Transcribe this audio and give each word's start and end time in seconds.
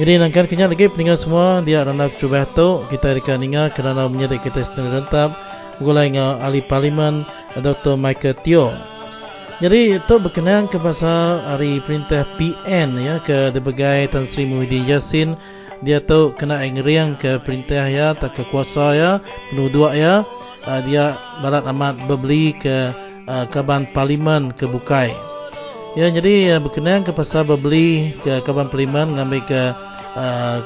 Jadi 0.00 0.16
nangkan 0.16 0.48
kenyang 0.48 0.72
lagi 0.72 0.88
peninggal 0.88 1.20
semua 1.20 1.60
dia 1.60 1.84
rana 1.84 2.08
cuba 2.08 2.48
tu 2.48 2.80
kita 2.88 3.12
dekat 3.12 3.36
ninga 3.36 3.68
kerana 3.68 4.08
menyedek 4.08 4.48
kita 4.48 4.64
sendiri 4.64 4.96
rentap 4.96 5.36
bergulai 5.76 6.08
dengan 6.08 6.40
ahli 6.40 6.64
parlimen 6.64 7.28
Dr. 7.60 8.00
Michael 8.00 8.40
Teo. 8.40 8.72
Jadi 9.60 10.00
itu 10.00 10.14
berkenaan 10.16 10.64
ke 10.64 10.80
pasal 10.80 11.44
hari 11.44 11.84
perintah 11.84 12.24
PN 12.40 12.96
ya 12.96 13.20
ke 13.20 13.52
berbagai 13.52 14.08
Tan 14.08 14.24
Sri 14.24 14.48
Muhyiddin 14.48 14.88
Yassin 14.88 15.36
dia 15.84 16.00
tu 16.00 16.32
kena 16.32 16.64
ngeriang 16.64 17.20
ke 17.20 17.44
perintah 17.44 17.92
ya 17.92 18.16
tak 18.16 18.40
ke 18.40 18.48
kuasa 18.48 18.96
ya 18.96 19.10
penuh 19.52 19.68
dua 19.68 19.92
ya 19.92 20.24
uh, 20.64 20.80
dia 20.88 21.12
barat 21.44 21.68
amat 21.68 22.08
berbeli 22.08 22.56
ke 22.56 23.03
uh, 23.28 23.44
Kaban 23.48 23.88
Parlimen 23.90 24.52
ke 24.52 24.68
Bukai. 24.68 25.12
Ya, 25.94 26.10
jadi 26.10 26.56
uh, 26.56 26.60
berkenaan 26.60 27.06
ke 27.06 27.14
pasal 27.14 27.46
berbeli 27.46 28.16
ke 28.20 28.42
Kaban 28.42 28.68
Parlimen 28.68 29.14
ngambil 29.14 29.42
ke 29.46 29.62
uh, 30.18 30.58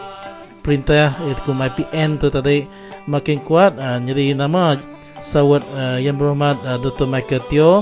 perintah 0.65 1.12
itu 1.28 1.53
MIPN 1.53 2.21
tu 2.21 2.28
tadi 2.33 2.65
makin 3.09 3.41
kuat. 3.44 3.77
Uh, 3.77 4.00
jadi 4.05 4.37
nama 4.37 4.77
sawat 5.21 5.62
uh, 5.75 5.99
yang 5.99 6.16
berhormat 6.16 6.59
uh, 6.65 6.78
Dr. 6.81 7.06
Michael 7.09 7.44
Teo 7.50 7.72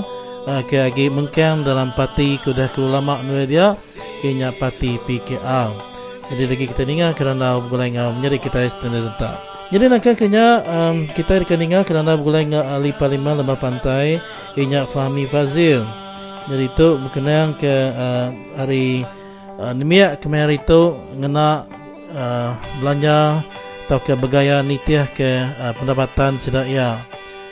uh, 0.47 0.61
ke 0.65 0.79
lagi 0.79 1.07
mengkang 1.11 1.63
dalam 1.67 1.93
parti 1.93 2.39
kudah 2.41 2.71
kelulama 2.71 3.21
nua 3.23 3.43
dia 3.45 3.75
ianya 4.23 4.55
parti 4.55 4.97
PKR. 5.05 5.71
Jadi 6.27 6.43
lagi 6.43 6.65
kita 6.67 6.83
dengar 6.83 7.15
kerana 7.15 7.55
bergulai 7.63 7.87
dengan 7.87 8.11
menjadi 8.19 8.37
kita 8.43 8.59
istana 8.67 8.99
rentak. 8.99 9.56
Jadi 9.67 9.83
nak 9.91 9.99
kena 9.99 10.63
um, 10.63 11.11
kita 11.11 11.43
akan 11.43 11.59
dengar 11.59 11.83
kerana 11.83 12.15
bergulai 12.15 12.47
dengan 12.47 12.63
ahli 12.71 12.95
parlimen 12.95 13.43
lembah 13.43 13.59
pantai 13.59 14.15
Inyak 14.55 14.87
Fahmi 14.87 15.27
Fazil. 15.27 15.83
Jadi 16.47 16.71
itu 16.71 16.95
berkenaan 16.95 17.51
ke 17.59 17.91
uh, 17.91 18.31
hari 18.55 19.03
uh, 19.59 19.75
nemiak 19.75 20.23
kemarin 20.23 20.55
itu 20.55 20.95
ngena 21.19 21.67
uh, 22.15 22.55
belanja 22.79 23.43
atau 23.91 23.99
ke 23.99 24.15
bergaya 24.15 24.63
nitiah 24.63 25.03
ke 25.11 25.43
uh, 25.59 25.75
pendapatan 25.75 26.39
sedaya. 26.39 27.03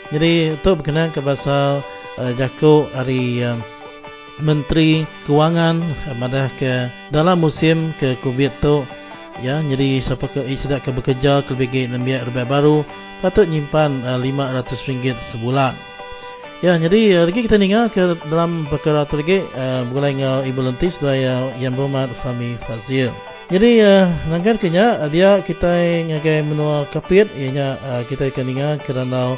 Jadi 0.07 0.55
itu 0.55 0.69
berkenaan 0.71 1.11
ke 1.11 1.19
pasal 1.19 1.83
uh, 2.15 2.31
jaku 2.39 2.87
hari 2.95 3.43
uh, 3.43 3.59
Menteri 4.39 5.03
Kewangan 5.27 5.83
uh, 6.15 6.47
ke 6.55 6.87
dalam 7.11 7.43
musim 7.43 7.91
ke 7.99 8.15
COVID 8.23 8.51
itu 8.55 8.87
ya 9.43 9.59
jadi 9.59 9.99
siapa 9.99 10.31
ke 10.31 10.43
eh, 10.47 10.55
sedap 10.55 10.85
ke 10.85 10.95
bekerja 10.95 11.43
ke 11.43 11.57
lebih 11.57 11.91
lebih 11.91 12.23
lebih 12.31 12.45
baru 12.47 12.77
patut 13.19 13.47
nyimpan 13.49 14.05
uh, 14.05 14.21
RM500 14.21 15.17
sebulan. 15.19 15.73
Ya 16.63 16.79
jadi 16.79 17.19
uh, 17.19 17.23
lagi 17.27 17.43
kita 17.43 17.59
dengar 17.59 17.91
ke 17.91 18.15
dalam 18.31 18.63
perkara 18.71 19.03
tu 19.03 19.19
lagi 19.19 19.43
uh, 19.43 19.83
dengan 19.91 20.45
Ibu 20.47 20.61
Lentis 20.63 21.01
saya 21.01 21.51
yang 21.59 21.75
berhormat 21.75 22.13
Fami 22.23 22.55
Fazil. 22.63 23.11
Jadi 23.51 23.83
uh, 23.83 24.07
nangkan 24.31 24.55
kenya 24.57 25.03
uh, 25.03 25.09
dia 25.11 25.43
kita 25.43 25.67
ngagai 26.07 26.47
menua 26.47 26.87
kapit 26.89 27.27
ianya 27.35 27.75
uh, 27.91 28.01
kita 28.07 28.31
akan 28.31 28.45
dengar 28.47 28.73
kerana 28.81 29.35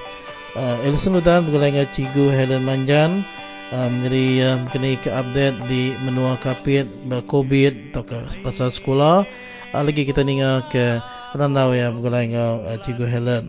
uh, 0.53 0.85
Elson 0.85 1.17
Ludan 1.17 1.49
bergulai 1.49 1.73
dengan 1.73 1.89
Cikgu 1.89 2.25
Helen 2.31 2.63
Manjan. 2.63 3.25
Um, 3.67 3.99
jadi 3.99 4.25
uh, 4.47 4.57
kena 4.71 4.95
ke 4.95 5.11
update 5.11 5.59
di 5.67 5.91
menua 6.07 6.39
kapit 6.39 6.87
COVID 7.27 7.91
atau 7.91 8.23
pasal 8.45 8.71
sekolah. 8.71 9.27
uh, 9.27 9.56
lagi 9.83 10.05
kita 10.07 10.21
dengar 10.21 10.65
ke 10.69 11.01
Ranau 11.35 11.75
yang 11.75 11.97
bergulai 11.99 12.29
dengan 12.29 12.63
uh, 12.63 12.77
Cikgu 12.79 13.05
Helen. 13.05 13.45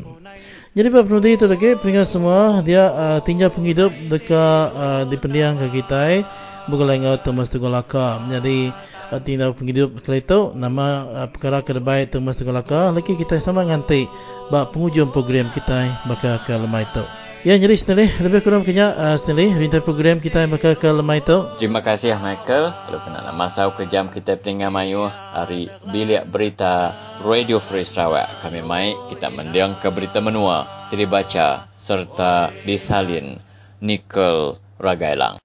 Jadi 0.76 0.88
Pak 0.94 1.02
Penudi 1.08 1.30
itu 1.34 1.46
lagi 1.48 1.74
peringkat 1.74 2.06
semua 2.06 2.60
dia 2.62 2.92
uh, 2.92 3.18
tinggal 3.24 3.50
penghidup 3.50 3.90
dekat 4.12 4.66
uh, 4.76 5.02
di 5.08 5.16
pendiang 5.16 5.56
ke 5.56 5.82
kita 5.82 6.22
bergulai 6.68 7.00
dengan 7.00 7.16
Thomas 7.18 7.48
Tengah 7.48 7.72
Laka. 7.72 8.20
Jadi 8.28 8.70
uh, 9.10 9.20
tinggal 9.24 9.56
penghidup 9.56 9.96
kali 10.04 10.20
itu 10.20 10.52
nama 10.54 11.08
uh, 11.08 11.28
perkara 11.32 11.64
kedebai 11.64 12.06
Thomas 12.06 12.36
Tengah 12.36 12.62
Laka. 12.62 12.92
Lagi 12.92 13.16
kita 13.16 13.40
sama 13.40 13.64
nganti 13.64 14.06
bak 14.52 14.70
penghujung 14.76 15.10
program 15.10 15.48
kita 15.54 16.04
bakal 16.06 16.36
ke 16.44 16.52
lemah 16.54 16.84
itu. 16.84 17.27
Ya, 17.46 17.54
jadi 17.54 17.78
Stanley, 17.78 18.10
lebih 18.18 18.42
kurang 18.42 18.66
kena 18.66 18.98
uh, 18.98 19.14
Stanley, 19.14 19.54
rintai 19.54 19.78
program 19.78 20.18
kita 20.18 20.42
yang 20.42 20.50
bakal 20.50 20.74
ke 20.74 20.90
lemah 20.90 21.22
itu. 21.22 21.36
Terima 21.62 21.78
kasih 21.86 22.18
Michael. 22.18 22.74
Kalau 22.74 23.00
kena 23.06 23.30
masa 23.30 23.70
ke 23.70 23.86
jam 23.86 24.10
kita 24.10 24.34
peringkat 24.34 24.74
mayu 24.74 25.06
hari 25.06 25.70
bilik 25.86 26.26
berita 26.26 26.98
Radio 27.22 27.62
Free 27.62 27.86
Sarawak. 27.86 28.42
Kami 28.42 28.66
mai 28.66 28.90
kita 29.14 29.30
mendiang 29.30 29.78
ke 29.78 29.86
berita 29.86 30.18
menua, 30.18 30.66
baca 30.90 31.70
serta 31.78 32.50
disalin 32.66 33.38
Nickel 33.78 34.58
Ragailang. 34.82 35.38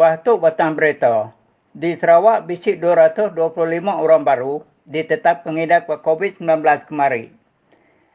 Terubah 0.00 0.24
tu 0.24 0.40
batang 0.40 0.80
berita. 0.80 1.28
Di 1.76 1.92
Sarawak, 1.92 2.48
bisik 2.48 2.80
225 2.80 3.36
orang 3.84 4.24
baru 4.24 4.64
ditetap 4.88 5.44
pengidap 5.44 5.92
COVID-19 5.92 6.88
kemarin. 6.88 7.28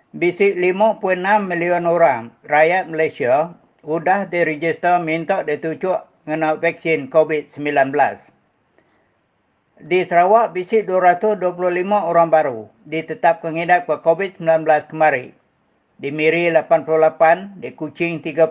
Bisik 0.09 0.57
5.6 0.57 1.05
million 1.45 1.85
orang 1.85 2.33
rakyat 2.49 2.89
Malaysia 2.89 3.53
sudah 3.85 4.25
diregister 4.25 4.97
minta 4.97 5.45
ditujuk 5.45 6.01
kena 6.25 6.57
vaksin 6.57 7.05
COVID-19. 7.13 7.93
Di 9.85 10.09
Sarawak, 10.09 10.57
bisik 10.57 10.89
225 10.89 11.53
orang 11.85 12.33
baru 12.33 12.65
ditetap 12.89 13.45
pengidap 13.45 13.85
COVID-19 13.85 14.89
kemarin. 14.89 15.37
Di 16.01 16.09
Miri 16.09 16.49
88, 16.49 17.61
di 17.61 17.69
Kuching 17.77 18.25
32, 18.25 18.41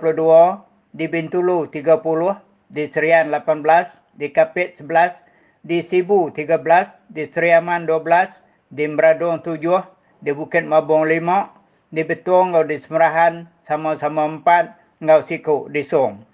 di 0.94 1.10
Bintulu 1.10 1.66
30, 1.66 2.53
di 2.74 2.90
Serian 2.90 3.30
18, 3.30 4.18
di 4.18 4.34
Kapit 4.34 4.82
11, 4.82 5.14
di 5.62 5.78
Sibu 5.78 6.34
13, 6.34 7.06
di 7.06 7.30
Seriaman 7.30 7.86
12, 7.86 8.34
di 8.74 8.90
Meradong 8.90 9.38
7, 9.46 9.86
di 10.18 10.34
Bukit 10.34 10.66
Mabung 10.66 11.06
5, 11.06 11.94
di 11.94 12.02
Betung 12.02 12.58
atau 12.58 12.66
di 12.66 12.74
Semerahan 12.82 13.46
sama-sama 13.62 14.26
4, 14.26 14.74
ngau 15.06 15.22
siku 15.22 15.70
di 15.70 15.86
Song. 15.86 16.26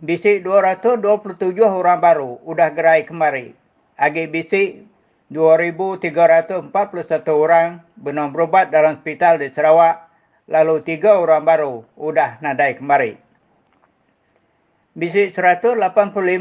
Bisik 0.00 0.48
227 0.48 1.60
orang 1.60 2.00
baru 2.00 2.40
udah 2.48 2.72
gerai 2.72 3.04
kemari. 3.04 3.52
Agi 4.00 4.32
bisik 4.32 4.88
2,341 5.28 6.72
orang 7.28 7.84
benar 8.00 8.32
berubat 8.32 8.72
dalam 8.72 8.96
hospital 8.96 9.36
di 9.36 9.52
Sarawak. 9.52 10.08
Lalu 10.48 10.80
tiga 10.88 11.20
orang 11.20 11.44
baru 11.44 11.84
udah 12.00 12.40
nadai 12.40 12.80
kemari. 12.80 13.29
Bisi 14.90 15.30
185 15.30 15.78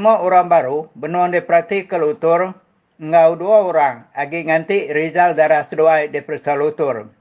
orang 0.01 0.49
baru 0.49 0.89
benuan 0.97 1.29
diperhati 1.29 1.85
ke 1.85 2.01
lutur 2.01 2.57
ngau 2.97 3.37
dua 3.37 3.69
orang 3.69 3.95
agi 4.17 4.41
nganti 4.41 4.89
Rizal 4.89 5.37
darah 5.37 5.69
seduai 5.69 6.09
di 6.09 6.17
perisa 6.25 6.57
lutur. 6.57 7.13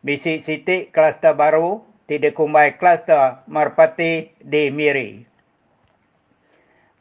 Bisi 0.00 0.40
siti 0.40 0.88
kluster 0.88 1.36
baru 1.36 1.84
tidak 2.08 2.40
kumbai 2.40 2.80
kluster 2.80 3.44
marpati 3.52 4.32
di 4.40 4.72
Miri. 4.72 5.28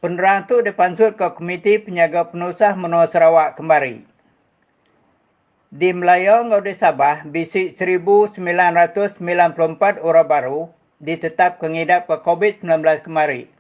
Penerang 0.04 0.44
itu 0.44 0.60
dipansut 0.60 1.16
ke 1.16 1.32
Komiti 1.32 1.80
Penyaga 1.80 2.28
Penusah 2.28 2.76
Menua 2.76 3.08
Sarawak 3.08 3.56
kembali. 3.56 4.04
Di 5.72 5.96
Melayu 5.96 6.44
ngau 6.52 6.60
di 6.60 6.76
Sabah, 6.76 7.24
bisi 7.24 7.72
1994 7.72 8.36
orang 10.04 10.28
baru 10.28 10.83
ditetap 11.04 11.60
kengidap 11.60 12.08
ke 12.08 12.16
COVID-19 12.24 13.04
kemari. 13.04 13.52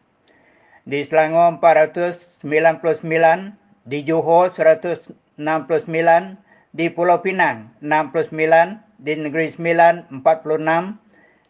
Di 0.87 1.03
Selangor 1.03 1.59
499, 1.59 3.59
di 3.83 3.99
Johor 4.07 4.55
169, 4.55 6.39
di 6.71 6.87
Pulau 6.87 7.19
Pinang 7.19 7.75
69, 7.83 8.79
di 9.03 9.13
Negeri 9.19 9.51
Sembilan 9.51 10.23
46, 10.23 10.95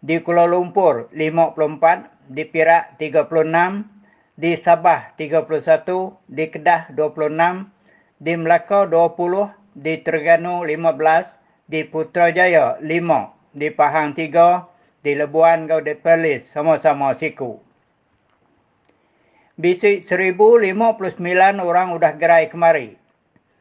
di 0.02 0.18
Kuala 0.26 0.50
Lumpur 0.50 1.14
54, 1.14 2.34
di 2.34 2.44
Perak 2.50 2.98
36, 2.98 3.86
di 4.34 4.58
Sabah 4.58 5.14
31, 5.16 6.18
di 6.26 6.50
Kedah 6.50 6.90
26, 6.90 7.70
di 8.18 8.34
Melaka 8.34 8.90
20, 8.90 9.78
di 9.78 9.94
Terengganu 10.02 10.66
15, 10.66 11.38
di 11.70 11.86
Putrajaya 11.86 12.82
5, 12.82 13.54
di 13.54 13.70
Pahang 13.70 14.18
3, 14.18 14.73
di 15.04 15.20
Lebuan 15.20 15.68
Gaudet 15.68 16.00
Perlis 16.00 16.48
sama-sama 16.56 17.12
siku. 17.20 17.60
Bisik 19.60 20.10
1059 20.10 21.20
orang 21.62 21.94
sudah 21.94 22.14
gerai 22.18 22.50
kemari. 22.50 22.98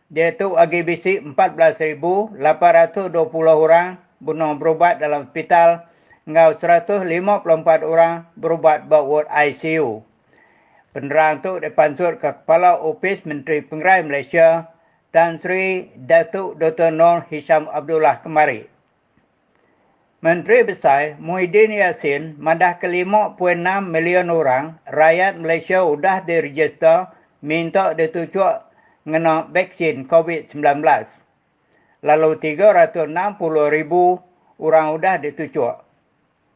Dia 0.09 0.33
tu 0.33 0.56
agi 0.56 0.81
bisik 0.81 1.21
14,820 1.37 2.41
orang 3.53 4.00
bunuh 4.23 4.56
berubat 4.56 5.03
dalam 5.03 5.29
hospital. 5.29 5.85
Ngau 6.25 6.56
154 6.56 7.83
orang 7.83 8.25
berubat 8.38 8.87
buat 8.87 9.27
ICU. 9.27 10.06
Penerang 10.97 11.43
tu 11.43 11.59
dipansur 11.59 12.17
ke 12.23 12.31
Kepala 12.31 12.79
Ofis 12.79 13.27
Menteri 13.27 13.61
Pengerai 13.61 14.06
Malaysia 14.06 14.71
Tan 15.12 15.37
Sri 15.37 15.93
Datuk 16.09 16.56
Dr. 16.56 16.88
Nur 16.88 17.29
Hisham 17.29 17.69
Abdullah 17.69 18.25
kemari. 18.25 18.72
Menteri 20.23 20.63
Besar 20.63 21.19
Muhyiddin 21.19 21.75
Yassin 21.75 22.39
mandah 22.39 22.79
ke 22.79 22.87
5.6 22.87 23.43
million 23.91 24.31
orang 24.31 24.79
rakyat 24.87 25.35
Malaysia 25.35 25.83
sudah 25.83 26.23
diregister 26.23 27.11
minta 27.43 27.91
ditujuk 27.91 28.63
mengenai 29.03 29.51
vaksin 29.51 30.07
COVID-19. 30.07 30.63
Lalu 32.07 32.39
360 32.39 33.11
ribu 33.75 34.23
orang 34.63 34.95
sudah 34.95 35.19
ditujuk. 35.19 35.75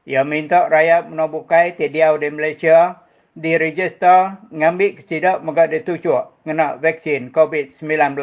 Ia 0.06 0.22
minta 0.22 0.70
rakyat 0.70 1.10
menabukai 1.10 1.74
tidiau 1.74 2.22
di 2.22 2.30
Malaysia 2.30 3.02
diregister 3.34 4.38
mengambil 4.54 4.94
kesidak 4.94 5.42
mereka 5.42 5.66
ditujuk 5.74 6.22
mengenai 6.46 6.78
vaksin 6.78 7.34
COVID-19. 7.34 8.14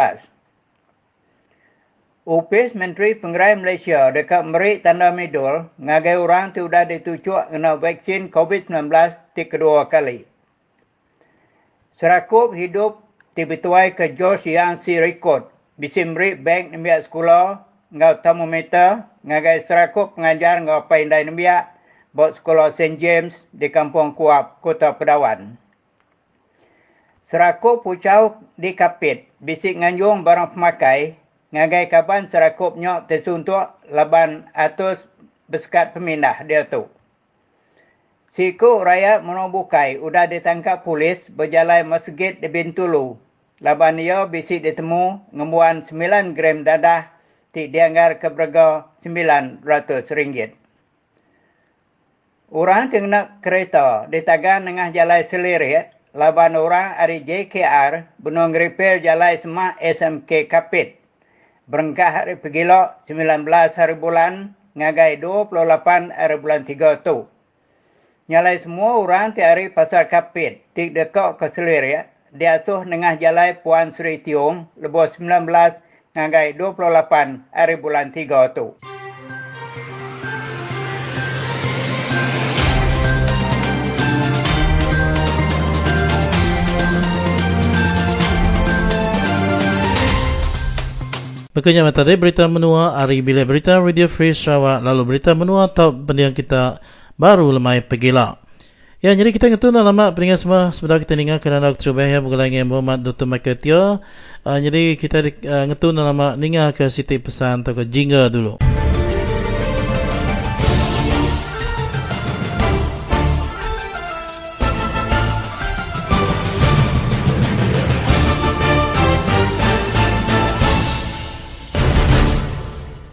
Upis 2.23 2.71
Menteri 2.71 3.19
Pengerai 3.19 3.59
Malaysia 3.59 4.07
dekat 4.07 4.47
Merik 4.47 4.87
Tanda 4.87 5.11
Midul 5.11 5.67
ngagai 5.75 6.15
orang 6.15 6.55
tu 6.55 6.71
sudah 6.71 6.87
ditujuk 6.87 7.51
kena 7.51 7.75
vaksin 7.75 8.31
COVID-19 8.31 8.87
di 9.35 9.43
kedua 9.43 9.91
kali. 9.91 10.23
Serakup 11.99 12.55
hidup 12.55 13.03
tibituai 13.35 13.91
ke 13.91 14.15
Jos 14.15 14.47
yang 14.47 14.79
si 14.79 15.03
rekod. 15.03 15.51
Bisi 15.75 16.07
Merik 16.07 16.39
Bank 16.47 16.71
nembiak 16.71 17.11
sekolah 17.11 17.59
ngau 17.91 18.15
termometer 18.23 19.03
ngagai 19.27 19.67
serakup 19.67 20.15
pengajar 20.15 20.63
ngau 20.63 20.87
paindai 20.87 21.27
nembiak 21.27 21.75
buat 22.15 22.39
sekolah 22.39 22.71
St. 22.71 23.03
James 23.03 23.43
di 23.51 23.67
Kampung 23.67 24.15
Kuap, 24.15 24.63
Kota 24.63 24.95
Pedawan. 24.95 25.59
Serakup 27.27 27.83
pucau 27.83 28.39
di 28.55 28.71
Kapit, 28.71 29.27
bisik 29.43 29.75
nganjung 29.75 30.23
barang 30.23 30.55
pemakai 30.55 31.19
ngagai 31.53 31.85
kapan 31.93 32.25
serakupnya 32.25 33.05
tersuntuk 33.05 33.77
laban 33.93 34.49
atus 34.57 35.05
beskat 35.45 35.93
pemindah 35.93 36.41
dia 36.49 36.65
tu. 36.65 36.89
Siku 38.33 38.81
rakyat 38.81 39.21
menobukai 39.21 40.01
sudah 40.01 40.25
ditangkap 40.25 40.81
polis 40.81 41.21
berjalan 41.29 41.85
masjid 41.85 42.33
di 42.33 42.49
Bintulu. 42.49 43.21
Laban 43.61 44.01
dia 44.01 44.25
bisik 44.25 44.65
ditemu 44.65 45.21
ngembuan 45.29 45.85
9 45.85 46.33
gram 46.33 46.65
dadah 46.65 47.13
ti 47.53 47.69
dianggar 47.69 48.17
ke 48.17 48.33
berga 48.33 48.89
RM900. 49.05 50.57
Orang 52.49 52.89
tengah 52.89 53.37
kereta 53.45 54.09
di 54.09 54.25
tagan 54.25 54.65
tengah 54.65 54.89
jalan 54.89 55.21
selirik, 55.21 55.93
laban 56.17 56.57
orang 56.57 56.97
dari 56.97 57.21
JKR 57.21 58.17
benung 58.17 58.57
repair 58.57 58.97
jalan 59.05 59.37
semak 59.37 59.77
SMK 59.77 60.49
Kapit 60.49 61.02
berengkah 61.63 62.11
hari 62.11 62.35
pegilo 62.35 62.91
19 63.07 63.47
hari 63.47 63.95
bulan 63.95 64.51
ngagai 64.75 65.21
28 65.21 66.11
hari 66.11 66.35
bulan 66.35 66.67
3 66.67 67.05
tu. 67.05 67.27
Nyalai 68.27 68.59
semua 68.59 68.99
orang 68.99 69.35
ti 69.35 69.43
hari 69.43 69.71
pasar 69.71 70.07
kapit 70.11 70.63
tik 70.75 70.95
dekat 70.95 71.39
ke 71.39 71.47
selir 71.51 71.83
ya. 71.83 72.01
Dia 72.33 72.57
asuh 72.57 72.81
nengah 72.81 73.21
jalai 73.21 73.53
Puan 73.61 73.93
Sri 73.93 74.17
Tiong 74.17 74.65
lebih 74.79 75.13
19 75.13 75.47
ngagai 76.17 76.57
28 76.57 77.53
hari 77.53 77.75
bulan 77.77 78.09
3 78.09 78.57
tu. 78.57 78.92
Makanya 91.53 91.85
tadi 91.93 92.17
berita 92.17 92.49
menua 92.49 92.97
hari 92.97 93.21
bila 93.21 93.45
berita 93.45 93.77
Radio 93.77 94.09
Free 94.09 94.33
Sarawak 94.33 94.81
lalu 94.81 95.05
berita 95.05 95.37
menua 95.37 95.69
atau 95.69 95.93
pendiang 95.93 96.33
kita 96.33 96.81
baru 97.13 97.53
lemai 97.53 97.85
pegilah. 97.85 98.41
Ya, 99.05 99.13
jadi 99.13 99.29
kita 99.29 99.53
ngetu 99.53 99.69
nak 99.69 99.85
lama 99.85 100.09
peningat 100.17 100.41
semua 100.41 100.73
sebentar 100.73 100.97
kita 100.97 101.13
dengar 101.13 101.37
kerana 101.43 101.69
Dr. 101.75 101.93
Bahaya 101.93 102.25
mengulangi 102.25 102.63
Muhammad 102.65 103.05
Dr. 103.05 103.29
Michael 103.29 103.59
Tio. 103.61 103.83
Uh, 104.41 104.59
jadi 104.65 104.97
kita 104.97 105.21
uh, 105.21 105.65
ngetu 105.69 105.93
nak 105.93 106.09
lama 106.09 106.27
dengar 106.39 106.73
ke 106.73 106.89
siti 106.89 107.21
pesan 107.21 107.61
atau 107.61 107.77
ke 107.77 107.85
jingga 107.85 108.33
dulu. 108.33 108.72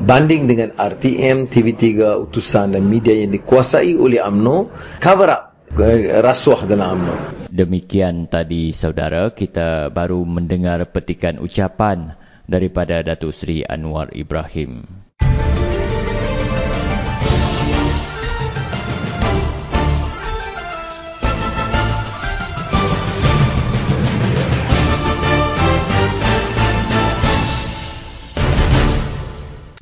banding 0.00 0.48
dengan 0.48 0.72
RTM, 0.74 1.52
TV3, 1.52 2.16
utusan 2.24 2.72
dan 2.72 2.84
media 2.88 3.12
yang 3.12 3.30
dikuasai 3.36 3.92
oleh 3.94 4.18
AMNO 4.24 4.72
cover 4.98 5.28
up 5.28 5.42
eh, 5.76 6.18
rasuah 6.24 6.64
dalam 6.64 6.98
AMNO. 6.98 7.14
Demikian 7.52 8.26
tadi 8.26 8.72
saudara 8.72 9.30
kita 9.36 9.92
baru 9.92 10.24
mendengar 10.24 10.88
petikan 10.88 11.36
ucapan 11.38 12.16
daripada 12.48 13.04
Datuk 13.04 13.36
Seri 13.36 13.62
Anwar 13.62 14.10
Ibrahim. 14.16 15.09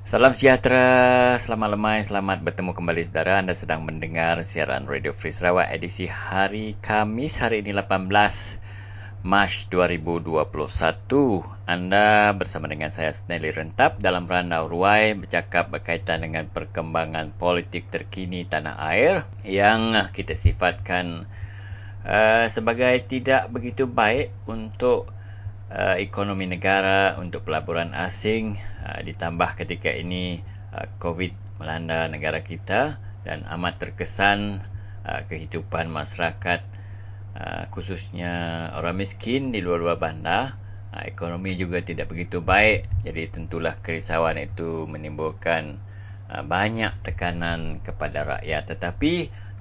Salam 0.09 0.33
sejahtera, 0.33 1.37
selamat 1.37 1.77
lemai, 1.77 2.01
selamat 2.01 2.41
bertemu 2.41 2.73
kembali 2.73 3.05
saudara. 3.05 3.45
Anda 3.45 3.53
sedang 3.53 3.85
mendengar 3.85 4.41
siaran 4.41 4.89
Radio 4.89 5.13
Free 5.13 5.37
Sarawak 5.37 5.69
edisi 5.69 6.09
hari 6.09 6.81
Kamis 6.81 7.45
hari 7.45 7.61
ini 7.61 7.77
18 7.77 8.09
Mac 9.29 9.53
2021. 9.69 10.49
Anda 11.69 12.33
bersama 12.33 12.73
dengan 12.73 12.89
saya 12.89 13.13
Snelly 13.13 13.53
Rentap 13.53 14.01
dalam 14.01 14.25
Randau 14.25 14.73
Ruai 14.73 15.13
bercakap 15.13 15.69
berkaitan 15.69 16.25
dengan 16.25 16.49
perkembangan 16.49 17.37
politik 17.37 17.93
terkini 17.93 18.49
tanah 18.49 18.81
air 18.81 19.29
yang 19.45 19.93
kita 20.17 20.33
sifatkan 20.33 21.29
uh, 22.09 22.49
sebagai 22.49 22.97
tidak 23.05 23.53
begitu 23.53 23.85
baik 23.85 24.33
untuk 24.49 25.18
uh, 25.73 25.97
ekonomi 26.01 26.49
negara, 26.49 27.17
untuk 27.21 27.49
pelaburan 27.49 27.97
asing 27.97 28.57
uh, 28.85 29.01
ditambah 29.01 29.57
ketika 29.59 29.93
ini 29.93 30.45
uh, 30.73 30.87
COVID 31.01 31.63
melanda 31.63 32.07
negara 32.09 32.45
kita 32.45 33.01
dan 33.25 33.45
amat 33.49 33.81
terkesan 33.83 34.65
uh, 35.05 35.21
kehidupan 35.27 35.91
masyarakat 35.91 36.79
Ah, 37.39 37.71
khususnya 37.71 38.67
orang 38.75 38.99
miskin 38.99 39.55
di 39.55 39.63
luar-luar 39.63 39.95
bandar 39.95 40.59
uh, 40.91 41.07
ekonomi 41.07 41.55
juga 41.55 41.79
tidak 41.79 42.11
begitu 42.11 42.43
baik. 42.43 42.91
Jadi 43.07 43.23
tentulah 43.31 43.79
kerisauan 43.79 44.43
itu 44.43 44.91
menimbulkan 44.91 45.79
uh, 46.35 46.43
banyak 46.43 46.99
tekanan 47.07 47.79
kepada 47.87 48.27
rakyat. 48.27 48.75
Tetapi 48.75 49.13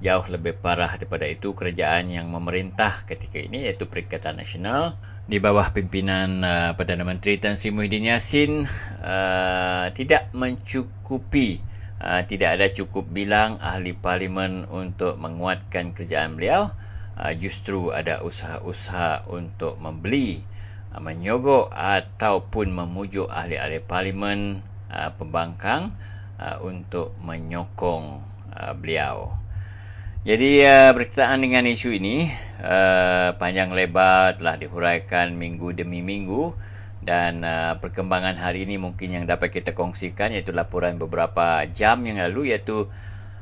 jauh 0.02 0.26
lebih 0.26 0.58
parah 0.58 0.90
daripada 0.98 1.30
itu 1.30 1.54
kerajaan 1.54 2.10
yang 2.10 2.34
memerintah 2.34 3.06
ketika 3.06 3.38
ini 3.46 3.70
iaitu 3.70 3.86
Perikatan 3.86 4.42
Nasional 4.42 4.98
di 5.27 5.43
bawah 5.43 5.75
pimpinan 5.75 6.39
uh, 6.39 6.72
Perdana 6.79 7.03
Menteri 7.03 7.36
Tan 7.36 7.60
Sri 7.60 7.75
Muhyiddin 7.75 8.07
Yassin 8.07 8.63
uh, 9.03 9.91
tidak 9.91 10.31
mencukupi 10.31 11.60
uh, 12.00 12.24
tidak 12.24 12.55
ada 12.55 12.72
cukup 12.72 13.12
bilang 13.12 13.60
ahli 13.60 13.91
parlimen 13.91 14.63
untuk 14.72 15.19
menguatkan 15.19 15.91
kerajaan 15.91 16.39
beliau 16.39 16.72
uh, 17.19 17.34
justru 17.36 17.91
ada 17.91 18.24
usaha-usaha 18.24 19.27
untuk 19.27 19.75
membeli, 19.84 20.39
uh, 20.96 21.03
menyogok 21.03 21.75
ataupun 21.75 22.72
memujuk 22.72 23.27
ahli-ahli 23.27 23.84
parlimen 23.84 24.63
uh, 24.88 25.12
pembangkang 25.17 25.91
uh, 26.39 26.63
untuk 26.63 27.17
menyokong 27.19 28.24
uh, 28.55 28.74
beliau. 28.79 29.36
Jadi 30.27 30.60
uh, 30.60 30.91
berkaitan 30.91 31.39
dengan 31.39 31.63
isu 31.63 31.96
ini 31.96 32.27
uh, 32.60 33.39
panjang 33.39 33.72
lebar 33.72 34.36
telah 34.36 34.60
dihuraikan 34.60 35.31
minggu 35.39 35.72
demi 35.72 36.03
minggu 36.03 36.51
dan 37.00 37.39
uh, 37.48 37.79
perkembangan 37.79 38.36
hari 38.36 38.67
ini 38.67 38.75
mungkin 38.75 39.15
yang 39.15 39.24
dapat 39.24 39.55
kita 39.55 39.72
kongsikan 39.72 40.36
iaitu 40.36 40.51
laporan 40.51 41.00
beberapa 41.00 41.63
jam 41.72 42.03
yang 42.03 42.19
lalu 42.19 42.51
iaitu 42.51 42.91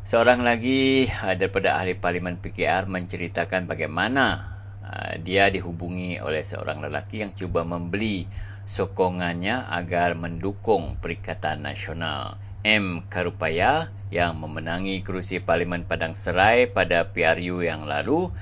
Seorang 0.05 0.45
lagi 0.45 1.09
uh, 1.09 1.33
daripada 1.33 1.81
ahli 1.81 1.97
parlimen 1.97 2.37
PKR 2.37 2.85
menceritakan 2.85 3.65
bagaimana 3.65 4.37
uh, 4.85 5.17
dia 5.17 5.49
dihubungi 5.49 6.21
oleh 6.21 6.45
seorang 6.45 6.85
lelaki 6.85 7.25
yang 7.25 7.33
cuba 7.33 7.65
membeli 7.65 8.29
sokongannya 8.69 9.65
agar 9.73 10.13
mendukung 10.13 11.01
Perikatan 11.01 11.65
Nasional 11.65 12.37
M. 12.65 13.05
Karupaya 13.13 13.93
yang 14.09 14.41
memenangi 14.41 15.05
kerusi 15.05 15.37
Parlimen 15.37 15.85
Padang 15.85 16.17
Serai 16.17 16.65
pada 16.65 17.05
PRU 17.13 17.61
yang 17.61 17.85
lalu 17.85 18.33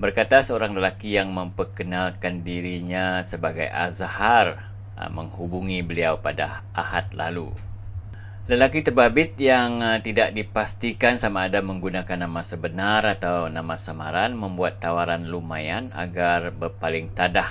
berkata 0.00 0.40
seorang 0.40 0.72
lelaki 0.72 1.12
yang 1.12 1.36
memperkenalkan 1.36 2.40
dirinya 2.40 3.20
sebagai 3.20 3.68
Azhar 3.68 4.64
uh, 4.96 5.12
menghubungi 5.12 5.84
beliau 5.84 6.24
pada 6.24 6.64
Ahad 6.72 7.12
lalu. 7.12 7.52
Lelaki 8.48 8.80
terbabit 8.80 9.36
yang 9.36 9.84
uh, 9.84 10.00
tidak 10.00 10.32
dipastikan 10.32 11.20
sama 11.20 11.44
ada 11.44 11.60
menggunakan 11.60 12.24
nama 12.24 12.40
sebenar 12.40 13.04
atau 13.04 13.52
nama 13.52 13.76
samaran 13.76 14.32
membuat 14.32 14.80
tawaran 14.80 15.28
lumayan 15.28 15.92
agar 15.92 16.48
berpaling 16.48 17.12
tadah. 17.12 17.48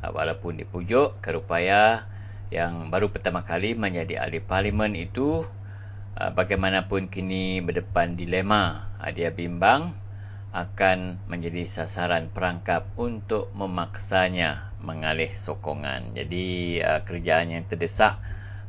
Uh, 0.00 0.08
walaupun 0.08 0.56
dipujuk, 0.56 1.20
kerupaya 1.20 2.08
yang 2.50 2.90
baru 2.90 3.14
pertama 3.14 3.46
kali 3.46 3.78
menjadi 3.78 4.26
ahli 4.26 4.42
parlimen 4.42 4.98
itu 4.98 5.46
uh, 6.18 6.30
bagaimanapun 6.34 7.06
kini 7.06 7.62
berdepan 7.62 8.18
dilema. 8.18 8.90
Dia 9.14 9.30
bimbang 9.30 9.94
akan 10.50 11.22
menjadi 11.30 11.62
sasaran 11.62 12.26
perangkap 12.34 12.90
untuk 12.98 13.54
memaksanya 13.54 14.74
mengalih 14.82 15.30
sokongan. 15.30 16.10
Jadi 16.10 16.78
uh, 16.82 17.06
kerjaan 17.06 17.54
yang 17.54 17.62
terdesak 17.70 18.18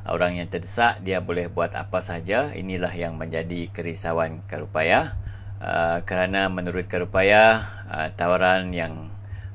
orang 0.05 0.37
yang 0.37 0.45
terdesak 0.49 1.01
dia 1.01 1.21
boleh 1.21 1.49
buat 1.49 1.73
apa 1.73 2.05
saja 2.05 2.53
inilah 2.53 2.93
yang 2.93 3.17
menjadi 3.17 3.69
kerisauan 3.69 4.45
Karupaya 4.45 5.13
uh, 5.57 6.05
kerana 6.05 6.53
menurut 6.53 6.85
Karupaya 6.85 7.65
uh, 7.89 8.09
tawaran 8.13 8.69
yang 8.73 9.09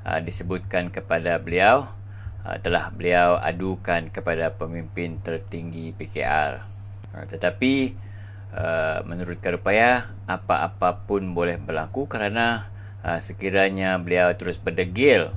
disebutkan 0.07 0.95
kepada 0.95 1.35
beliau 1.43 1.91
telah 2.63 2.95
beliau 2.95 3.35
adukan 3.41 4.13
kepada 4.15 4.55
pemimpin 4.55 5.19
tertinggi 5.19 5.91
PKR 5.97 6.53
uh, 7.15 7.27
tetapi 7.27 7.97
uh, 8.55 9.03
menurut 9.09 9.43
Karupaya 9.43 10.07
apa-apa 10.31 11.07
pun 11.09 11.35
boleh 11.35 11.59
berlaku 11.59 12.07
kerana 12.07 12.73
sekiranya 13.07 14.03
beliau 14.03 14.35
terus 14.35 14.59
berdegil 14.59 15.31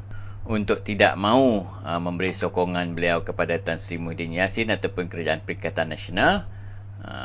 untuk 0.49 0.81
tidak 0.81 1.13
mahu 1.13 1.69
memberi 2.01 2.33
sokongan 2.33 2.97
beliau 2.97 3.21
kepada 3.21 3.61
Tan 3.61 3.77
Sri 3.77 4.01
Muhyiddin 4.01 4.33
Yassin 4.33 4.73
ataupun 4.73 5.05
Kerajaan 5.05 5.45
Perikatan 5.45 5.93
Nasional 5.93 6.49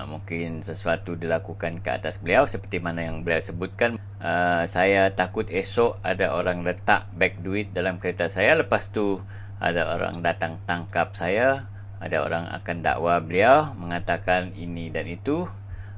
mungkin 0.07 0.63
sesuatu 0.63 1.17
dilakukan 1.17 1.83
ke 1.83 1.91
atas 1.97 2.23
beliau 2.23 2.47
seperti 2.47 2.79
mana 2.79 3.09
yang 3.09 3.27
beliau 3.27 3.43
sebutkan. 3.43 3.97
Uh, 4.23 4.65
saya 4.71 5.13
takut 5.13 5.45
esok 5.51 6.01
ada 6.01 6.33
orang 6.33 6.65
letak 6.65 7.11
beg 7.13 7.43
duit 7.45 7.75
dalam 7.75 8.01
kereta 8.01 8.31
saya. 8.33 8.57
Lepas 8.57 8.89
tu 8.89 9.21
ada 9.65 9.97
orang 9.97 10.21
datang 10.21 10.61
tangkap 10.69 11.17
saya 11.17 11.65
ada 12.05 12.21
orang 12.21 12.53
akan 12.53 12.85
dakwa 12.85 13.17
beliau 13.25 13.73
mengatakan 13.81 14.53
ini 14.61 14.93
dan 14.93 15.09
itu 15.09 15.49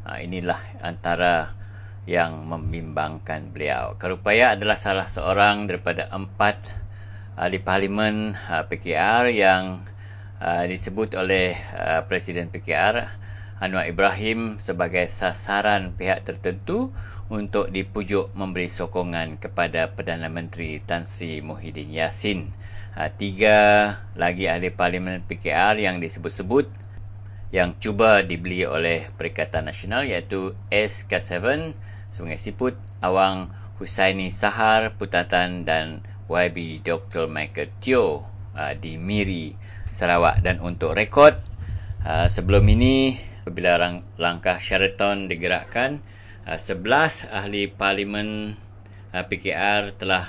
uh, 0.07 0.19
inilah 0.23 0.59
antara 0.79 1.51
yang 2.07 2.47
membimbangkan 2.47 3.51
beliau. 3.51 3.99
Kerupaya 3.99 4.55
adalah 4.55 4.79
salah 4.79 5.11
seorang 5.11 5.67
daripada 5.67 6.07
empat 6.07 6.71
ahli 7.35 7.59
parlimen 7.59 8.39
uh, 8.39 8.63
PKR 8.71 9.35
yang 9.35 9.83
uh, 10.39 10.63
disebut 10.71 11.19
oleh 11.19 11.59
uh, 11.75 12.07
Presiden 12.07 12.55
PKR 12.55 13.03
Anwar 13.57 13.89
Ibrahim 13.89 14.61
sebagai 14.61 15.09
sasaran 15.09 15.97
pihak 15.97 16.29
tertentu 16.29 16.93
untuk 17.33 17.73
dipujuk 17.73 18.31
memberi 18.37 18.69
sokongan 18.69 19.41
kepada 19.41 19.91
Perdana 19.91 20.29
Menteri 20.29 20.79
Tan 20.85 21.03
Sri 21.03 21.41
Muhyiddin 21.43 21.91
Yassin. 21.91 22.53
Uh, 22.97 23.13
tiga 23.13 23.93
lagi 24.17 24.49
ahli 24.49 24.73
parlimen 24.73 25.21
PKR 25.21 25.77
yang 25.77 26.01
disebut-sebut 26.01 26.65
yang 27.53 27.77
cuba 27.77 28.25
dibeli 28.25 28.65
oleh 28.65 29.05
Perikatan 29.21 29.69
Nasional 29.69 30.09
iaitu 30.09 30.57
SK7, 30.73 31.77
Sungai 32.09 32.41
Siput, 32.41 32.75
Awang, 33.05 33.53
Husaini 33.77 34.33
Sahar, 34.33 34.97
Putatan 34.97 35.69
dan 35.69 36.01
YB 36.27 36.81
Dr. 36.81 37.29
Michael 37.29 37.69
Teo 37.85 38.25
uh, 38.57 38.73
di 38.73 38.97
Miri, 38.97 39.53
Sarawak. 39.93 40.41
Dan 40.41 40.65
untuk 40.65 40.97
rekod, 40.97 41.37
uh, 42.03 42.27
sebelum 42.27 42.65
ini, 42.67 43.15
apabila 43.45 43.77
langkah 44.17 44.57
Sheraton 44.57 45.29
digerakkan, 45.29 46.01
uh, 46.49 46.57
11 46.57 47.29
ahli 47.29 47.69
parlimen 47.69 48.57
uh, 49.13 49.25
PKR 49.29 49.95
telah 49.95 50.25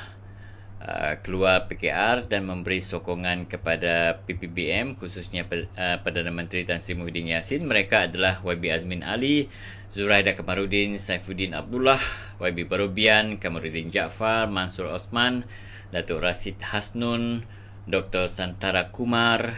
uh, 0.81 1.17
keluar 1.21 1.65
PKR 1.69 2.25
dan 2.29 2.45
memberi 2.45 2.81
sokongan 2.81 3.49
kepada 3.49 4.21
PPBM, 4.25 4.97
khususnya 4.97 5.45
uh, 5.45 5.97
Perdana 6.01 6.29
Menteri 6.33 6.65
Tan 6.65 6.81
Sri 6.81 6.97
Muhyiddin 6.97 7.33
Yassin. 7.33 7.65
Mereka 7.65 8.09
adalah 8.11 8.41
YB 8.41 8.69
Azmin 8.73 9.01
Ali, 9.01 9.49
Zuraida 9.87 10.35
Kamarudin, 10.37 10.99
Saifuddin 10.99 11.57
Abdullah, 11.57 12.01
YB 12.41 12.67
Barubian, 12.67 13.41
Kamarudin 13.41 13.89
Jaafar, 13.89 14.49
Mansur 14.49 14.89
Osman, 14.91 15.45
Datuk 15.89 16.21
Rasid 16.21 16.59
Hasnun, 16.59 17.45
Dr. 17.87 18.27
Santara 18.27 18.91
Kumar, 18.91 19.55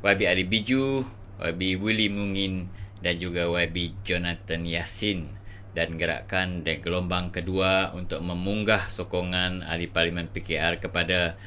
YB 0.00 0.20
Ali 0.28 0.46
Biju, 0.46 1.02
YB 1.40 1.80
Willy 1.80 2.12
Mungin 2.12 2.68
dan 3.00 3.16
juga 3.16 3.48
YB 3.48 3.96
Jonathan 4.04 4.68
Yasin 4.68 5.39
dan 5.70 5.94
gerakan 5.94 6.66
dan 6.66 6.82
gelombang 6.82 7.30
kedua 7.30 7.94
untuk 7.94 8.18
memunggah 8.20 8.90
sokongan 8.90 9.62
ahli 9.62 9.86
parlimen 9.86 10.26
PKR 10.26 10.82
kepada 10.82 11.38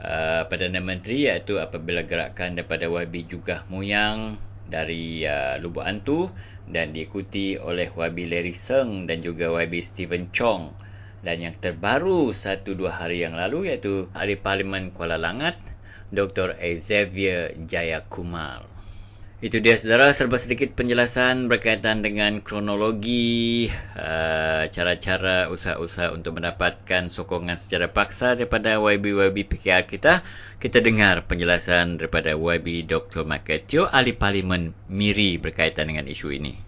uh, 0.00 0.42
Perdana 0.48 0.80
Menteri 0.80 1.28
iaitu 1.28 1.60
apabila 1.60 2.04
gerakan 2.08 2.56
daripada 2.56 2.88
YB 2.88 3.28
juga 3.28 3.68
Muyang 3.68 4.40
dari 4.68 5.24
uh, 5.28 5.60
Lubuk 5.60 5.84
Antu 5.84 6.28
dan 6.68 6.92
diikuti 6.92 7.56
oleh 7.56 7.92
YB 7.92 8.28
Larry 8.28 8.56
Seng 8.56 9.08
dan 9.08 9.20
juga 9.20 9.52
YB 9.52 9.80
Stephen 9.84 10.32
Chong 10.32 10.72
dan 11.20 11.42
yang 11.42 11.56
terbaru 11.56 12.30
satu 12.30 12.78
dua 12.78 12.94
hari 12.94 13.26
yang 13.26 13.34
lalu 13.34 13.72
iaitu 13.72 14.06
Ahli 14.14 14.38
Parlimen 14.38 14.94
Kuala 14.94 15.18
Langat 15.18 15.58
Dr. 16.08 16.56
Xavier 16.56 17.52
Jayakumar. 17.68 18.77
Itu 19.38 19.62
dia 19.62 19.78
saudara 19.78 20.10
serba 20.10 20.34
sedikit 20.34 20.74
penjelasan 20.74 21.46
berkaitan 21.46 22.02
dengan 22.02 22.42
kronologi 22.42 23.70
uh, 23.94 24.66
cara-cara 24.66 25.46
usaha-usaha 25.46 26.10
untuk 26.10 26.42
mendapatkan 26.42 27.06
sokongan 27.06 27.54
secara 27.54 27.86
paksa 27.86 28.34
daripada 28.34 28.82
YB-YB 28.82 29.46
PKR 29.46 29.86
kita. 29.86 30.26
Kita 30.58 30.82
dengar 30.82 31.22
penjelasan 31.30 32.02
daripada 32.02 32.34
YB 32.34 32.82
Dr. 32.82 33.22
Teo 33.62 33.86
ahli 33.86 34.10
parlimen 34.10 34.74
Miri 34.90 35.38
berkaitan 35.38 35.86
dengan 35.86 36.10
isu 36.10 36.34
ini. 36.34 36.67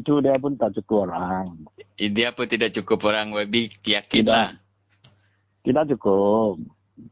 Itu 0.00 0.24
dia 0.24 0.40
pun 0.40 0.56
tak 0.56 0.72
cukup 0.80 1.12
orang. 1.12 1.44
Dia 2.00 2.32
pun 2.32 2.48
tidak 2.48 2.72
cukup 2.72 3.12
orang 3.12 3.28
WB 3.36 3.84
yakinlah. 3.84 4.56
Tidak. 4.56 5.64
tidak 5.68 5.84
cukup. 5.96 6.56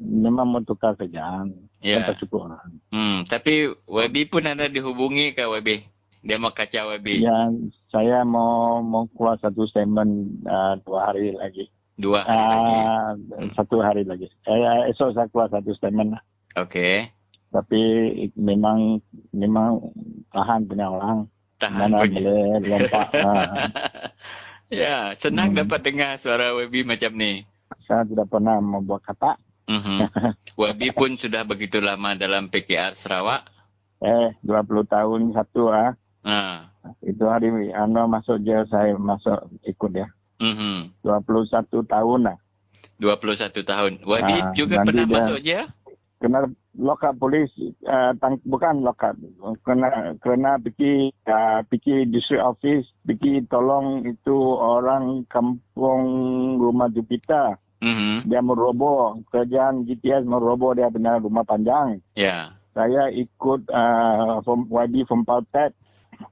Memang 0.00 0.48
mau 0.48 0.60
tukar 0.64 0.96
saja. 0.96 1.44
Ya. 1.84 2.02
Tak 2.08 2.24
cukup 2.24 2.48
orang. 2.48 2.68
Hmm, 2.88 3.28
tapi 3.28 3.68
WB 3.84 4.32
pun 4.32 4.48
ada 4.48 4.66
dihubungi 4.66 5.36
ke 5.36 5.44
WB? 5.44 5.84
Dia 6.24 6.36
mau 6.40 6.50
kacau 6.50 6.90
WB? 6.96 7.22
Ya, 7.22 7.52
saya 7.92 8.26
mau 8.26 8.82
mau 8.82 9.06
keluar 9.14 9.38
satu 9.38 9.68
statement 9.70 10.42
uh, 10.48 10.74
dua 10.82 11.12
hari 11.12 11.36
lagi. 11.36 11.70
Dua 11.94 12.24
hari 12.26 12.42
uh, 12.42 12.48
lagi? 12.50 12.74
Hmm. 13.38 13.50
Satu 13.54 13.76
hari 13.84 14.02
lagi. 14.02 14.26
Eh, 14.48 14.90
esok 14.90 15.14
saya 15.14 15.30
keluar 15.30 15.52
satu 15.52 15.70
statement. 15.76 16.18
Okey. 16.58 17.12
Tapi 17.48 17.80
memang 18.36 19.00
memang 19.32 19.80
tahan 20.34 20.68
punya 20.68 20.90
orang 20.90 21.30
tahan 21.58 21.90
Mana 21.90 21.96
pergi. 22.00 22.16
boleh 22.16 22.38
lompat. 22.64 23.08
ha. 23.12 23.32
ya, 24.72 24.94
senang 25.16 25.52
Hmm. 25.52 25.58
dapat 25.60 25.80
dengar 25.82 26.10
suara 26.16 26.54
Webi 26.54 26.82
macam 26.82 27.12
ni. 27.12 27.42
Saya 27.84 28.04
tidak 28.04 28.28
pernah 28.28 28.56
membuat 28.58 29.02
kata. 29.02 29.36
Mhm. 29.66 29.98
Webi 30.60 30.88
pun 30.90 31.14
sudah 31.14 31.44
begitu 31.44 31.78
lama 31.78 32.14
dalam 32.14 32.48
PKR 32.48 32.94
Sarawak. 32.94 33.44
eh, 33.98 34.30
20 34.40 34.62
tahun 34.86 35.34
satu 35.34 35.68
ah. 35.68 35.90
Ha. 36.22 36.70
Itu 37.00 37.26
hari 37.26 37.50
ano 37.68 38.06
masuk 38.06 38.38
jail 38.40 38.62
saya 38.64 38.94
masuk 38.94 39.34
ikut 39.62 39.90
dia. 39.92 40.06
Mhm. 40.38 40.94
21 41.02 41.82
tahun 41.82 42.20
lah. 42.24 42.38
21 42.96 43.60
tahun. 43.60 43.92
Webi 44.00 44.36
Ah, 44.36 44.54
juga 44.54 44.74
nanti 44.78 44.86
pernah 44.88 45.04
dia- 45.04 45.16
masuk 45.18 45.38
je? 45.40 45.58
Kena 46.18 46.38
lokap 46.78 47.18
polis 47.18 47.50
uh, 47.84 48.14
tang, 48.22 48.38
bukan 48.46 48.86
lokap 48.86 49.18
kena 49.66 50.14
kena 50.22 50.62
pergi 50.62 51.10
uh, 51.26 51.60
pergi 51.66 52.06
district 52.06 52.40
office 52.40 52.86
pergi 53.02 53.42
tolong 53.50 54.06
itu 54.06 54.38
orang 54.54 55.26
kampung 55.26 56.02
rumah 56.56 56.86
Jupiter 56.88 57.58
Mhm. 57.78 58.26
dia 58.26 58.42
meroboh 58.42 59.22
kerjaan 59.30 59.86
GTS 59.86 60.26
meroboh 60.26 60.74
dia 60.74 60.90
benar 60.90 61.22
rumah 61.22 61.46
panjang 61.46 62.02
Ya. 62.18 62.50
saya 62.74 63.06
ikut 63.14 63.70
uh, 63.70 64.42
from 64.42 64.66
YB 64.66 65.06
from 65.06 65.22
Paltet 65.22 65.78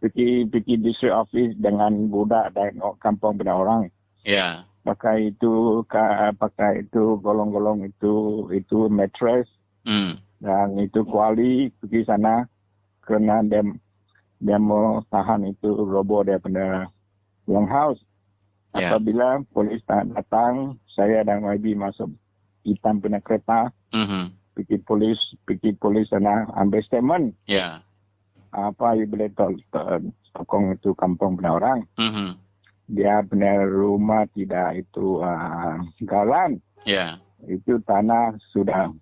pergi 0.02 0.42
pergi 0.50 0.74
district 0.82 1.14
office 1.14 1.54
dengan 1.54 2.10
budak 2.10 2.50
dan 2.50 2.74
kampung 2.98 3.38
benar 3.38 3.62
orang 3.62 3.86
Ya. 4.26 4.66
pakai 4.82 5.30
itu 5.30 5.86
ka, 5.86 6.34
pakai 6.34 6.82
itu 6.82 7.14
golong-golong 7.22 7.86
itu 7.86 8.46
itu 8.50 8.90
mattress 8.90 9.46
Hmm. 9.86 10.18
Dan 10.40 10.76
itu 10.76 11.02
kuali 11.06 11.72
pergi 11.80 12.04
sana 12.04 12.44
kerana 13.00 13.40
dia 13.46 13.62
dia 14.36 14.58
mau 14.60 15.00
tahan 15.08 15.48
itu 15.48 15.72
robo 15.72 16.20
dia 16.20 16.36
pada 16.36 16.92
longhouse. 17.48 18.02
Ya. 18.76 18.92
Apabila 18.92 19.40
polis 19.56 19.80
datang, 19.88 20.76
saya 20.92 21.24
dan 21.24 21.40
YB 21.40 21.72
masuk 21.72 22.12
hitam 22.66 23.00
punya 23.00 23.24
kereta, 23.24 23.72
Mhm. 23.96 24.36
pergi 24.52 24.76
polis, 24.84 25.16
pergi 25.48 25.72
polis 25.80 26.12
sana 26.12 26.44
ambil 26.60 26.84
statement. 26.84 27.32
Ya. 27.48 27.80
Apa 28.52 28.92
you 29.00 29.08
boleh 29.08 29.32
tol, 29.32 29.56
tol, 29.72 30.12
sokong 30.36 30.76
itu 30.76 30.92
kampung 30.92 31.40
punya 31.40 31.56
orang. 31.56 31.88
Mhm. 31.96 32.36
Dia 32.92 33.24
punya 33.24 33.64
rumah 33.64 34.28
tidak 34.36 34.76
itu 34.84 35.24
uh, 35.24 35.80
galan. 36.04 36.60
Ya. 36.84 37.16
Itu 37.48 37.80
tanah 37.88 38.36
sudah 38.52 38.92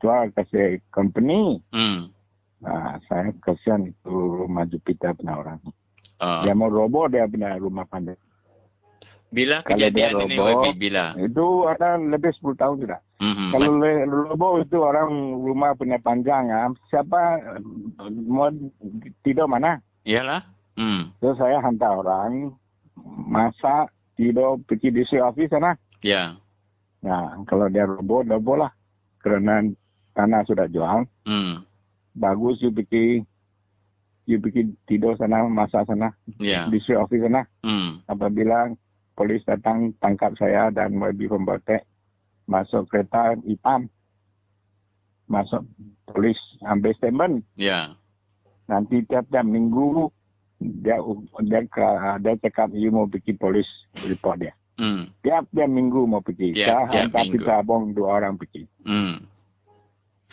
jual 0.00 0.32
kasih 0.34 0.80
company. 0.90 1.60
Hmm. 1.70 2.10
Nah, 2.60 3.00
saya 3.08 3.32
kasihan 3.40 3.88
itu 3.88 4.12
rumah 4.12 4.68
Jupiter 4.68 5.16
punya 5.16 5.36
orang. 5.40 5.60
Oh. 6.20 6.44
Dia 6.44 6.52
mau 6.52 6.68
roboh 6.68 7.08
dia 7.08 7.24
punya 7.24 7.56
rumah 7.56 7.88
pandai. 7.88 8.16
Bila 9.30 9.62
Kalau 9.62 9.78
dia 9.78 9.94
kejadian 9.94 10.26
ini 10.26 10.36
roboh, 10.36 10.46
Webi 10.66 10.70
bila? 10.76 11.14
Itu 11.16 11.46
ada 11.70 11.96
lebih 11.96 12.34
10 12.34 12.58
tahun 12.58 12.76
sudah. 12.82 13.00
Mhm. 13.22 13.48
Kalau 13.54 13.68
Mas- 13.78 14.08
roboh 14.10 14.52
itu 14.58 14.76
orang 14.82 15.08
rumah 15.38 15.70
punya 15.78 15.96
panjang, 16.02 16.50
ah, 16.50 16.68
siapa 16.90 17.38
mau 18.26 18.50
tidur 19.22 19.46
mana? 19.46 19.78
Iyalah. 20.02 20.44
Hmm. 20.74 21.14
So 21.22 21.32
saya 21.38 21.62
hantar 21.62 21.94
orang 21.94 22.52
masak 23.30 23.94
tidur 24.18 24.58
pergi 24.66 24.90
di 24.92 25.06
office 25.22 25.52
sana. 25.52 25.78
Ya. 26.02 26.36
Nah, 27.00 27.40
kalau 27.48 27.70
dia 27.72 27.88
roboh, 27.88 28.26
roboh 28.26 28.66
lah. 28.66 28.72
Kerana 29.20 29.64
tanah 30.12 30.42
sudah 30.42 30.66
jual. 30.66 31.06
Hmm. 31.22 31.62
Bagus 32.12 32.58
you 32.58 32.70
pergi 32.70 33.22
you 34.24 34.38
pergi 34.38 34.66
tidur 34.84 35.14
sana, 35.14 35.42
masak 35.44 35.84
sana. 35.84 36.10
Ya. 36.36 36.66
Di 36.66 36.78
office 36.92 37.22
sana. 37.22 37.42
Hmm. 37.60 38.02
apabila 38.04 38.70
polis 39.12 39.42
datang 39.42 39.92
tangkap 39.96 40.32
saya 40.34 40.68
dan 40.68 40.94
YB 40.94 41.28
pembatek 41.28 41.84
masuk 42.44 42.88
kereta 42.88 43.36
hitam 43.42 43.86
masuk 45.26 45.62
polis 46.04 46.34
ambil 46.60 46.90
statement 46.92 47.44
Ya. 47.54 47.94
nanti 48.66 49.04
tiap-tiap 49.04 49.44
minggu 49.44 50.10
dia 50.58 50.98
dia 51.40 51.60
ke- 51.64 51.98
dia 52.18 52.34
cakap 52.40 52.68
you 52.72 52.90
mau 52.90 53.06
pergi 53.06 53.32
polis 53.32 53.68
report 54.02 54.40
dia 54.40 54.54
Hmm. 54.74 55.12
tiap-tiap 55.20 55.68
minggu 55.68 56.00
mau 56.02 56.18
pergi 56.18 56.50
Tiap- 56.52 56.66
saya 56.66 56.80
tiap 56.88 57.02
hantar 57.06 57.22
minggu. 57.22 57.34
kita 57.36 57.52
abang 57.56 57.82
dua 57.92 58.08
orang 58.16 58.34
pergi 58.34 58.64
Hmm. 58.82 59.20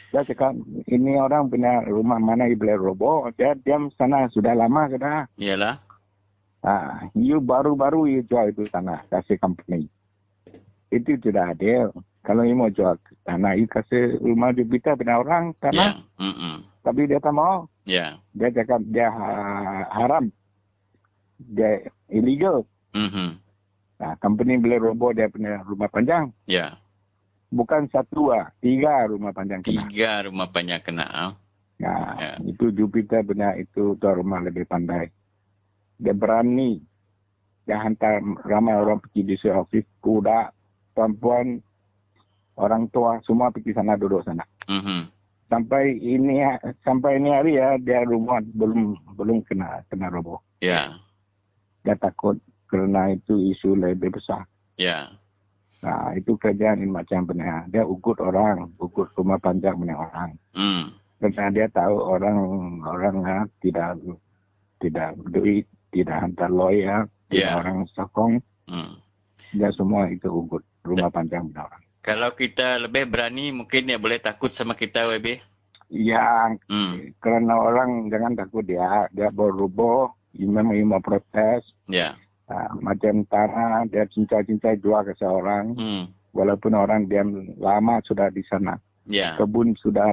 Dia 0.08 0.24
cakap 0.24 0.56
ini 0.88 1.20
orang 1.20 1.52
punya 1.52 1.84
rumah 1.84 2.15
mana 2.15 2.48
you 2.48 2.56
boleh 2.56 2.80
roboh 2.80 3.28
dia 3.36 3.54
diam 3.60 3.91
sana 4.00 4.32
sudah 4.32 4.56
lama 4.56 4.88
sudah 4.88 5.28
Iyalah. 5.36 5.84
Ah, 6.65 7.08
you 7.13 7.39
baru-baru 7.39 8.12
you 8.12 8.22
jual 8.26 8.50
itu 8.50 8.65
tanah 8.67 9.06
kasih 9.08 9.38
company. 9.39 9.88
Itu 10.91 11.15
tidak 11.20 11.56
adil. 11.56 11.93
Kalau 12.26 12.43
you 12.43 12.60
mau 12.60 12.67
jual 12.67 13.00
tanah, 13.24 13.56
you 13.56 13.70
kasih 13.72 14.20
rumah 14.20 14.52
Jupiter 14.52 15.00
pada 15.00 15.22
orang 15.22 15.56
tanah. 15.63 16.04
Hmm. 16.20 16.65
Tapi 16.84 17.08
dia 17.08 17.24
tak 17.24 17.32
mau. 17.32 17.72
Ya. 17.88 18.20
Dia 18.36 18.52
cakap 18.52 18.84
dia 18.89 19.08
ha- 19.08 19.88
haram. 19.96 20.28
Dia 21.39 21.88
illegal. 22.12 22.67
Mhm. 22.98 23.39
Nah, 23.98 24.13
company 24.20 24.60
boleh 24.60 24.91
roboh 24.91 25.15
dia 25.15 25.32
punya 25.32 25.63
rumah 25.63 25.88
panjang. 25.88 26.36
Ya. 26.50 26.76
Bukan 27.47 27.88
satu 27.88 28.36
ah, 28.36 28.51
tiga 28.60 29.07
rumah 29.07 29.31
panjang 29.31 29.63
kena. 29.63 29.88
Tiga 29.88 30.27
rumah 30.27 30.47
panjang 30.51 30.83
kena. 30.83 31.05
ah. 31.07 31.31
Nah, 31.77 32.17
Ya. 32.17 32.33
itu 32.43 32.73
Jupiter 32.73 33.21
punya 33.21 33.53
itu 33.55 33.93
tuan 34.01 34.19
rumah 34.19 34.41
lebih 34.41 34.65
pandai. 34.65 35.07
Dia 36.01 36.12
berani. 36.12 36.81
Dia 37.63 37.83
hantar 37.83 38.19
ramai 38.47 38.75
orang 38.75 38.99
pergi 39.03 39.21
di 39.27 39.36
office. 39.51 39.86
Kuda, 39.99 40.49
perempuan, 40.95 41.60
orang 42.57 42.89
tua 42.89 43.21
semua 43.23 43.53
pergi 43.53 43.75
sana 43.75 43.93
duduk 43.99 44.25
sana. 44.25 44.43
Mhm. 44.67 45.13
Sampai 45.47 45.95
ini 46.03 46.43
sampai 46.83 47.23
ini 47.23 47.29
hari 47.31 47.55
ya 47.55 47.79
dia 47.79 48.03
rumah 48.03 48.43
belum 48.43 49.15
belum 49.15 49.45
kena 49.47 49.83
kena 49.88 50.12
roboh. 50.12 50.43
Ya. 50.60 50.99
Dia 51.88 51.95
takut 51.95 52.36
kerana 52.67 53.15
itu 53.15 53.38
isu 53.55 53.79
lebih 53.79 54.12
besar. 54.12 54.43
Ya. 54.75 55.07
Nah, 55.78 56.10
itu 56.18 56.34
kerjaan 56.36 56.82
ini 56.82 56.90
macam 56.90 57.30
benar. 57.30 57.70
Dia 57.70 57.86
ugut 57.86 58.18
orang, 58.18 58.74
ugut 58.82 59.13
rumah 59.13 59.38
panjang 59.38 59.78
punya 59.78 59.94
orang. 59.94 60.34
Hmm. 60.58 60.90
Kerana 61.22 61.50
dia 61.54 61.68
tahu 61.70 61.96
orang 61.98 62.38
orang 62.86 63.16
ha, 63.26 63.38
tidak 63.62 63.98
tidak 64.78 65.18
duit, 65.34 65.66
tidak 65.94 66.18
hantar 66.18 66.50
lawyer, 66.50 67.06
tidak 67.30 67.50
Ya. 67.50 67.58
orang 67.58 67.78
sokong, 67.94 68.42
Hmm. 68.70 68.98
dia 69.54 69.70
semua 69.74 70.10
itu 70.10 70.30
ugut 70.30 70.62
rumah 70.86 71.10
panjang 71.10 71.50
punya 71.50 71.66
orang. 71.66 71.82
Kalau 72.02 72.32
kita 72.34 72.80
lebih 72.80 73.10
berani, 73.10 73.52
mungkin 73.52 73.90
dia 73.90 74.00
boleh 74.00 74.22
takut 74.22 74.54
sama 74.54 74.74
kita, 74.74 75.10
WB. 75.10 75.42
Yang 75.90 76.52
Hmm. 76.68 76.94
kerana 77.22 77.54
orang 77.58 78.12
jangan 78.12 78.34
takut 78.36 78.63
dia, 78.63 79.08
dia 79.12 79.30
ia 80.76 80.86
mau 80.86 81.02
protes, 81.02 81.63
Ya. 81.88 82.13
Ha, 82.47 82.71
macam 82.77 83.23
tanah 83.27 83.88
dia 83.88 84.07
cincai-cincai 84.07 84.79
jual 84.79 85.03
ke 85.03 85.13
seorang, 85.15 85.75
Hmm. 85.75 86.05
walaupun 86.31 86.73
orang 86.73 87.05
dia 87.05 87.23
lama 87.57 87.99
sudah 88.03 88.27
di 88.29 88.43
sana. 88.45 88.75
Ya. 89.07 89.39
kebun 89.39 89.71
sudah 89.79 90.12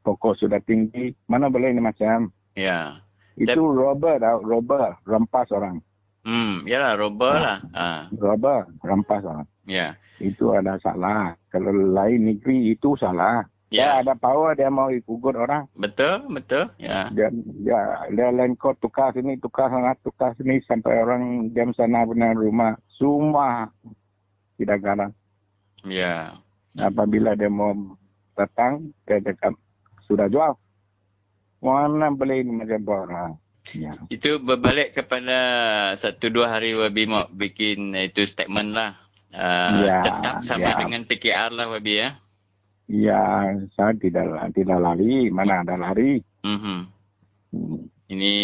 pokok 0.00 0.38
sudah 0.38 0.62
tinggi, 0.62 1.10
mana 1.26 1.50
boleh 1.50 1.74
ini 1.74 1.82
macam 1.82 2.30
Ya. 2.54 3.02
itu 3.34 3.58
robber 3.58 4.22
tau, 4.22 4.38
robber 4.46 4.94
rampas 5.02 5.50
orang, 5.50 5.82
Hmm, 6.22 6.62
yalah 6.62 6.94
robber 6.94 7.34
lah. 7.34 7.58
Ah, 7.74 8.06
robber 8.14 8.70
rampas 8.78 9.26
orang. 9.26 9.46
ya. 9.66 9.98
Itu 10.22 10.54
ada 10.54 10.78
salah. 10.78 11.34
Kalau 11.50 11.74
lain 11.74 12.30
negeri 12.30 12.70
itu 12.70 12.94
salah. 12.94 13.42
Ya. 13.72 14.04
Dia 14.04 14.04
ada 14.04 14.14
power 14.14 14.52
dia 14.52 14.68
mau 14.68 14.92
ikut 14.92 15.32
orang. 15.32 15.64
Betul, 15.72 16.28
betul. 16.28 16.68
Ya. 16.76 17.08
Dia 17.08 17.32
dia 17.32 17.80
dia 18.12 18.28
lain 18.28 18.52
kau 18.60 18.76
tukar 18.76 19.16
sini, 19.16 19.40
tukar 19.40 19.72
sana, 19.72 19.96
tukar 20.04 20.36
sini 20.36 20.60
sampai 20.68 21.00
orang 21.00 21.48
jam 21.56 21.72
sana 21.72 22.04
benar 22.04 22.36
rumah. 22.36 22.76
Semua 23.00 23.72
tidak 24.60 24.84
garang. 24.84 25.12
Ya. 25.88 26.36
Apabila 26.76 27.32
dia 27.32 27.48
mau 27.48 27.72
datang, 28.36 28.92
dia 29.08 29.24
cakap 29.24 29.56
sudah 30.04 30.28
jual. 30.28 30.52
Mana 31.64 32.12
beli 32.12 32.44
ini 32.44 32.52
macam 32.52 32.84
orang. 32.92 33.32
Ya. 33.72 33.94
Itu 34.12 34.42
berbalik 34.42 34.92
kepada 34.98 35.38
satu 35.96 36.28
dua 36.28 36.50
hari 36.52 36.74
Wabi 36.76 37.08
mau 37.08 37.24
bikin 37.32 37.94
itu 37.96 38.26
statement 38.28 38.74
lah. 38.76 38.98
Uh, 39.32 39.88
Ya, 39.88 40.04
tetap 40.04 40.34
sama 40.44 40.76
ya. 40.76 40.78
dengan 40.84 41.08
PKR 41.08 41.50
lah 41.56 41.72
Wabi 41.72 42.04
ya. 42.04 42.20
Ya, 42.90 43.52
saya 43.78 43.92
tidak 43.96 44.26
tidak 44.52 44.78
lari. 44.82 45.30
Mana 45.30 45.62
ada 45.62 45.74
lari? 45.78 46.20
Mhm. 46.42 46.78
Hmm. 47.52 47.80
Ini 48.12 48.34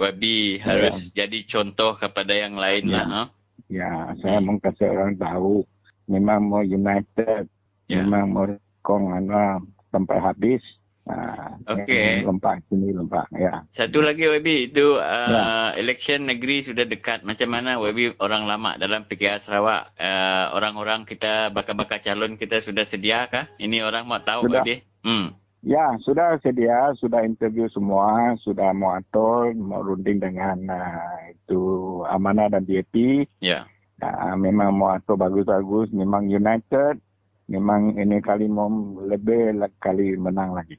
Wabi 0.00 0.56
harus 0.64 1.12
jadi 1.12 1.44
contoh 1.44 1.92
kepada 2.00 2.32
yang 2.32 2.56
lain 2.56 2.88
Ya. 2.88 2.96
lah. 2.96 3.06
Ha? 3.08 3.22
Ya, 3.68 3.92
saya 4.24 4.40
mau 4.40 4.56
kasih 4.56 4.88
orang 4.92 5.16
tahu. 5.20 5.64
Memang 6.08 6.40
mau 6.48 6.64
united. 6.64 7.48
Ya. 7.88 8.00
Memang 8.00 8.24
mau 8.32 8.46
kong 8.80 9.12
sampai 9.92 10.16
habis. 10.20 10.64
Ah, 11.04 11.60
Okey. 11.68 12.24
Lompat 12.24 12.64
sini, 12.72 12.88
lompat. 12.96 13.28
Ya. 13.36 13.68
Satu 13.76 14.00
lagi 14.00 14.24
Wabi 14.24 14.72
itu 14.72 14.96
uh, 14.96 15.28
Ya. 15.28 15.44
election 15.76 16.24
negeri 16.24 16.64
sudah 16.64 16.88
dekat. 16.88 17.28
Macam 17.28 17.52
mana 17.52 17.76
Wabi 17.76 18.16
orang 18.24 18.48
lama 18.48 18.80
dalam 18.80 19.04
PKR 19.04 19.44
Sarawak 19.44 19.92
uh, 20.00 20.56
orang-orang 20.56 21.04
kita 21.04 21.52
bakal-bakal 21.52 22.00
calon 22.00 22.40
kita 22.40 22.64
sudah 22.64 22.88
sedia 22.88 23.28
kah? 23.28 23.52
Ini 23.60 23.84
orang 23.84 24.08
mau 24.08 24.20
tahu 24.24 24.48
Sudah. 24.48 24.64
Wabi. 24.64 24.80
Hmm. 25.04 25.36
Ya, 25.64 25.96
sudah 26.04 26.36
sedia, 26.44 26.92
sudah 27.00 27.24
interview 27.24 27.64
semua, 27.72 28.36
sudah 28.44 28.72
mau 28.76 28.96
atur, 29.00 29.56
mau 29.56 29.80
runding 29.80 30.20
dengan 30.20 30.60
ah, 30.68 31.32
itu 31.32 32.00
Amanah 32.08 32.48
dan 32.52 32.64
DAP. 32.64 33.28
Ya. 33.44 33.68
Ah, 34.00 34.36
memang 34.36 34.76
mau 34.76 34.92
atur 34.92 35.16
bagus-bagus, 35.16 35.88
memang 35.92 36.28
united, 36.28 37.00
memang 37.48 37.96
ini 37.96 38.20
kali 38.20 38.48
mau 38.48 38.68
lebih 39.04 39.56
kali 39.80 40.16
menang 40.16 40.52
lagi. 40.52 40.76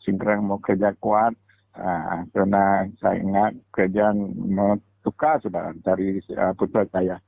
Singkrang 0.00 0.44
mau 0.44 0.58
kerja 0.60 0.96
kuat, 0.96 1.36
ah, 1.76 2.24
kerana 2.32 2.88
saya 3.00 3.20
ingat 3.20 3.52
kerjaan 3.72 4.32
mau 4.48 4.76
tukar 5.04 5.40
sudah 5.40 5.76
dari 5.84 6.20
ah, 6.36 6.52
putra 6.56 6.84
saya. 6.88 7.20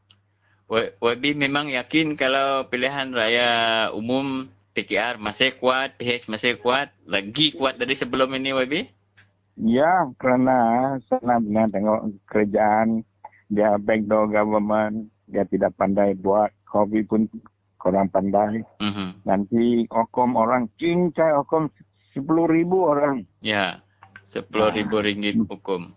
Wa- 0.69 0.93
Wabi 1.01 1.37
memang 1.37 1.69
yakin 1.69 2.17
kalau 2.17 2.67
pilihan 2.73 3.13
raya 3.13 3.51
umum 3.93 4.49
PKR 4.73 5.21
masih 5.21 5.53
kuat, 5.61 6.01
PH 6.01 6.33
masih 6.33 6.57
kuat, 6.57 6.89
lagi 7.05 7.53
kuat 7.53 7.77
dari 7.77 7.93
sebelum 7.93 8.33
ini 8.33 8.57
Wabi? 8.57 8.81
Ya, 9.61 10.09
kerana 10.17 10.97
sana 11.13 11.37
benar 11.37 11.69
tengok 11.69 12.09
kerjaan, 12.25 13.05
dia 13.53 13.77
backdoor 13.77 14.33
government, 14.33 15.13
dia 15.29 15.45
tidak 15.45 15.77
pandai 15.77 16.17
buat, 16.17 16.49
COVID 16.73 17.05
pun 17.05 17.29
kurang 17.77 18.09
pandai. 18.09 18.65
Mhm. 18.81 19.29
Nanti 19.29 19.85
okom 19.93 20.41
orang, 20.41 20.73
cincai 20.81 21.37
okom 21.37 21.69
10 22.13 22.25
ribu 22.49 22.89
orang. 22.89 23.25
Ya. 23.41 23.81
Sepuluh 24.33 24.73
ribu 24.73 24.97
ringgit 25.05 25.37
hukum. 25.37 25.93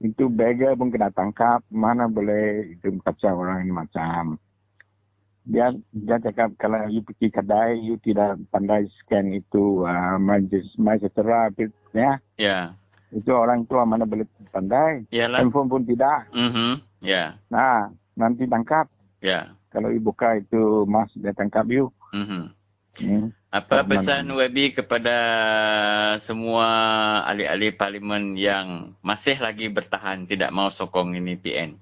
Itu 0.00 0.32
beggar 0.32 0.72
pun 0.76 0.88
kena 0.88 1.12
tangkap, 1.12 1.60
mana 1.68 2.08
boleh 2.08 2.72
itu 2.72 2.96
kacau 3.04 3.44
orang 3.44 3.68
ini 3.68 3.72
macam. 3.76 4.40
Dia 5.44 5.76
dia 5.92 6.16
cakap 6.16 6.56
kalau 6.56 6.88
you 6.88 7.04
pergi 7.04 7.28
kedai, 7.28 7.76
you 7.76 8.00
tidak 8.00 8.40
pandai 8.48 8.88
scan 9.04 9.36
itu, 9.36 9.84
uh, 9.84 10.16
majlis, 10.16 10.64
majlis 10.80 11.12
ya. 11.92 12.16
Ya. 12.40 12.72
Itu 13.12 13.36
orang 13.36 13.68
tua 13.68 13.84
mana 13.84 14.08
boleh 14.08 14.24
pandai. 14.48 15.04
Yalah. 15.12 15.44
Handphone 15.44 15.68
pun 15.68 15.84
tidak. 15.84 16.32
Mhm. 16.32 16.80
Ya. 17.04 17.36
Nah, 17.52 17.92
nanti 18.16 18.48
tangkap. 18.48 18.88
Ya. 19.20 19.52
Kalau 19.68 19.92
you 19.92 20.00
buka 20.00 20.40
itu 20.40 20.88
mas, 20.88 21.12
dia 21.12 21.36
tangkap 21.36 21.68
you. 21.68 21.92
Mhm. 22.16 22.48
Hmm. 22.94 23.28
Apa 23.54 23.86
Tak 23.86 24.02
pesan 24.02 24.34
Wabi 24.34 24.74
kepada 24.74 25.16
semua 26.18 26.66
ahli-ahli 27.22 27.70
parlimen 27.70 28.34
yang 28.34 28.98
masih 28.98 29.38
lagi 29.38 29.70
bertahan 29.70 30.26
tidak 30.26 30.50
mau 30.50 30.74
sokong 30.74 31.14
ini 31.14 31.38
PN? 31.38 31.78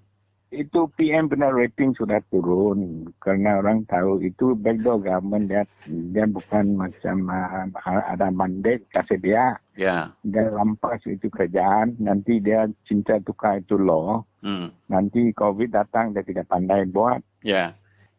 Itu 0.52 0.92
PM 1.00 1.32
benar 1.32 1.56
rating 1.56 1.96
sudah 1.96 2.20
turun. 2.28 3.08
Kerana 3.24 3.64
orang 3.64 3.88
tahu 3.88 4.20
itu 4.20 4.52
backdoor 4.52 5.00
government 5.00 5.48
dia, 5.48 5.64
dia 5.88 6.28
bukan 6.28 6.76
macam 6.76 7.32
uh, 7.32 7.64
ada 8.04 8.28
mandate 8.28 8.84
kasih 8.92 9.16
dia. 9.24 9.56
Ya. 9.72 10.12
Dia 10.28 10.52
lampas 10.52 11.00
itu 11.08 11.32
kerjaan. 11.32 11.96
Nanti 11.96 12.36
dia 12.44 12.68
cinta 12.84 13.16
tukar 13.24 13.64
itu 13.64 13.80
law. 13.80 14.28
Hmm. 14.44 14.76
Nanti 14.92 15.32
COVID 15.32 15.72
datang 15.72 16.12
dia 16.12 16.20
tidak 16.20 16.52
pandai 16.52 16.84
buat. 16.84 17.24
Ya. 17.40 17.72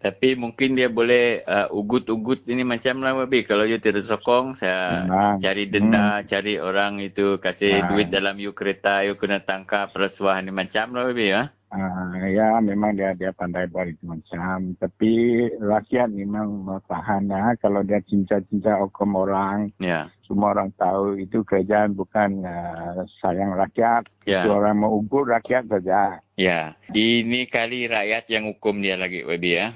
Tapi 0.04 0.36
mungkin 0.36 0.76
dia 0.76 0.92
boleh 0.92 1.48
uh, 1.48 1.72
ugut-ugut 1.72 2.44
ini 2.52 2.68
macam 2.68 3.00
lah 3.00 3.16
Wabi. 3.16 3.48
Kalau 3.48 3.64
you 3.64 3.80
tidak 3.80 4.04
sokong, 4.04 4.60
saya 4.60 5.08
Memang. 5.08 5.40
cari 5.40 5.64
denda, 5.72 6.20
cari 6.28 6.60
orang 6.60 7.00
itu 7.00 7.40
kasih 7.40 7.80
Ah. 7.80 7.88
duit 7.88 8.12
dalam 8.12 8.36
you 8.36 8.52
kereta, 8.52 9.08
you 9.08 9.16
kena 9.16 9.40
tangkap 9.40 9.96
rasuah 9.96 10.44
ni 10.44 10.52
macam 10.52 10.92
lah 10.92 11.08
Wabi 11.08 11.32
ya. 11.32 11.56
Uh, 11.74 12.30
ya 12.30 12.62
memang 12.62 12.94
dia 12.94 13.18
dia 13.18 13.34
pandai 13.34 13.66
buat 13.66 13.90
itu 13.90 14.06
macam. 14.06 14.78
Tapi 14.78 15.12
rakyat 15.58 16.14
memang 16.14 16.68
mau 16.68 16.78
tahan 16.86 17.26
ya. 17.32 17.58
Kalau 17.58 17.82
dia 17.82 17.98
cinta-cinta 18.06 18.78
hukum 18.78 19.18
orang. 19.18 19.74
Ya. 19.82 20.12
Semua 20.30 20.54
orang 20.54 20.70
tahu 20.78 21.18
itu 21.18 21.42
kerjaan 21.42 21.98
bukan 21.98 22.46
uh, 22.46 23.02
sayang 23.24 23.58
rakyat. 23.58 24.06
Ya. 24.30 24.46
Itu 24.46 24.54
orang 24.54 24.86
mau 24.86 25.02
ugut 25.02 25.26
rakyat 25.26 25.66
saja. 25.66 26.22
Ya. 26.38 26.78
Ini 26.94 27.50
kali 27.50 27.90
rakyat 27.90 28.30
yang 28.30 28.54
hukum 28.54 28.78
dia 28.84 28.94
lagi 28.94 29.26
Wabi 29.26 29.52
ya. 29.58 29.74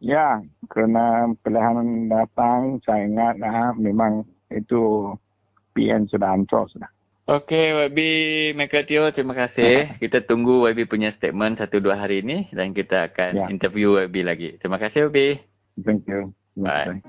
Ya, 0.00 0.40
kerana 0.72 1.28
pilihan 1.44 2.08
datang, 2.08 2.80
saya 2.88 3.04
ingat 3.04 3.36
ah, 3.44 3.76
memang 3.76 4.24
itu 4.48 5.12
PN 5.76 6.08
sudah 6.08 6.32
hancur 6.32 6.64
sudah. 6.72 6.88
Okey, 7.28 7.76
Wabi 7.76 8.10
Mekatio, 8.56 9.12
terima 9.12 9.36
kasih. 9.36 9.92
Kita 10.00 10.24
tunggu 10.24 10.64
Wabi 10.64 10.88
punya 10.88 11.12
statement 11.12 11.60
satu 11.60 11.84
dua 11.84 12.00
hari 12.00 12.24
ini 12.24 12.48
dan 12.48 12.72
kita 12.72 13.12
akan 13.12 13.30
Ya. 13.36 13.46
interview 13.52 14.00
Wabi 14.00 14.24
lagi. 14.24 14.48
Terima 14.56 14.80
kasih 14.80 15.12
Wabi. 15.12 15.36
Thank 15.84 16.08
you. 16.08 16.32
Bye. 16.56 17.04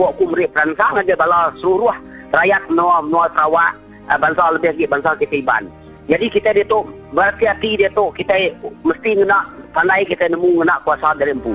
Kok 0.00 0.08
aku 0.16 0.24
beri 0.32 0.48
peransang 0.48 0.96
aja 0.96 1.14
bala 1.18 1.52
seluruh 1.60 2.07
rakyat 2.32 2.62
menua 2.68 3.00
menua 3.04 3.26
Sarawak 3.32 3.72
uh, 4.12 4.18
bangsa 4.18 4.52
lebih 4.56 4.70
lagi 4.74 4.84
bangsa 4.88 5.10
kita 5.16 5.34
Iban. 5.40 5.64
Jadi 6.08 6.26
kita 6.32 6.56
dia 6.56 6.64
tu 6.64 6.88
berhati-hati 7.12 7.76
dia 7.76 7.92
tu 7.92 8.08
kita 8.16 8.32
mesti 8.80 9.10
nak 9.28 9.52
pandai 9.76 10.08
kita 10.08 10.32
nemu 10.32 10.64
nak 10.64 10.80
kuasa 10.84 11.12
dari 11.20 11.36
empu. 11.36 11.52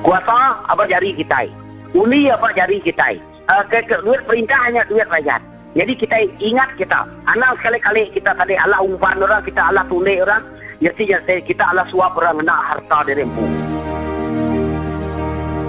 Kuasa 0.00 0.64
apa 0.64 0.88
jari 0.88 1.12
kita. 1.12 1.44
Uni 1.92 2.32
apa 2.32 2.48
jari 2.56 2.80
kita. 2.80 3.20
Uh, 3.50 3.64
ke, 3.68 3.84
ke, 3.84 3.98
duit 4.06 4.24
perintah 4.24 4.56
hanya 4.64 4.86
duit 4.88 5.04
rakyat. 5.12 5.42
Jadi 5.76 5.92
kita 6.00 6.16
ingat 6.40 6.70
kita. 6.80 7.04
Anak 7.30 7.60
sekali-kali 7.60 8.10
kita 8.10 8.34
tadi 8.34 8.58
Allah 8.58 8.82
umpan 8.82 9.22
orang, 9.22 9.44
kita 9.46 9.60
Allah 9.70 9.84
tunai 9.86 10.18
orang. 10.18 10.42
Jadi 10.80 11.12
kita 11.44 11.62
Allah 11.62 11.84
suap 11.92 12.16
orang 12.16 12.40
nak 12.40 12.58
harta 12.72 13.04
dari 13.04 13.22
empu. 13.22 13.69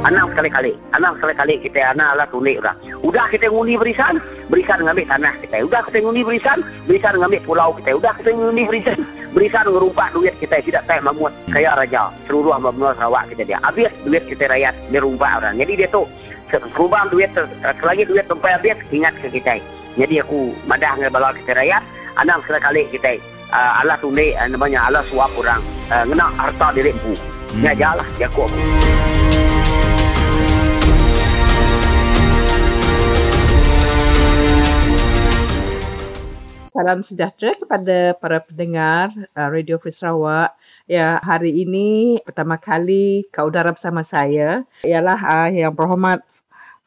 Anak 0.01 0.33
sekali-kali. 0.33 0.73
Anak 0.97 1.21
sekali-kali 1.21 1.61
kita 1.61 1.93
anak 1.93 2.17
Allah 2.17 2.27
tulik 2.33 2.57
orang. 2.57 2.73
Udah 3.05 3.29
kita 3.29 3.53
ngundi 3.53 3.77
berisan, 3.77 4.17
berisan 4.49 4.81
ngambil 4.81 5.05
tanah 5.05 5.33
kita. 5.45 5.61
Udah 5.61 5.81
kita 5.85 5.97
ngundi 6.01 6.21
berisan, 6.25 6.57
berisan 6.89 7.13
ngambil 7.21 7.41
pulau 7.45 7.69
kita. 7.77 7.93
Udah 7.93 8.13
kita 8.17 8.33
ngundi 8.33 8.63
berisan, 8.65 8.97
berisan 9.37 9.65
ngerumpak 9.69 10.09
duit 10.17 10.33
kita. 10.41 10.57
Tidak 10.57 10.83
tak 10.89 11.05
mamut 11.05 11.29
kaya 11.53 11.77
raja. 11.77 12.09
Seluruh 12.25 12.57
benua 12.57 12.97
Sarawak 12.97 13.29
kita 13.29 13.45
dia. 13.45 13.57
Habis 13.61 13.93
duit 14.01 14.25
kita 14.25 14.49
rakyat, 14.49 14.73
dia 14.89 14.99
rumpak 15.05 15.37
orang. 15.37 15.53
Jadi 15.61 15.85
dia 15.85 15.87
tu, 15.93 16.09
serubang 16.49 17.05
duit, 17.13 17.29
selagi 17.61 18.03
duit 18.09 18.25
sampai 18.25 18.57
habis, 18.57 18.77
ingat 18.89 19.13
ke 19.21 19.29
kita. 19.29 19.61
Jadi 20.01 20.17
aku 20.17 20.49
madah 20.65 20.97
dengan 20.97 21.13
bala 21.13 21.29
kita 21.37 21.53
rakyat, 21.53 21.83
anak 22.17 22.41
sekali-kali 22.47 22.89
kita. 22.89 23.21
Uh, 23.51 23.83
Allah 23.83 23.99
tulik, 23.99 24.31
uh, 24.39 24.47
namanya 24.47 24.87
Allah 24.87 25.03
suap 25.11 25.29
orang. 25.35 25.59
Uh, 25.91 26.07
ngena 26.07 26.31
harta 26.39 26.71
diri 26.71 26.95
empu. 26.95 27.13
Hmm. 27.51 27.67
Ya 27.67 27.75
jalah, 27.75 28.07
ya 28.15 28.31
aku. 28.31 28.47
Salam 36.71 37.03
sejahtera 37.07 37.51
kepada 37.59 38.15
para 38.17 38.39
pendengar 38.47 39.11
uh, 39.35 39.49
Radio 39.51 39.75
Free 39.79 39.95
Sarawak. 39.99 40.55
Ya, 40.87 41.19
hari 41.23 41.63
ini 41.63 42.19
pertama 42.23 42.59
kali 42.59 43.27
kau 43.31 43.51
udara 43.51 43.75
bersama 43.75 44.07
saya 44.07 44.63
ialah 44.83 45.19
uh, 45.19 45.49
yang 45.51 45.75
berhormat 45.75 46.23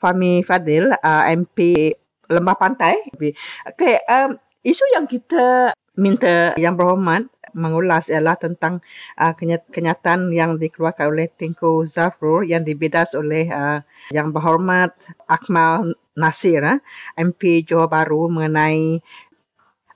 Fahmi 0.01 0.45
Fadil, 0.45 0.89
uh, 0.89 1.25
MP 1.33 1.93
Lembah 2.33 2.57
Pantai. 2.57 2.97
Okey, 3.17 3.95
um, 4.09 4.37
isu 4.65 4.85
yang 4.97 5.05
kita 5.09 5.77
minta 6.01 6.57
yang 6.57 6.75
berhormat 6.75 7.29
mengulas 7.55 8.03
ialah 8.11 8.35
tentang 8.37 8.83
uh, 9.17 9.33
kenyataan 9.71 10.35
yang 10.35 10.59
dikeluarkan 10.59 11.07
oleh 11.15 11.31
Tengku 11.39 11.87
Zafrul 11.95 12.51
yang 12.51 12.67
dibidas 12.67 13.09
oleh 13.15 13.47
uh, 13.49 13.79
yang 14.11 14.35
berhormat 14.35 14.93
Akmal 15.31 15.95
Nasir, 16.19 16.61
uh, 16.67 16.83
MP 17.17 17.63
Johor 17.65 17.87
Bahru 17.87 18.27
mengenai 18.27 18.99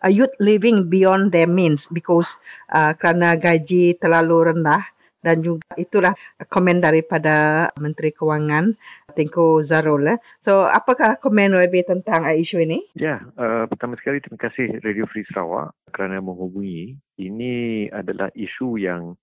uh, 0.04 0.10
youth 0.10 0.34
living 0.38 0.86
beyond 0.86 1.30
their 1.32 1.48
means 1.48 1.80
because 1.90 2.26
uh, 2.74 2.94
kerana 2.98 3.38
gaji 3.38 3.96
terlalu 3.98 4.54
rendah 4.54 4.82
dan 5.18 5.42
juga 5.42 5.66
itulah 5.74 6.14
komen 6.46 6.78
daripada 6.78 7.66
Menteri 7.82 8.14
Kewangan 8.14 8.78
Tengku 9.18 9.66
Zarul. 9.66 10.06
Eh. 10.14 10.18
So 10.46 10.62
apakah 10.70 11.18
komen 11.18 11.58
lebih 11.58 11.90
tentang 11.90 12.22
uh, 12.22 12.34
isu 12.34 12.62
ini? 12.62 12.78
Ya, 12.94 13.26
uh, 13.34 13.66
pertama 13.66 13.98
sekali 13.98 14.22
terima 14.22 14.38
kasih 14.38 14.78
Radio 14.86 15.10
Free 15.10 15.26
Sarawak 15.34 15.74
kerana 15.90 16.22
menghubungi. 16.22 16.94
Ini 17.18 17.54
adalah 17.90 18.30
isu 18.38 18.78
yang 18.78 19.18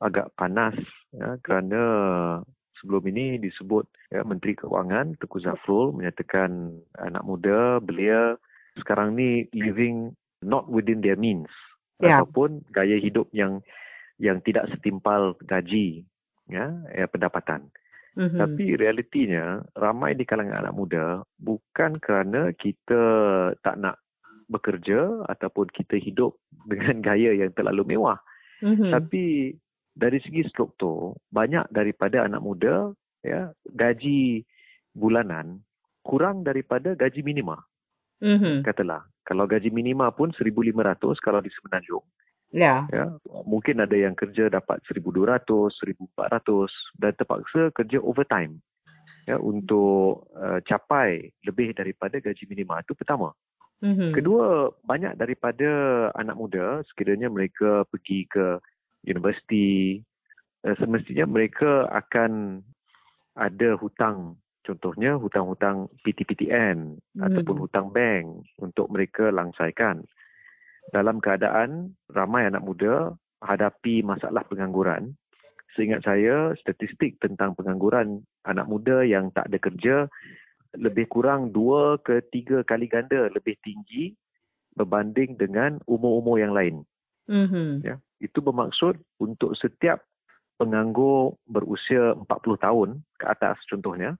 agak 0.00 0.32
panas 0.38 0.78
ya, 1.12 1.36
kerana 1.42 1.82
sebelum 2.80 3.04
ini 3.10 3.36
disebut 3.42 3.84
ya, 4.14 4.22
Menteri 4.22 4.54
Kewangan 4.54 5.18
Tengku 5.18 5.42
Zafrul 5.42 5.92
menyatakan 5.92 6.78
anak 6.96 7.26
muda 7.26 7.82
belia 7.82 8.38
sekarang 8.78 9.18
ni 9.18 9.50
living 9.50 10.14
not 10.40 10.68
within 10.68 11.00
their 11.04 11.16
means 11.16 11.48
yeah. 12.00 12.20
ataupun 12.20 12.64
gaya 12.72 12.96
hidup 12.96 13.28
yang 13.30 13.60
yang 14.20 14.40
tidak 14.44 14.68
setimpal 14.72 15.36
gaji 15.44 16.04
ya, 16.48 16.72
ya 16.92 17.06
pendapatan. 17.08 17.72
Mm-hmm. 18.18 18.38
Tapi 18.42 18.64
realitinya 18.76 19.64
ramai 19.78 20.18
di 20.18 20.26
kalangan 20.26 20.66
anak 20.66 20.74
muda 20.76 21.04
bukan 21.40 21.96
kerana 22.02 22.52
kita 22.58 23.02
tak 23.62 23.80
nak 23.80 24.02
bekerja 24.50 25.24
ataupun 25.30 25.70
kita 25.70 25.96
hidup 25.96 26.36
dengan 26.70 27.00
gaya 27.00 27.32
yang 27.32 27.54
terlalu 27.54 27.96
mewah. 27.96 28.18
Mm-hmm. 28.60 28.90
Tapi 28.92 29.56
dari 29.96 30.18
segi 30.20 30.44
struktur 30.52 31.16
banyak 31.32 31.70
daripada 31.72 32.28
anak 32.28 32.44
muda 32.44 32.92
ya 33.24 33.52
gaji 33.72 34.44
bulanan 34.92 35.64
kurang 36.04 36.42
daripada 36.44 36.92
gaji 36.98 37.24
minima. 37.24 37.56
Mm-hmm. 38.20 38.62
Katalah 38.64 39.04
kalau 39.24 39.44
gaji 39.48 39.68
minima 39.72 40.12
pun 40.12 40.32
1500 40.32 40.74
kalau 41.20 41.40
di 41.40 41.50
Semenanjung. 41.52 42.04
Ya. 42.50 42.90
ya. 42.90 43.14
Mungkin 43.46 43.78
ada 43.78 43.94
yang 43.94 44.18
kerja 44.18 44.50
dapat 44.50 44.82
1200, 44.90 45.46
1400 45.46 46.98
dan 46.98 47.12
terpaksa 47.14 47.70
kerja 47.70 47.98
overtime. 48.02 48.58
Ya 49.28 49.38
untuk 49.38 50.26
uh, 50.34 50.58
capai 50.66 51.30
lebih 51.46 51.76
daripada 51.76 52.18
gaji 52.18 52.50
minima 52.50 52.82
itu 52.82 52.96
pertama. 52.96 53.30
Mm-hmm. 53.80 54.10
Kedua, 54.12 54.68
banyak 54.84 55.14
daripada 55.16 55.70
anak 56.18 56.36
muda 56.36 56.82
sekiranya 56.90 57.30
mereka 57.30 57.86
pergi 57.88 58.26
ke 58.28 58.58
universiti 59.06 60.00
uh, 60.66 60.76
semestinya 60.76 61.24
mereka 61.30 61.86
akan 61.88 62.60
ada 63.38 63.78
hutang 63.78 64.39
Contohnya 64.60 65.16
hutang-hutang 65.16 65.88
PTPTN 66.04 67.00
hmm. 67.00 67.22
ataupun 67.24 67.56
hutang 67.64 67.88
bank 67.90 68.44
untuk 68.60 68.92
mereka 68.92 69.32
langsaikan. 69.32 70.04
Dalam 70.92 71.22
keadaan 71.22 71.96
ramai 72.12 72.48
anak 72.48 72.64
muda 72.64 73.14
hadapi 73.40 74.04
masalah 74.04 74.44
pengangguran, 74.44 75.16
seingat 75.72 76.04
saya 76.04 76.52
statistik 76.60 77.16
tentang 77.22 77.56
pengangguran 77.56 78.20
anak 78.44 78.66
muda 78.68 79.00
yang 79.06 79.32
tak 79.32 79.48
ada 79.48 79.58
kerja 79.60 79.96
lebih 80.76 81.10
kurang 81.10 81.50
dua 81.50 81.98
ke 81.98 82.22
tiga 82.30 82.62
kali 82.62 82.86
ganda 82.86 83.26
lebih 83.32 83.58
tinggi 83.64 84.14
berbanding 84.78 85.34
dengan 85.34 85.82
umur-umur 85.90 86.38
yang 86.38 86.54
lain. 86.54 86.86
Mm-hmm. 87.26 87.86
Ya, 87.86 87.96
itu 88.22 88.38
bermaksud 88.38 88.98
untuk 89.18 89.54
setiap 89.58 90.02
penganggur 90.58 91.40
berusia 91.48 92.14
40 92.14 92.26
tahun 92.60 92.88
ke 93.18 93.24
atas 93.26 93.56
contohnya, 93.66 94.14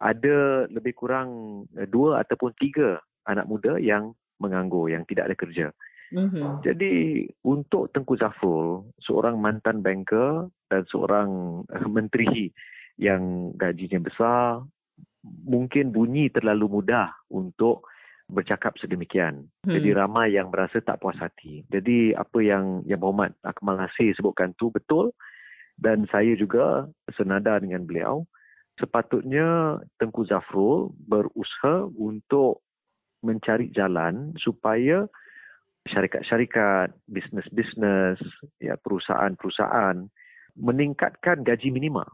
ada 0.00 0.64
lebih 0.72 0.96
kurang 0.96 1.62
eh, 1.76 1.86
dua 1.86 2.24
ataupun 2.24 2.56
tiga 2.56 2.98
anak 3.28 3.46
muda 3.46 3.76
yang 3.76 4.16
menganggur, 4.40 4.88
yang 4.88 5.04
tidak 5.04 5.30
ada 5.30 5.36
kerja. 5.36 5.66
Mm-hmm. 6.10 6.66
Jadi 6.66 6.94
untuk 7.46 7.92
Tengku 7.94 8.18
Zafrul, 8.18 8.82
seorang 8.98 9.38
mantan 9.38 9.78
banker 9.78 10.50
dan 10.66 10.82
seorang 10.90 11.62
uh, 11.70 11.86
menteri 11.86 12.50
yang 12.98 13.54
gajinya 13.54 14.02
besar, 14.02 14.66
mungkin 15.22 15.94
bunyi 15.94 16.26
terlalu 16.32 16.80
mudah 16.80 17.14
untuk 17.30 17.86
bercakap 18.30 18.78
sedemikian. 18.78 19.50
Hmm. 19.66 19.74
Jadi 19.74 19.90
ramai 19.90 20.34
yang 20.34 20.54
merasa 20.54 20.78
tak 20.78 21.02
puas 21.02 21.18
hati. 21.18 21.66
Jadi 21.66 22.14
apa 22.14 22.38
yang 22.38 22.86
yang 22.86 23.02
Muhammad 23.02 23.34
Akmal 23.42 23.78
Nasir 23.78 24.14
sebutkan 24.14 24.54
tu 24.54 24.70
betul 24.70 25.10
dan 25.78 26.06
saya 26.14 26.38
juga 26.38 26.86
senada 27.18 27.58
dengan 27.58 27.82
beliau 27.82 28.22
sepatutnya 28.80 29.78
Tengku 30.00 30.24
Zafrul 30.24 30.90
berusaha 30.96 31.86
untuk 31.94 32.64
mencari 33.20 33.68
jalan 33.70 34.32
supaya 34.40 35.04
syarikat-syarikat, 35.88 36.92
bisnes-bisnes, 37.08 38.20
ya, 38.60 38.80
perusahaan-perusahaan 38.80 40.08
meningkatkan 40.56 41.44
gaji 41.44 41.68
minima. 41.72 42.04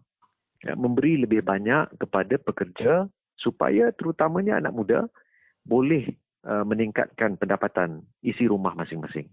Ya, 0.62 0.74
memberi 0.74 1.22
lebih 1.22 1.46
banyak 1.46 1.94
kepada 2.00 2.35
pekerja 2.42 2.92
supaya 3.38 3.92
terutamanya 3.94 4.59
anak 4.59 4.72
muda 4.74 5.00
boleh 5.62 6.11
uh, 6.46 6.64
meningkatkan 6.64 7.37
pendapatan 7.37 8.02
isi 8.22 8.48
rumah 8.48 8.72
masing-masing. 8.74 9.29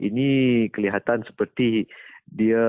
Ini 0.00 0.68
kelihatan 0.72 1.26
seperti 1.28 1.84
dia 2.30 2.62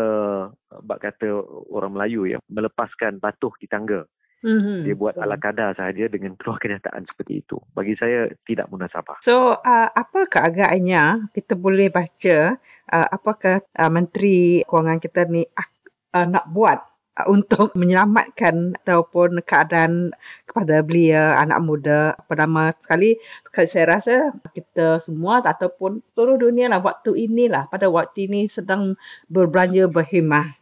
bak 0.81 0.99
kata 0.99 1.41
orang 1.69 1.93
Melayu 1.93 2.25
ya 2.25 2.37
melepaskan 2.49 3.21
batuh 3.21 3.53
di 3.61 3.69
tangga. 3.69 4.03
Mm-hmm. 4.41 4.89
Dia 4.89 4.95
buat 4.97 5.15
ala 5.21 5.37
kadar 5.37 5.77
sahaja 5.77 6.09
dengan 6.09 6.33
keluar 6.33 6.57
kenyataan 6.57 7.05
seperti 7.05 7.45
itu. 7.45 7.61
Bagi 7.77 7.93
saya 7.93 8.25
tidak 8.49 8.73
munasabah. 8.73 9.21
So, 9.21 9.61
uh, 9.61 9.89
apakah 9.93 10.49
agaknya 10.49 11.29
kita 11.37 11.53
boleh 11.53 11.93
baca 11.93 12.57
uh, 12.89 13.07
apakah 13.13 13.61
uh, 13.77 13.91
Menteri 13.93 14.65
Kewangan 14.65 14.97
kita 14.97 15.29
ni 15.29 15.45
uh, 15.45 16.25
nak 16.25 16.49
buat 16.49 16.81
untuk 17.33 17.73
menyelamatkan 17.77 18.77
ataupun 18.83 19.43
keadaan 19.45 20.15
kepada 20.47 20.83
belia 20.83 21.39
anak 21.39 21.59
muda 21.63 21.99
pertama 22.27 22.75
sekali 22.83 23.15
saya 23.55 23.99
rasa 23.99 24.15
kita 24.55 25.03
semua 25.07 25.43
ataupun 25.43 26.03
seluruh 26.13 26.39
dunia 26.39 26.71
lah 26.71 26.83
waktu 26.83 27.27
inilah 27.27 27.67
pada 27.71 27.87
waktu 27.87 28.27
ini 28.27 28.47
sedang 28.51 28.95
berbelanja 29.27 29.87
berhemah. 29.91 30.55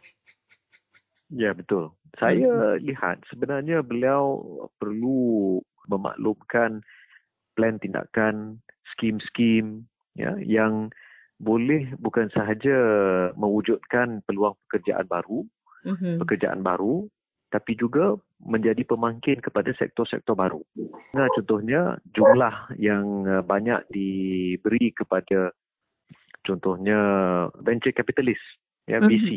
Ya 1.30 1.54
betul. 1.54 1.94
Saya 2.18 2.76
hmm. 2.76 2.90
lihat 2.90 3.22
sebenarnya 3.30 3.86
beliau 3.86 4.42
perlu 4.82 5.62
memaklumkan 5.86 6.82
plan 7.54 7.78
tindakan 7.78 8.58
skim-skim 8.94 9.86
ya 10.18 10.34
yang 10.42 10.90
boleh 11.40 11.88
bukan 11.96 12.28
sahaja 12.36 12.76
mewujudkan 13.38 14.20
peluang 14.28 14.58
pekerjaan 14.68 15.08
baru 15.08 15.48
mm-hmm. 15.86 16.20
pekerjaan 16.22 16.60
baru 16.64 17.06
tapi 17.50 17.74
juga 17.74 18.14
menjadi 18.38 18.86
pemangkin 18.86 19.42
kepada 19.42 19.74
sektor-sektor 19.74 20.38
baru. 20.38 20.62
Nah, 21.18 21.26
contohnya 21.34 21.98
jumlah 22.14 22.78
yang 22.78 23.26
uh, 23.26 23.42
banyak 23.42 23.82
diberi 23.90 24.94
kepada 24.94 25.50
contohnya 26.46 26.98
venture 27.60 27.92
capitalist 27.92 28.40
ya 28.88 29.02
mm-hmm. 29.02 29.10
VC 29.10 29.28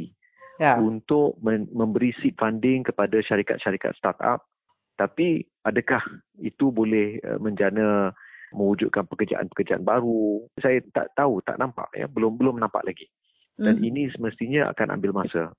yeah. 0.62 0.80
untuk 0.80 1.36
memberi 1.44 2.16
seed 2.24 2.38
funding 2.40 2.88
kepada 2.88 3.20
syarikat-syarikat 3.20 3.92
startup 4.00 4.48
tapi 4.96 5.44
adakah 5.66 6.02
itu 6.40 6.70
boleh 6.70 7.20
uh, 7.26 7.40
menjana 7.42 8.14
mewujudkan 8.54 9.10
pekerjaan-pekerjaan 9.10 9.82
baru 9.82 10.46
saya 10.62 10.80
tak 10.94 11.12
tahu 11.18 11.42
tak 11.44 11.58
nampak 11.58 11.90
ya 11.98 12.06
belum 12.06 12.38
belum 12.38 12.62
nampak 12.62 12.86
lagi 12.86 13.10
dan 13.58 13.82
mm. 13.82 13.86
ini 13.86 14.02
semestinya 14.14 14.70
akan 14.72 14.94
ambil 14.98 15.26
masa 15.26 15.50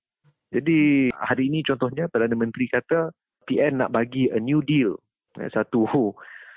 jadi 0.55 1.11
hari 1.19 1.51
ini 1.51 1.67
contohnya 1.67 2.07
Perdana 2.07 2.39
Menteri 2.39 2.71
kata 2.71 3.11
PN 3.51 3.83
nak 3.83 3.91
bagi 3.91 4.31
a 4.31 4.39
new 4.39 4.63
deal. 4.63 4.95
Eh, 5.43 5.51
satu 5.51 5.83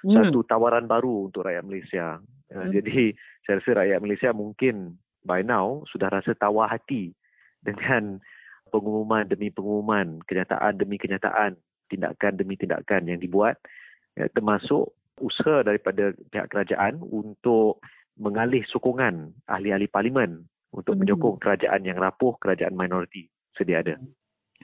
hmm. 0.05 0.13
satu 0.13 0.45
tawaran 0.45 0.85
baru 0.85 1.33
untuk 1.33 1.49
rakyat 1.49 1.65
Malaysia. 1.65 2.21
Eh, 2.53 2.61
hmm. 2.61 2.71
Jadi 2.77 2.97
saya 3.41 3.57
rasa 3.57 3.71
rakyat 3.81 3.99
Malaysia 4.05 4.29
mungkin 4.37 5.01
by 5.25 5.41
now 5.41 5.81
sudah 5.89 6.13
rasa 6.13 6.37
tawar 6.37 6.69
hati 6.69 7.17
dengan 7.65 8.21
pengumuman 8.69 9.25
demi 9.25 9.49
pengumuman, 9.49 10.21
kenyataan 10.29 10.77
demi 10.77 11.01
kenyataan, 11.01 11.57
tindakan 11.89 12.37
demi 12.37 12.53
tindakan 12.53 13.09
yang 13.09 13.17
dibuat. 13.17 13.57
Ya, 14.13 14.29
termasuk 14.29 14.93
usaha 15.17 15.65
daripada 15.65 16.13
pihak 16.29 16.53
kerajaan 16.53 17.01
untuk 17.01 17.81
mengalih 18.17 18.61
sokongan 18.69 19.33
ahli-ahli 19.49 19.89
parlimen 19.89 20.45
untuk 20.69 20.93
Hmm. 20.93 21.01
menyokong 21.01 21.41
kerajaan 21.41 21.81
yang 21.81 21.97
rapuh, 21.97 22.37
kerajaan 22.37 22.77
minoriti 22.77 23.29
sedia 23.57 23.81
ada. 23.81 23.97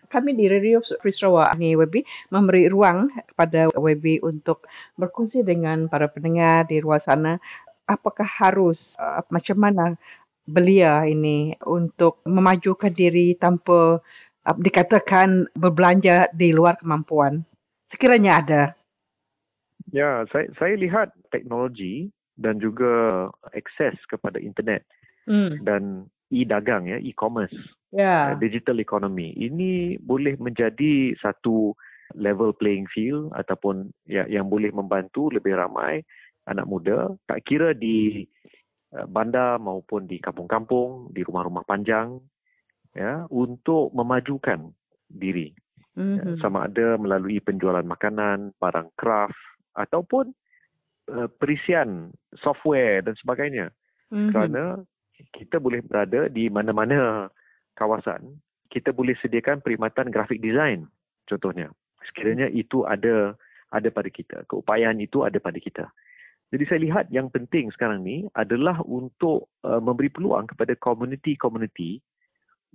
Kami 0.10 0.38
di 0.38 0.46
Radio 0.46 0.78
Free 1.02 1.16
Sarawak 1.18 1.58
ni 1.58 1.74
WB 1.74 2.06
memberi 2.30 2.70
ruang 2.70 3.10
kepada 3.34 3.74
WB 3.74 4.22
untuk 4.22 4.70
berkongsi 4.94 5.42
dengan 5.42 5.90
para 5.90 6.06
pendengar 6.06 6.70
di 6.70 6.78
luar 6.78 7.02
sana 7.02 7.42
apakah 7.90 8.26
harus 8.26 8.78
uh, 9.02 9.26
macam 9.34 9.58
mana 9.58 9.86
belia 10.46 11.10
ini 11.10 11.58
untuk 11.66 12.22
memajukan 12.30 12.94
diri 12.94 13.34
tanpa 13.42 13.98
uh, 14.46 14.58
dikatakan 14.62 15.50
berbelanja 15.58 16.30
di 16.38 16.54
luar 16.54 16.78
kemampuan. 16.78 17.42
Sekiranya 17.90 18.32
ada. 18.46 18.64
Ya, 19.90 20.30
saya 20.30 20.46
saya 20.62 20.78
lihat 20.78 21.10
teknologi 21.34 22.14
dan 22.38 22.62
juga 22.62 23.28
akses 23.54 23.98
kepada 24.10 24.38
internet 24.38 24.86
Hmm. 25.24 25.64
dan 25.64 26.12
e-dagang 26.28 26.90
ya, 26.92 27.00
e-commerce, 27.00 27.56
Ya. 27.94 28.34
uh, 28.34 28.40
digital 28.42 28.82
economy. 28.82 29.38
Ini 29.38 30.02
boleh 30.02 30.34
menjadi 30.42 31.14
satu 31.22 31.78
level 32.18 32.58
playing 32.58 32.90
field 32.90 33.30
ataupun 33.38 33.94
ya, 34.10 34.26
yang 34.26 34.50
boleh 34.50 34.74
membantu 34.74 35.30
lebih 35.30 35.54
ramai 35.54 36.02
anak 36.50 36.66
muda, 36.66 37.14
tak 37.30 37.46
kira 37.46 37.78
di 37.78 38.26
uh, 38.98 39.06
bandar 39.06 39.62
maupun 39.62 40.10
di 40.10 40.18
kampung-kampung, 40.18 41.14
di 41.14 41.22
rumah-rumah 41.22 41.64
panjang 41.70 42.18
ya, 42.98 43.30
untuk 43.30 43.94
memajukan 43.94 44.74
diri. 45.08 45.54
Mhm. 45.94 46.42
sama 46.42 46.66
ada 46.66 46.98
melalui 46.98 47.38
penjualan 47.38 47.86
makanan, 47.86 48.50
barang 48.58 48.90
craft 48.98 49.38
ataupun 49.78 50.34
uh, 51.14 51.30
perisian 51.38 52.10
software 52.34 53.06
dan 53.06 53.14
sebagainya. 53.14 53.70
Mhm. 54.10 54.34
Kerana 54.34 54.64
kita 55.38 55.62
boleh 55.62 55.86
berada 55.86 56.26
di 56.34 56.50
mana-mana 56.50 57.30
kawasan, 57.78 58.38
kita 58.74 58.90
boleh 58.90 59.14
sediakan 59.22 59.62
perkhidmatan 59.62 60.10
grafik 60.10 60.42
design 60.42 60.90
contohnya. 61.30 61.70
Sekiranya 62.10 62.50
itu 62.52 62.84
ada 62.84 63.38
ada 63.74 63.90
pada 63.90 64.10
kita, 64.10 64.46
keupayaan 64.50 65.02
itu 65.02 65.26
ada 65.26 65.42
pada 65.42 65.58
kita. 65.58 65.90
Jadi 66.54 66.64
saya 66.70 66.80
lihat 66.86 67.06
yang 67.10 67.34
penting 67.34 67.74
sekarang 67.74 68.06
ni 68.06 68.30
adalah 68.38 68.78
untuk 68.86 69.50
uh, 69.66 69.82
memberi 69.82 70.14
peluang 70.14 70.46
kepada 70.46 70.78
komuniti-komuniti 70.78 71.98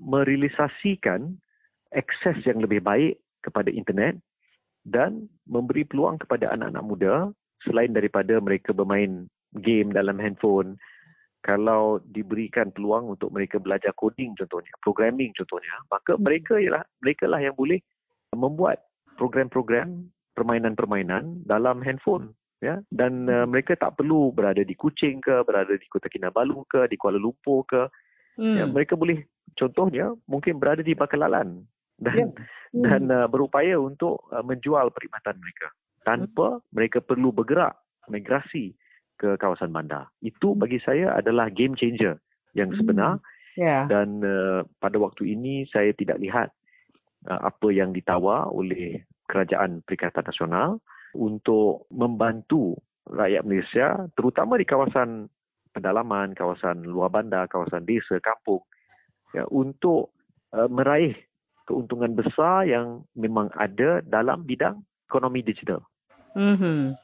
merealisasikan 0.02 1.38
akses 1.94 2.42
yang 2.42 2.58
lebih 2.58 2.82
baik 2.82 3.22
kepada 3.46 3.70
internet 3.70 4.18
dan 4.82 5.30
memberi 5.46 5.86
peluang 5.86 6.18
kepada 6.18 6.50
anak-anak 6.50 6.84
muda 6.84 7.14
selain 7.62 7.94
daripada 7.94 8.42
mereka 8.42 8.74
bermain 8.74 9.30
game 9.62 9.94
dalam 9.94 10.18
handphone 10.18 10.74
kalau 11.48 11.96
diberikan 12.12 12.68
peluang 12.68 13.16
untuk 13.16 13.32
mereka 13.32 13.56
belajar 13.56 13.96
coding 13.96 14.36
contohnya 14.36 14.68
programming 14.84 15.32
contohnya 15.32 15.72
maka 15.88 16.20
mereka 16.20 16.60
ialah 16.60 16.84
mereka 17.00 17.24
lah 17.24 17.40
yang 17.40 17.56
boleh 17.56 17.80
membuat 18.36 18.84
program-program 19.16 20.12
permainan-permainan 20.36 21.48
dalam 21.48 21.80
handphone 21.80 22.36
ya 22.60 22.84
dan 22.92 23.32
uh, 23.32 23.48
mereka 23.48 23.80
tak 23.80 23.96
perlu 23.96 24.28
berada 24.28 24.60
di 24.60 24.76
Kuching 24.76 25.24
ke 25.24 25.40
berada 25.48 25.72
di 25.72 25.86
Kota 25.88 26.12
Kinabalu 26.12 26.68
ke 26.68 26.84
di 26.92 27.00
Kuala 27.00 27.16
Lumpur 27.16 27.64
ke 27.64 27.88
Hmm. 28.38 28.54
ya, 28.54 28.64
mereka 28.70 28.94
boleh 28.94 29.26
contohnya 29.58 30.14
mungkin 30.30 30.62
berada 30.62 30.78
di 30.78 30.94
Bakalan 30.94 31.66
dan 31.98 32.14
Ya. 32.14 32.26
Hmm. 32.70 32.84
dan 32.86 33.02
uh, 33.10 33.26
berupaya 33.26 33.74
untuk 33.74 34.30
uh, 34.30 34.46
menjual 34.46 34.94
perkhidmatan 34.94 35.42
mereka 35.42 35.68
tanpa 36.06 36.62
mereka 36.70 37.02
perlu 37.02 37.34
bergerak 37.34 37.74
migrasi 38.06 38.78
ke 39.18 39.34
kawasan 39.36 39.74
bandar. 39.74 40.08
Itu 40.22 40.54
bagi 40.54 40.78
saya 40.80 41.18
adalah 41.18 41.50
game 41.50 41.74
changer 41.74 42.16
yang 42.54 42.70
sebenar 42.72 43.20
Ya. 43.58 43.90
dan 43.90 44.22
uh, 44.22 44.62
pada 44.78 45.02
waktu 45.02 45.34
ini 45.34 45.66
saya 45.66 45.90
tidak 45.90 46.22
lihat 46.22 46.54
uh, 47.26 47.42
apa 47.42 47.74
yang 47.74 47.90
ditawar 47.90 48.46
oleh 48.54 49.02
kerajaan 49.26 49.82
Perikatan 49.82 50.22
Nasional 50.22 50.78
untuk 51.18 51.90
membantu 51.90 52.78
rakyat 53.10 53.42
Malaysia 53.42 54.06
terutama 54.14 54.62
di 54.62 54.66
kawasan 54.68 55.26
pedalaman, 55.74 56.38
kawasan 56.38 56.86
luar 56.86 57.10
bandar, 57.10 57.50
kawasan 57.50 57.82
desa, 57.82 58.22
kampung 58.22 58.62
ya 59.34 59.42
untuk 59.50 60.14
uh, 60.54 60.70
meraih 60.70 61.18
keuntungan 61.66 62.14
besar 62.14 62.64
yang 62.64 63.02
memang 63.18 63.50
ada 63.58 64.00
dalam 64.06 64.46
bidang 64.46 64.80
ekonomi 65.10 65.42
digital. 65.42 65.82
Mhm. 66.38 66.94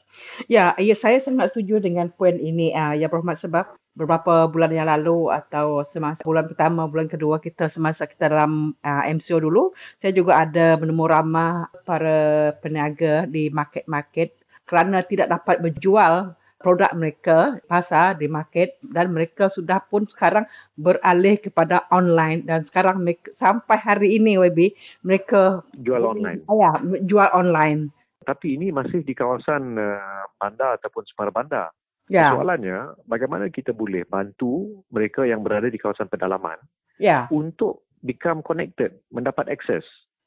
Ya, 0.51 0.75
ya 0.75 0.95
saya 0.99 1.23
sangat 1.23 1.51
setuju 1.55 1.79
dengan 1.79 2.11
poin 2.11 2.35
ini 2.35 2.71
uh, 2.75 2.91
ya 2.91 3.07
berhormat 3.07 3.39
sebab 3.39 3.75
beberapa 3.95 4.51
bulan 4.51 4.75
yang 4.75 4.91
lalu 4.91 5.31
atau 5.31 5.87
semasa 5.95 6.19
bulan 6.27 6.51
pertama, 6.51 6.91
bulan 6.91 7.07
kedua 7.07 7.39
kita 7.39 7.71
semasa 7.71 8.03
kita 8.03 8.27
dalam 8.27 8.75
uh, 8.83 9.03
MCO 9.07 9.39
dulu, 9.39 9.71
saya 10.03 10.11
juga 10.11 10.43
ada 10.43 10.75
menemu 10.75 11.03
ramah 11.07 11.71
para 11.87 12.51
peniaga 12.59 13.23
di 13.31 13.47
market-market 13.47 14.35
kerana 14.67 15.07
tidak 15.07 15.31
dapat 15.31 15.63
berjual 15.63 16.35
produk 16.59 16.91
mereka 16.97 17.61
pasar 17.69 18.17
di 18.17 18.25
market 18.27 18.75
dan 18.81 19.13
mereka 19.13 19.53
sudah 19.53 19.79
pun 19.87 20.03
sekarang 20.17 20.49
beralih 20.75 21.37
kepada 21.39 21.85
online 21.93 22.43
dan 22.43 22.65
sekarang 22.73 23.05
mereka, 23.05 23.29
sampai 23.37 23.77
hari 23.79 24.17
ini 24.17 24.35
WB 24.35 24.73
mereka 25.05 25.61
Jual 25.77 26.01
online. 26.01 26.41
ya 26.49 26.71
jual 27.05 27.29
online 27.31 27.93
Tapi 28.25 28.57
ini 28.57 28.73
masih 28.73 29.05
di 29.05 29.13
kawasan 29.13 29.77
uh, 29.77 30.25
bandar 30.41 30.81
ataupun 30.81 31.05
semara 31.05 31.31
bandar. 31.31 31.69
ya 32.09 32.33
Soalannya, 32.33 33.05
bagaimana 33.05 33.49
kita 33.49 33.73
boleh 33.73 34.05
bantu 34.05 34.81
mereka 34.93 35.25
yang 35.25 35.41
berada 35.45 35.69
di 35.69 35.77
kawasan 35.77 36.09
pedalaman 36.09 36.57
ya 37.01 37.29
untuk 37.33 37.85
become 38.05 38.45
connected, 38.45 39.01
mendapat 39.09 39.49
akses. 39.49 39.85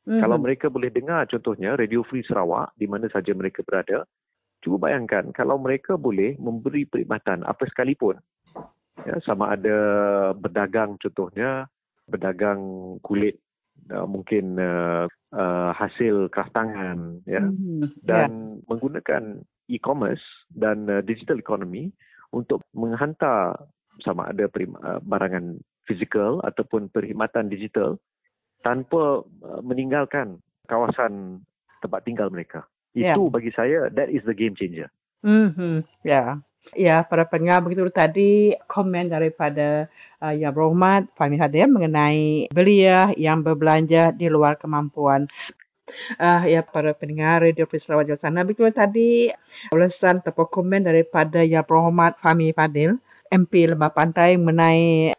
Mhm. 0.08 0.24
Kalau 0.24 0.36
mereka 0.40 0.66
boleh 0.72 0.90
dengar 0.90 1.28
contohnya 1.28 1.76
Radio 1.76 2.02
Free 2.06 2.24
Sarawak 2.24 2.74
di 2.80 2.88
mana 2.90 3.06
saja 3.12 3.30
mereka 3.36 3.62
berada, 3.62 4.08
cuba 4.64 4.88
bayangkan 4.88 5.30
kalau 5.30 5.60
mereka 5.60 5.94
boleh 5.94 6.34
memberi 6.40 6.88
perkhidmatan 6.88 7.46
apa 7.46 7.62
sekalipun. 7.70 8.18
Ya, 9.06 9.14
sama 9.22 9.54
ada 9.54 9.78
berdagang 10.34 10.98
contohnya, 10.98 11.70
berdagang 12.10 12.58
kulit 13.06 13.38
mungkin 14.06 14.58
uh, 14.60 15.08
uh, 15.32 15.70
hasil 15.72 16.28
kraftangan 16.28 17.24
ya 17.24 17.40
Mhm. 17.40 18.04
dan 18.04 18.60
menggunakan 18.68 19.40
e-commerce 19.68 20.24
dan 20.52 20.88
uh, 20.88 21.00
digital 21.04 21.40
economy 21.40 21.92
untuk 22.32 22.64
menghantar 22.76 23.56
sama 24.04 24.28
ada 24.28 24.48
perim- 24.48 24.76
uh, 24.84 25.00
barangan 25.04 25.56
fizikal 25.88 26.40
ataupun 26.44 26.92
perkhidmatan 26.92 27.48
digital 27.48 27.96
tanpa 28.60 29.24
uh, 29.24 29.60
meninggalkan 29.64 30.40
kawasan 30.68 31.40
tempat 31.80 32.04
tinggal 32.04 32.28
mereka. 32.28 32.68
Ya. 32.92 33.16
Itu 33.16 33.32
bagi 33.32 33.54
saya 33.54 33.88
that 33.94 34.12
is 34.12 34.24
the 34.28 34.36
game 34.36 34.52
changer. 34.58 34.92
Mhm, 35.24 35.82
ya. 36.04 36.38
Ya, 36.76 37.04
para 37.06 37.24
pendengar 37.24 37.64
begitu 37.64 37.88
tadi 37.88 38.52
komen 38.68 39.08
daripada 39.08 39.88
uh, 40.20 40.34
Yang 40.34 40.52
Berhormat 40.58 41.08
Fahmi 41.16 41.40
Hadir 41.40 41.70
mengenai 41.70 42.52
belia 42.52 43.12
yang 43.16 43.40
berbelanja 43.40 44.12
di 44.16 44.28
luar 44.28 44.60
kemampuan. 44.60 45.30
Uh, 46.20 46.44
ya, 46.44 46.60
para 46.66 46.92
pendengar 46.92 47.40
Radio 47.40 47.64
Free 47.64 47.80
Sarawak 47.80 48.08
di 48.08 48.16
sana. 48.20 48.44
Begitu 48.44 48.68
tadi 48.74 49.32
ulasan 49.72 50.20
atau 50.20 50.44
komen 50.44 50.84
daripada 50.84 51.40
Yang 51.40 51.64
Berhormat 51.68 52.20
Fahmi 52.20 52.52
Fadil, 52.52 53.00
MP 53.32 53.64
Lembah 53.68 53.92
Pantai 53.92 54.36
mengenai 54.36 55.16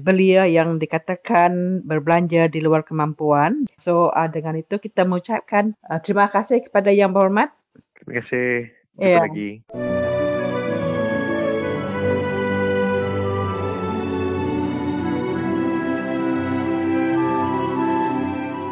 belia 0.00 0.48
yang 0.48 0.80
dikatakan 0.80 1.84
berbelanja 1.84 2.48
di 2.48 2.60
luar 2.60 2.84
kemampuan. 2.84 3.68
So, 3.84 4.12
uh, 4.12 4.28
dengan 4.28 4.60
itu 4.60 4.76
kita 4.80 5.04
mengucapkan 5.08 5.76
uh, 5.88 6.00
terima 6.04 6.28
kasih 6.28 6.64
kepada 6.68 6.92
Yang 6.92 7.16
Berhormat 7.16 7.50
Terima 8.00 8.20
kasih. 8.24 8.72
Jumpa 8.96 9.06
Ya. 9.06 9.20
lagi. 9.20 9.99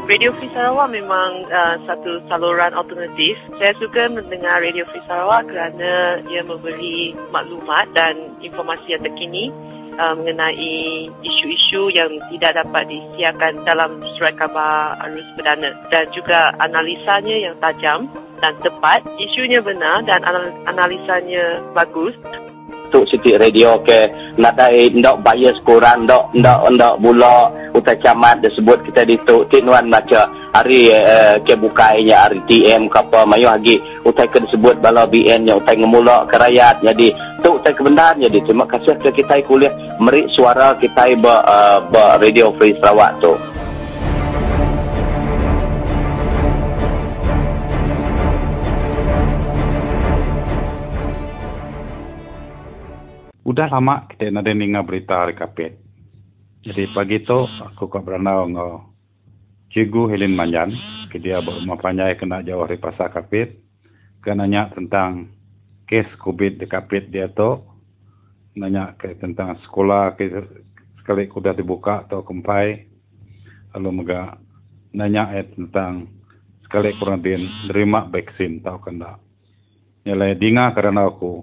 Radio 0.08 0.32
Free 0.40 0.48
Sarawak 0.56 0.88
memang 0.88 1.44
uh, 1.52 1.76
satu 1.84 2.24
saluran 2.32 2.72
alternatif. 2.72 3.36
Saya 3.60 3.76
suka 3.76 4.08
mendengar 4.08 4.64
Radio 4.64 4.88
Free 4.88 5.04
Sarawak 5.04 5.52
kerana 5.52 6.24
ia 6.32 6.40
memberi 6.40 7.12
maklumat 7.28 7.92
dan 7.92 8.16
informasi 8.40 8.96
yang 8.96 9.04
terkini 9.04 9.52
uh, 10.00 10.16
mengenai 10.16 11.12
isu-isu 11.12 11.92
yang 11.92 12.08
tidak 12.32 12.56
dapat 12.56 12.88
disiarkan 12.88 13.68
dalam 13.68 14.00
surat 14.16 14.32
khabar 14.40 14.96
arus 15.12 15.28
perdana 15.36 15.76
dan 15.92 16.08
juga 16.16 16.56
analisanya 16.56 17.36
yang 17.36 17.54
tajam 17.60 18.08
dan 18.40 18.56
tepat. 18.64 19.04
Isunya 19.20 19.60
benar 19.60 20.08
dan 20.08 20.24
anal- 20.24 20.56
analisanya 20.72 21.60
bagus. 21.76 22.16
Tuk 22.88 23.04
Siti 23.08 23.36
Radio 23.36 23.80
ke 23.84 24.08
nadai 24.36 24.92
ndak 24.92 25.20
bias 25.20 25.58
kurang 25.64 26.08
ndak 26.08 26.32
ndak 26.32 26.58
ndak 26.72 26.94
bula 27.02 27.52
utai 27.76 28.00
camat 28.00 28.40
disebut 28.40 28.80
kita 28.88 29.04
di 29.04 29.16
tuk 29.22 29.46
tinuan 29.52 29.92
baca 29.92 30.30
hari 30.56 30.90
uh, 30.90 31.36
ke 31.44 31.54
bukainya 31.54 32.26
hari 32.26 32.40
TM 32.48 32.88
ke 32.88 32.98
apa 32.98 33.28
mayu 33.28 33.46
lagi 33.46 33.78
utai 34.02 34.26
ke 34.32 34.40
disebut 34.42 34.80
bala 34.80 35.04
BN 35.04 35.46
nya 35.46 35.54
utai 35.60 35.76
ngemula 35.76 36.24
ke 36.26 36.36
rakyat. 36.40 36.80
Jadi 36.82 37.12
tuk 37.44 37.60
kita 37.60 37.70
kebenaran 37.76 38.24
jadi 38.24 38.38
terima 38.42 38.64
kasih 38.64 38.96
ke 38.98 39.10
kita 39.12 39.44
kuliah 39.44 39.72
merik 40.00 40.30
suara 40.32 40.72
kita 40.78 41.12
ber, 41.20 41.44
uh, 41.44 41.78
ber 41.90 42.22
Radio 42.22 42.54
Free 42.56 42.74
Sarawak 42.80 43.20
tu. 43.20 43.57
Udah 53.58 53.74
lama 53.74 54.06
kita 54.06 54.30
nak 54.30 54.46
dengar 54.46 54.86
berita 54.86 55.18
hari 55.18 55.34
kapit. 55.34 55.82
Jadi 56.62 56.94
pagi 56.94 57.18
tu 57.26 57.42
aku 57.42 57.90
kat 57.90 58.06
beranau 58.06 58.46
ngau 58.46 58.86
Cikgu 59.74 60.14
Helen 60.14 60.38
Manjan. 60.38 60.70
Dia 61.18 61.42
berumah 61.42 61.74
panjai 61.74 62.14
kena 62.14 62.38
jauh 62.46 62.62
dari 62.62 62.78
pasar 62.78 63.10
kapit. 63.10 63.58
Kena 64.22 64.46
nanya 64.46 64.70
tentang 64.70 65.34
kes 65.90 66.06
COVID 66.22 66.62
di 66.62 66.70
kapit 66.70 67.10
dia 67.10 67.34
tu. 67.34 67.58
Nanya 68.54 68.94
ke 68.94 69.18
tentang 69.18 69.58
sekolah 69.66 70.14
ke 70.14 70.38
sekali 71.02 71.26
kuda 71.26 71.50
dibuka 71.50 72.06
atau 72.06 72.22
kempai. 72.22 72.86
Lalu 73.74 73.90
mega 73.90 74.38
nanya 74.94 75.34
eh 75.34 75.50
tentang 75.50 76.06
sekali 76.62 76.94
kurang 76.94 77.26
din 77.26 77.42
nerima 77.66 78.06
vaksin 78.06 78.62
tahu 78.62 78.86
kena. 78.86 79.18
Nyalai 80.06 80.38
dinga 80.38 80.70
kerana 80.78 81.10
aku 81.10 81.42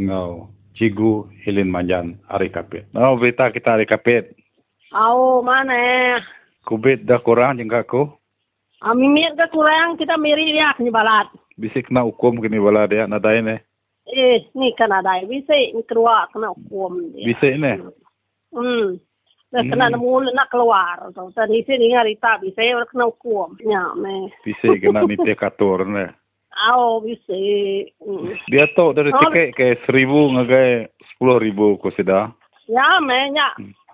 ngau 0.00 0.56
Cigu 0.78 1.26
Hilin 1.42 1.66
Manjan 1.74 2.14
Ari 2.30 2.54
Kapit. 2.54 2.86
Oh, 2.94 3.18
berita 3.18 3.50
kita 3.50 3.74
Ari 3.74 3.84
Kapit. 3.84 4.30
Oh, 4.94 5.42
mana? 5.42 6.22
Kubit 6.62 7.02
dah 7.02 7.18
kurang 7.18 7.58
jengka 7.58 7.82
aku. 7.82 8.06
Ah, 8.78 8.94
mimir 8.94 9.34
dah 9.34 9.50
kurang, 9.50 9.98
kita 9.98 10.14
miri 10.14 10.54
dia 10.54 10.70
kini 10.78 10.94
balat. 10.94 11.26
Bisik 11.58 11.90
kena 11.90 12.06
hukum 12.06 12.38
kini 12.38 12.62
balat 12.62 12.94
dia, 12.94 13.10
nadai 13.10 13.42
ni. 13.42 13.58
Eh, 14.06 14.46
ni 14.54 14.70
kan 14.78 14.94
ada. 14.94 15.18
Bisik 15.26 15.74
ni 15.74 15.82
keluar 15.82 16.30
kena 16.30 16.54
hukum 16.54 17.10
dia. 17.10 17.26
Bisik 17.26 17.58
ni? 17.58 17.72
Hmm. 18.54 19.02
Dah 19.50 19.64
kena 19.66 19.90
Hmm. 19.90 19.98
nemu 19.98 20.30
nak 20.30 20.46
keluar. 20.54 21.10
Tadi 21.10 21.66
sini 21.66 21.90
rita, 21.90 22.38
bisik 22.38 22.62
orang 22.70 22.86
kena 22.86 23.04
hukum. 23.10 23.58
Ya, 23.66 23.82
me. 23.98 24.30
Bisik 24.46 24.78
kena 24.78 25.02
niti 25.02 25.34
katur 25.34 25.82
ni. 25.82 26.06
Oh, 26.74 26.98
bisik. 26.98 27.94
Hmm. 28.02 28.34
Dia 28.50 28.66
tu 28.74 28.90
dari 28.92 29.14
Oh. 29.14 29.20
tiket 29.30 29.54
ke 29.54 29.66
seribu 29.86 30.34
ngagai 30.34 30.90
sepuluh 31.14 31.38
ribu 31.38 31.78
aku 31.78 31.94
sudah. 31.94 32.34
Ya, 32.66 32.98
me, 33.00 33.32
ya. 33.32 33.48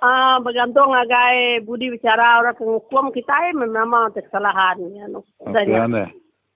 Ah, 0.04 0.36
bergantung 0.42 0.92
agai 0.92 1.64
budi 1.64 1.88
bicara 1.88 2.42
orang 2.42 2.56
penghukum 2.58 3.08
kita 3.14 3.32
eh, 3.48 3.54
memang 3.56 4.12
kesalahan 4.12 4.76
ya. 4.92 5.04
No. 5.08 5.24
Ni? 5.48 6.04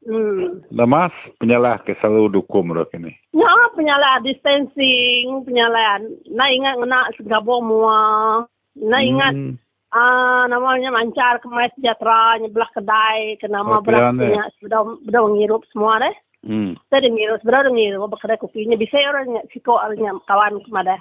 Hmm. 0.09 0.65
Lemas 0.73 1.13
penyalah 1.37 1.81
ke 1.85 1.93
selalu 2.01 2.41
dukum 2.41 2.73
dah 2.73 2.89
kini. 2.89 3.13
Ya, 3.37 3.53
penyalahan 3.77 4.25
distancing, 4.25 5.45
penyalahan. 5.45 6.09
Nak 6.33 6.49
ingat 6.49 6.75
nak 6.87 7.13
segabung 7.17 7.69
mua. 7.69 8.45
Nak 8.79 9.03
ingat 9.05 9.35
Hmm. 9.35 9.55
Ah 9.93 10.45
namanya 10.51 10.93
mancar 10.93 11.41
kemai 11.41 11.73
sejahtera, 11.77 12.37
nyebelah 12.41 12.71
kedai, 12.77 13.41
ke 13.41 13.49
nama 13.49 13.79
Oh, 13.79 13.85
belah 13.85 14.13
punya 14.13 14.45
sudah 14.61 14.85
sudah 15.05 15.23
ngirup 15.33 15.63
semua 15.73 16.03
deh. 16.03 16.17
Hmm. 16.45 16.79
Tadi 16.93 17.09
ngirup, 17.11 17.41
sudah 17.43 17.67
ngirup 17.67 18.13
kedai 18.21 18.39
kopinya. 18.39 18.77
Bisa 18.77 19.01
orang 19.05 19.43
siko 19.53 19.81
orang 19.81 20.21
kawan 20.29 20.61
kemada. 20.65 21.01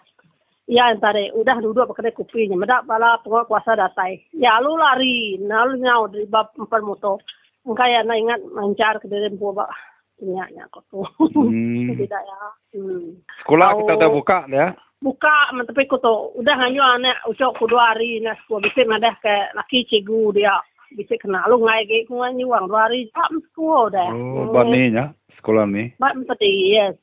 Ya, 0.67 0.91
tadi 0.99 1.31
udah 1.31 1.59
duduk 1.63 1.91
kedai 1.95 2.15
kopinya. 2.15 2.55
Medak 2.59 2.87
pengawal 2.87 3.47
kuasa 3.47 3.75
datai. 3.75 4.23
Ya, 4.35 4.59
lu 4.59 4.75
lari, 4.75 5.39
lalu 5.39 5.83
nyau 5.83 6.07
dari 6.07 6.27
bab 6.27 6.51
empat 6.55 6.81
motor. 6.83 7.19
Kaya 7.67 7.99
nak 8.07 8.15
ingat 8.15 8.39
mancar 8.55 8.95
ke 9.03 9.11
dalam 9.11 9.35
buah 9.35 9.67
punya 10.17 10.47
kau 10.73 10.81
tu. 10.89 11.03
Hmm. 11.27 11.93
Tidak 11.99 12.21
ya. 12.23 12.39
Hmm. 12.79 13.19
Sekolah 13.45 13.69
kita 13.77 13.93
Oh. 13.93 13.99
dah 14.01 14.09
buka 14.09 14.39
ya. 14.49 14.67
Buka 14.97 15.53
tapi 15.53 15.85
ko 15.85 16.01
to 16.01 16.33
udah 16.41 16.57
hanyo 16.57 16.81
anak 16.81 17.21
ucok 17.29 17.61
ku 17.61 17.69
dua 17.69 17.93
hari 17.93 18.17
na 18.17 18.33
sekolah 18.41 18.65
bisa 18.65 18.81
madah 18.89 19.13
ke 19.21 19.35
laki 19.53 19.85
cikgu 19.85 20.33
dia 20.33 20.57
bisa 20.97 21.13
kena 21.21 21.45
lu 21.45 21.61
ngai 21.61 21.85
ke 21.85 22.09
ku 22.09 22.17
ngai 22.17 22.41
wang 22.41 22.65
dua 22.65 22.89
hari 22.89 23.05
tak 23.13 23.29
sekolah 23.29 23.93
dah. 23.93 24.09
Oh, 24.09 24.49
bani 24.49 24.89
ya 24.89 25.13
sekolah 25.37 25.69
ni. 25.69 25.93
Ba 26.01 26.17
mesti 26.17 26.49
yes. 26.73 26.97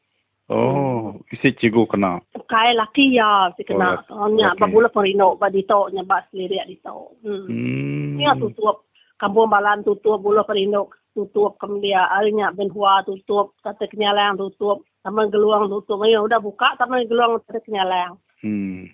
Oh, 0.50 1.16
isi 1.30 1.54
cikgu 1.54 1.86
kena. 1.86 2.18
Kai 2.50 2.74
laki 2.74 3.14
ya 3.14 3.54
si 3.54 3.62
kena. 3.62 4.02
Oh, 4.10 4.26
Oh, 4.26 4.28
nya 4.28 4.52
laki. 4.52 4.60
ba 4.60 4.66
bula 4.66 4.88
perino 4.90 5.38
ba 5.38 5.46
di 5.46 5.62
to 5.62 5.88
nya 5.94 6.02
ba 6.02 6.20
sendiri 6.34 6.66
di. 6.66 7.14
Hmm. 7.22 7.46
Hmm. 7.46 8.18
Ni 8.18 8.26
tutup 8.42 8.90
kampung 9.22 9.46
balan 9.48 9.86
tutup 9.86 10.18
bula 10.18 10.42
perino 10.42 10.90
tutup 11.14 11.56
kemudian 11.62 12.04
arinya 12.10 12.50
benhua 12.50 13.06
tutup 13.06 13.54
kata 13.62 13.86
kenyalang 13.86 14.34
tutup 14.34 14.82
taman 15.06 15.30
geluang 15.30 15.70
tutup 15.70 16.02
ya 16.04 16.20
udah 16.20 16.42
buka 16.42 16.74
taman 16.76 17.06
geluang 17.06 17.38
kata 17.46 17.62
kenyalang. 17.62 18.18
Hmm. 18.42 18.90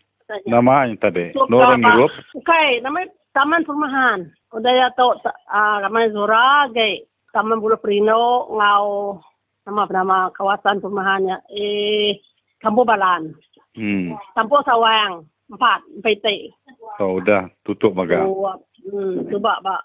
Nama 0.46 0.86
yang 0.86 1.00
tadi. 1.02 1.34
Tutup 1.34 1.58
apa? 1.58 1.74
Europe. 1.74 2.14
Okay, 2.38 2.78
namanya 2.78 3.10
Taman 3.34 3.66
Perumahan. 3.66 4.30
Udah 4.54 4.70
ya 4.70 4.86
tau, 4.94 5.14
ah 5.50 5.82
ramai 5.82 6.10
Zora, 6.14 6.70
gay. 6.70 7.06
Taman 7.30 7.62
Bulu 7.62 7.78
Perino, 7.78 8.50
ngau, 8.50 9.18
nama 9.62 9.86
nama 9.86 10.18
kawasan 10.34 10.82
perumahannya. 10.82 11.38
Eh, 11.54 12.18
Kampung 12.58 12.90
Balan. 12.90 13.30
Hmm. 13.78 14.18
Kampung 14.34 14.66
Sawang. 14.66 15.30
Empat, 15.50 15.82
PT. 16.02 16.54
Oh, 17.02 17.18
udah 17.18 17.50
tutup 17.66 17.90
maga. 17.94 18.22
Oh, 18.22 18.54
hmm, 18.86 19.26
coba, 19.34 19.58
Pak. 19.62 19.82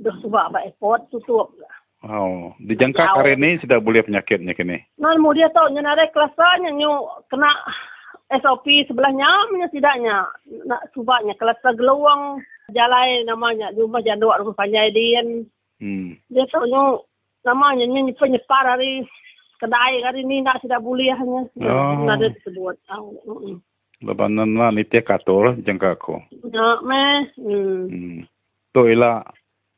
Dah 0.00 0.16
coba, 0.24 0.48
Pak. 0.48 0.72
Airport 0.72 1.12
tutup. 1.12 1.52
Oh, 2.02 2.50
dijangka 2.58 3.06
Jauh. 3.06 3.16
hari 3.22 3.38
ini 3.38 3.62
sudah 3.62 3.78
boleh 3.78 4.02
penyakitnya 4.02 4.58
kini. 4.58 4.82
Nah, 4.98 5.14
kemudian 5.14 5.54
tau, 5.54 5.70
nyenare 5.70 6.10
kelasnya, 6.10 6.74
nyu, 6.74 7.06
kena 7.30 7.50
SOP 8.42 8.66
sebelahnya, 8.90 9.30
punya 9.46 9.70
tidaknya. 9.70 10.26
Nak 10.66 10.90
cubanya, 10.98 11.30
kelas 11.38 11.62
geluang, 11.62 12.42
jalan 12.74 13.22
namanya, 13.22 13.70
rumah 13.78 14.02
janduk, 14.02 14.34
rumah 14.34 14.56
panjai 14.58 14.90
dian. 14.90 15.46
Hmm. 15.82 16.14
dia 16.30 16.46
tahu 16.46 16.62
nyu 16.70 17.02
namanya 17.42 17.82
nyu 17.90 18.06
nyepa 18.06 18.30
nyepar 18.30 18.64
hari 18.70 19.02
kedai 19.58 19.98
hari 20.06 20.22
ni 20.22 20.38
nak 20.38 20.62
tidak 20.62 20.78
boleh 20.78 21.10
hanya 21.10 21.42
Oh. 21.58 22.06
nak 22.06 22.22
ada 22.22 22.30
disebut 22.30 22.78
tahu 22.86 23.18
mm 23.26 23.58
Lebanon 24.02 24.58
lah 24.58 24.74
ni 24.74 24.82
tiap 24.82 25.10
kator 25.10 25.54
jangka 25.62 25.94
aku. 25.94 26.22
nak 26.54 26.86
meh 26.86 27.26
hmm. 27.34 27.82
Hmm. 27.90 28.18
Tu 28.74 28.80
ialah 28.94 29.26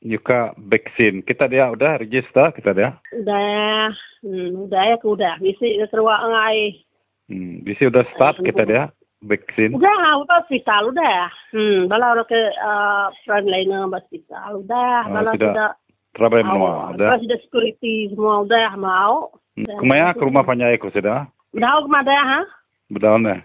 juga 0.05 0.53
vaksin. 0.55 1.21
Kita 1.21 1.49
dia 1.49 1.67
udah 1.67 1.97
register 1.97 2.53
kita 2.53 2.71
dia. 2.71 2.91
udah 3.11 3.89
hmm. 4.21 4.69
udah 4.69 4.83
ya 4.85 4.97
udah 5.01 5.35
bisi 5.39 5.81
ke 5.81 5.87
keruak 5.89 6.21
ngai 6.23 6.85
Hmm. 7.25 7.65
Bisi 7.65 7.89
udah 7.89 8.05
start 8.13 8.37
kita 8.39 8.63
dia 8.63 8.93
vaksin. 9.19 9.73
udah 9.73 9.97
udah 10.21 10.37
hospital 10.39 10.93
udah 10.93 11.25
hmm 11.51 11.89
bala 11.89 12.13
orang 12.13 12.29
ke 12.29 12.37
uh, 12.61 13.09
frontliner 13.25 13.89
hospital 13.89 14.61
udah 14.61 14.93
Ah, 15.01 15.09
bala 15.09 15.33
sudah 15.33 15.73
Trabai 16.13 16.45
Oh, 16.45 16.47
menua. 16.47 16.71
bala 16.87 16.93
Udah. 16.95 17.09
sudah 17.19 17.39
security 17.41 18.13
semua 18.13 18.45
udah 18.45 18.77
mau 18.77 19.33
Hmm. 19.55 19.71
Kumaya 19.79 20.11
ke 20.11 20.21
rumah 20.21 20.43
panjai 20.43 20.75
aku 20.75 20.91
sudah. 20.91 21.25
udah 21.51 21.71
kemana 21.81 22.13
ha 22.13 22.41
Bedaun 22.87 23.25
dah. 23.25 23.41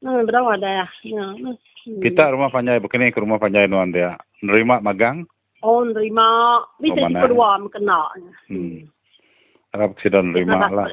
hmm, 0.00 0.24
udah 0.24 0.40
ada 0.50 0.70
ya 0.72 0.86
ya 1.06 1.24
hmm. 1.30 2.00
Kita 2.00 2.26
rumah 2.26 2.48
panjai 2.48 2.80
begini 2.80 3.12
ke 3.12 3.20
rumah 3.20 3.36
panjai 3.36 3.66
nuan 3.66 3.92
dia. 3.92 4.18
Nerima 4.40 4.80
magang. 4.80 5.28
Oh, 5.62 5.86
nerima. 5.86 6.60
Bisa 6.82 7.00
Oh, 7.00 7.08
mana? 7.08 7.22
kedua 7.22 7.48
kena. 7.70 8.00
Hmm. 8.50 8.86
Harap 9.72 9.96
kita 9.96 10.20
nerima 10.20 10.68
lah. 10.68 10.90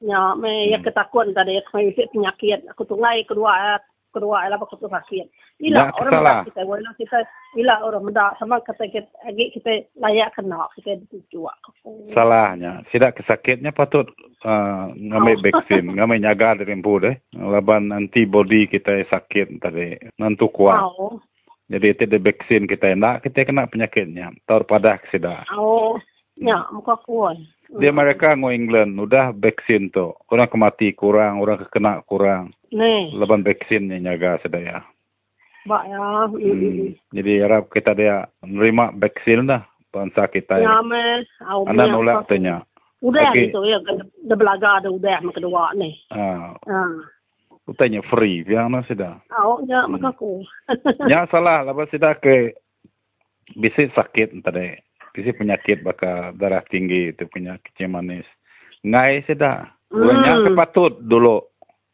Ya, 0.00 0.32
me 0.32 0.72
ya 0.72 0.80
ketakutan 0.80 1.36
tadi 1.36 1.60
ya 1.60 1.62
kami 1.68 1.92
bisa 1.92 2.08
penyakit. 2.08 2.64
Aku 2.72 2.88
tunggai 2.88 3.20
kedua 3.28 3.76
kedua 4.10 4.48
lah 4.50 4.58
aku 4.58 4.74
tu 4.80 4.90
sakit. 4.90 5.26
Ila 5.60 5.86
Nak 5.86 6.00
orang 6.00 6.12
mendak 6.18 6.38
kita, 6.50 6.60
wala 6.66 6.90
kita 6.98 7.18
ila 7.60 7.74
orang 7.84 8.04
mendak 8.08 8.32
sama 8.40 8.58
kata 8.64 8.88
kita 8.90 9.06
agi 9.28 9.52
kita 9.54 9.86
layak 10.00 10.32
kena 10.34 10.66
kita 10.74 10.98
dituju. 11.04 11.46
Salahnya. 12.16 12.80
Tidak 12.90 13.20
kesakitnya 13.20 13.70
patut 13.70 14.08
uh, 14.42 14.90
ngambil 14.96 15.36
Oh. 15.36 15.42
vaksin. 15.46 15.84
Ngambil 16.00 16.18
nyaga 16.26 16.58
dari 16.58 16.72
empu 16.74 16.96
deh. 16.98 17.14
Laban 17.36 17.92
antibody 17.92 18.66
kita 18.66 19.04
sakit 19.12 19.60
tadi. 19.62 19.94
Nantu 20.18 20.48
kuat. 20.50 20.80
Oh, 20.80 21.20
Jadi 21.70 21.86
itu 21.94 22.02
ada 22.02 22.18
vaksin 22.18 22.66
kita 22.66 22.98
nak 22.98 23.22
kita 23.22 23.46
kena 23.46 23.70
penyakitnya. 23.70 24.34
Tahu 24.44 24.66
pada 24.66 24.98
sudah. 25.14 25.46
oh, 25.54 25.94
ya 26.34 26.66
muka 26.74 26.98
kuat. 27.06 27.38
Di 27.70 27.86
Amerika 27.86 28.34
ngo 28.34 28.50
England 28.50 28.98
udah 28.98 29.30
vaksin 29.30 29.94
tu. 29.94 30.10
Orang 30.26 30.50
kemati 30.50 30.90
kurang, 30.90 31.38
orang 31.38 31.62
kekena 31.62 32.02
kurang. 32.02 32.50
Nih, 32.74 33.14
Laban 33.14 33.46
vaksinnya 33.46 34.02
nyaga 34.02 34.42
sedaya. 34.42 34.82
bak 35.62 35.86
ya. 35.86 36.26
Hmm. 36.26 36.90
Jadi 37.14 37.32
harap 37.38 37.70
kita 37.70 37.94
dia 37.94 38.26
nerima 38.42 38.90
vaksin 38.90 39.46
dah 39.46 39.62
bangsa 39.94 40.26
kita. 40.26 40.58
Ya, 40.58 40.82
me. 40.82 41.22
Au, 41.46 41.62
Anda 41.70 41.86
nolak 41.86 42.26
tanya. 42.26 42.66
Udah 43.00 43.30
Okey. 43.30 43.48
gitu 43.48 43.64
ya, 43.64 43.78
dah 44.26 44.36
belaga 44.36 44.82
ada 44.82 44.90
udah 44.90 45.20
sama 45.22 45.32
kedua 45.32 45.72
nih. 45.72 45.94
Ah, 46.10 46.52
Ah, 46.66 46.96
tanya 47.76 48.00
free, 48.06 48.42
biar 48.42 48.66
mana 48.66 48.82
sudah. 48.86 49.20
au, 49.34 49.62
ya, 49.66 49.86
maka 49.86 50.10
ku. 50.14 50.42
Ya 51.06 51.26
salah, 51.32 51.62
lepas 51.62 51.90
sudah 51.90 52.16
ke 52.16 52.54
bisi 53.54 53.90
sakit 53.90 54.42
tadi. 54.42 54.74
Bisi 55.10 55.34
penyakit 55.34 55.82
baka 55.82 56.30
darah 56.38 56.62
tinggi 56.70 57.10
itu 57.10 57.26
punya 57.26 57.58
kecil 57.66 57.90
manis. 57.90 58.26
Ngai 58.86 59.26
sudah. 59.26 59.66
Orangnya 59.90 60.38
Hmm. 60.38 60.44
kepatut 60.54 61.02
dulu 61.02 61.42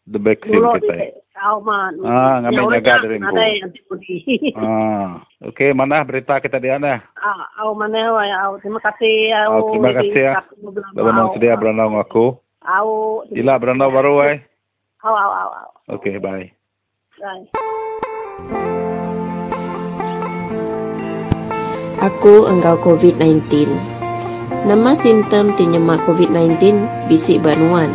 the 0.05 0.21
vaccine 0.21 0.61
Dulu 0.61 0.77
kita. 0.77 0.95
di 0.95 1.09
Auman. 1.37 2.01
Ah, 2.01 2.41
ngambil 2.41 2.81
Ya, 2.81 2.81
jaga 2.81 3.05
dari 3.05 3.17
antibody. 3.21 4.17
Ah, 4.57 5.21
okey, 5.45 5.77
mana 5.77 6.01
berita 6.01 6.41
kita 6.41 6.57
di 6.57 6.73
ana? 6.73 7.05
Ah, 7.13 7.45
au 7.61 7.77
mana 7.77 8.09
wa 8.09 8.25
au. 8.25 8.57
Terima 8.65 8.81
kasih 8.81 9.37
au. 9.45 9.53
Oh, 9.53 9.61
terima 9.69 9.93
kasih 10.01 10.17
ya. 10.17 10.33
Lawan 10.97 11.37
sedia 11.37 11.53
berenang 11.61 11.93
aku. 12.01 12.41
Au. 12.65 13.21
Ila 13.29 13.61
berenang 13.61 13.93
baru 13.93 14.25
ai. 14.25 14.41
Au 15.07 15.15
au 15.15 15.31
au 15.39 15.51
au. 15.55 15.71
Okey, 15.95 16.19
bye. 16.19 16.51
Bye. 17.23 17.47
Aku 22.03 22.51
engkau 22.51 22.75
COVID-19. 22.83 23.71
Nama 24.67 24.99
simptom 24.99 25.55
tinyemak 25.55 26.03
COVID-19 26.11 26.59
bisik 27.07 27.39
banuan. 27.47 27.87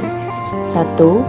Satu, 0.72 1.20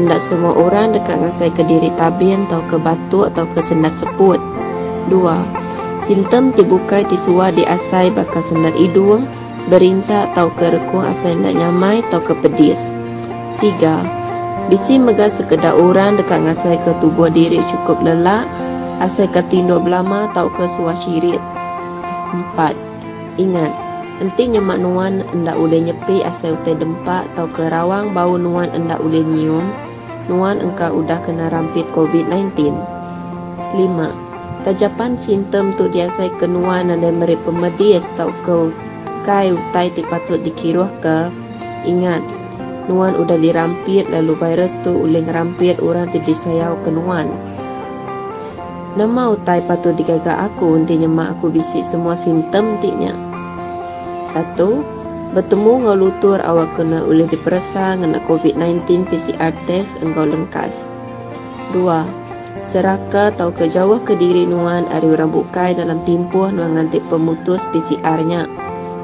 hendak 0.00 0.24
semua 0.24 0.56
orang 0.56 0.96
dekat 0.96 1.20
ngasai 1.20 1.52
ke 1.52 1.60
diri 1.68 1.92
tabin 2.00 2.48
atau 2.48 2.64
ke 2.72 2.80
batuk 2.80 3.36
atau 3.36 3.44
ke 3.52 3.60
sendat 3.60 3.92
seput. 4.00 4.40
Dua, 5.12 5.44
simptom 6.00 6.56
tibukai 6.56 7.04
tisua 7.04 7.52
di 7.52 7.68
asai 7.68 8.08
bakal 8.16 8.40
sendat 8.40 8.72
hidung, 8.80 9.28
berinsa 9.68 10.32
atau 10.32 10.48
ke 10.56 10.72
rekung 10.72 11.04
asai 11.04 11.36
hendak 11.36 11.52
nyamai 11.52 12.00
atau 12.08 12.24
ke 12.24 12.32
pedis. 12.40 12.96
Tiga, 13.60 14.21
bisi 14.70 15.00
megah 15.00 15.30
sekedar 15.32 15.74
orang 15.74 16.20
dekat 16.20 16.42
ngasai 16.44 16.78
ke 16.82 16.92
tubuh 17.02 17.32
diri 17.32 17.58
cukup 17.70 17.98
lelak, 18.04 18.46
asai 19.02 19.26
ke 19.26 19.42
tinduk 19.50 19.82
belama 19.82 20.30
atau 20.30 20.46
ke 20.52 20.66
suah 20.70 20.94
syirit. 20.94 21.42
Empat, 22.32 22.78
ingat, 23.40 23.72
enti 24.22 24.46
nyemak 24.46 24.78
nuan 24.78 25.26
endak 25.34 25.58
boleh 25.58 25.82
nyepi 25.90 26.22
asal 26.22 26.54
utai 26.60 26.78
dempak 26.78 27.26
atau 27.34 27.50
ke 27.50 27.66
rawang 27.66 28.14
bau 28.14 28.38
nuan 28.38 28.70
endak 28.70 29.02
boleh 29.02 29.26
nyium, 29.26 29.66
nuan 30.30 30.62
engkau 30.62 31.02
udah 31.02 31.18
kena 31.26 31.50
rampit 31.50 31.84
COVID-19. 31.92 32.72
Lima, 33.72 34.14
tajapan 34.62 35.18
simptom 35.18 35.74
tu 35.74 35.90
diasai 35.90 36.30
ke 36.38 36.46
nuan 36.46 36.94
ada 36.94 37.10
meri 37.10 37.34
pemedis 37.40 38.14
atau 38.14 38.30
ke 38.46 38.70
kai 39.26 39.54
utai 39.54 39.90
ti 39.94 40.02
patut 40.06 40.38
dikiruh 40.42 40.90
ke, 41.02 41.30
ingat, 41.86 42.22
nuan 42.90 43.14
udah 43.18 43.38
dirampit 43.38 44.10
lalu 44.10 44.34
virus 44.38 44.78
tu 44.82 44.94
uling 44.94 45.28
rampit 45.28 45.78
orang 45.78 46.10
ti 46.10 46.18
disayau 46.22 46.80
ke 46.82 46.90
nuan. 46.90 47.30
Nama 48.92 49.32
utai 49.32 49.64
patut 49.64 49.96
digagak 49.96 50.36
aku 50.36 50.76
Untinya 50.76 51.08
mak 51.08 51.40
aku 51.40 51.48
bisik 51.48 51.80
semua 51.80 52.12
simptom 52.12 52.76
tiknya. 52.84 53.16
Satu 54.36 54.84
Bertemu 55.32 55.88
ngau 55.88 55.96
lutur 55.96 56.44
awak 56.44 56.76
kena 56.76 57.08
boleh 57.08 57.24
diperasa 57.24 57.96
Ngena 57.96 58.20
COVID-19 58.28 59.08
PCR 59.08 59.56
test 59.64 60.04
engkau 60.04 60.28
lengkas. 60.28 60.84
Dua 61.72 62.04
Seraka 62.60 63.32
atau 63.32 63.48
kejauh 63.48 64.04
ke 64.04 64.12
diri 64.12 64.44
nuan 64.44 64.84
Ari 64.92 65.08
orang 65.08 65.32
bukai 65.32 65.72
dalam 65.72 66.04
timpuh 66.04 66.52
Nuan 66.52 66.76
ngantik 66.76 67.08
pemutus 67.08 67.64
PCR-nya 67.72 68.44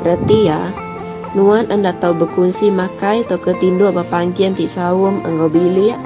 Berarti 0.05 0.37
ya 0.45 0.88
Nuan 1.37 1.68
anda 1.68 1.93
tahu 1.93 2.24
berkunci 2.24 2.72
makai 2.72 3.26
Atau 3.26 3.43
ketindu 3.43 3.93
berpangkian 3.93 4.57
ti 4.57 4.64
sawum 4.64 5.24
Engkau 5.26 5.53
bilik 5.53 5.97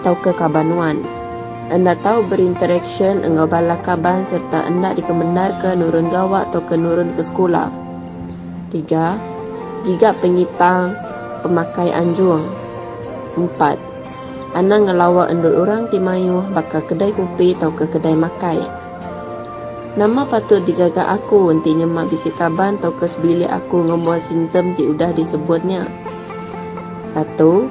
Atau 0.00 0.16
ke 0.20 0.32
kabanuan 0.32 1.20
anda 1.70 1.94
tahu 1.94 2.26
berinteraction 2.26 3.22
engkau 3.22 3.46
bala 3.46 3.78
kaban 3.78 4.26
serta 4.26 4.66
anda 4.66 4.90
dikebenar 4.90 5.62
ke 5.62 5.70
nurun 5.78 6.10
gawak 6.10 6.50
atau 6.50 6.66
ke 6.66 6.74
nurun 6.74 7.14
ke 7.14 7.22
sekolah. 7.22 7.70
Tiga, 8.74 9.14
Jika 9.86 10.10
pengitang 10.18 10.98
pemakai 11.46 11.94
anjung. 11.94 12.42
Empat, 13.38 13.78
Anda 14.50 14.82
ngelawa 14.82 15.30
endul 15.30 15.62
orang 15.62 15.86
timayuh 15.94 16.50
baka 16.50 16.82
kedai 16.82 17.14
kopi 17.14 17.54
atau 17.54 17.70
ke 17.70 17.86
kedai 17.86 18.18
makai. 18.18 18.79
Nama 19.90 20.22
patut 20.22 20.62
digagak 20.62 21.02
aku 21.02 21.50
untinya 21.50 21.82
mak 21.82 22.14
bisik 22.14 22.38
kaban 22.38 22.78
atau 22.78 22.94
ke 22.94 23.10
sebilik 23.10 23.50
aku 23.50 23.82
ngemuat 23.82 24.22
simptom 24.22 24.78
ti 24.78 24.86
udah 24.86 25.10
disebutnya. 25.10 25.90
Satu, 27.10 27.66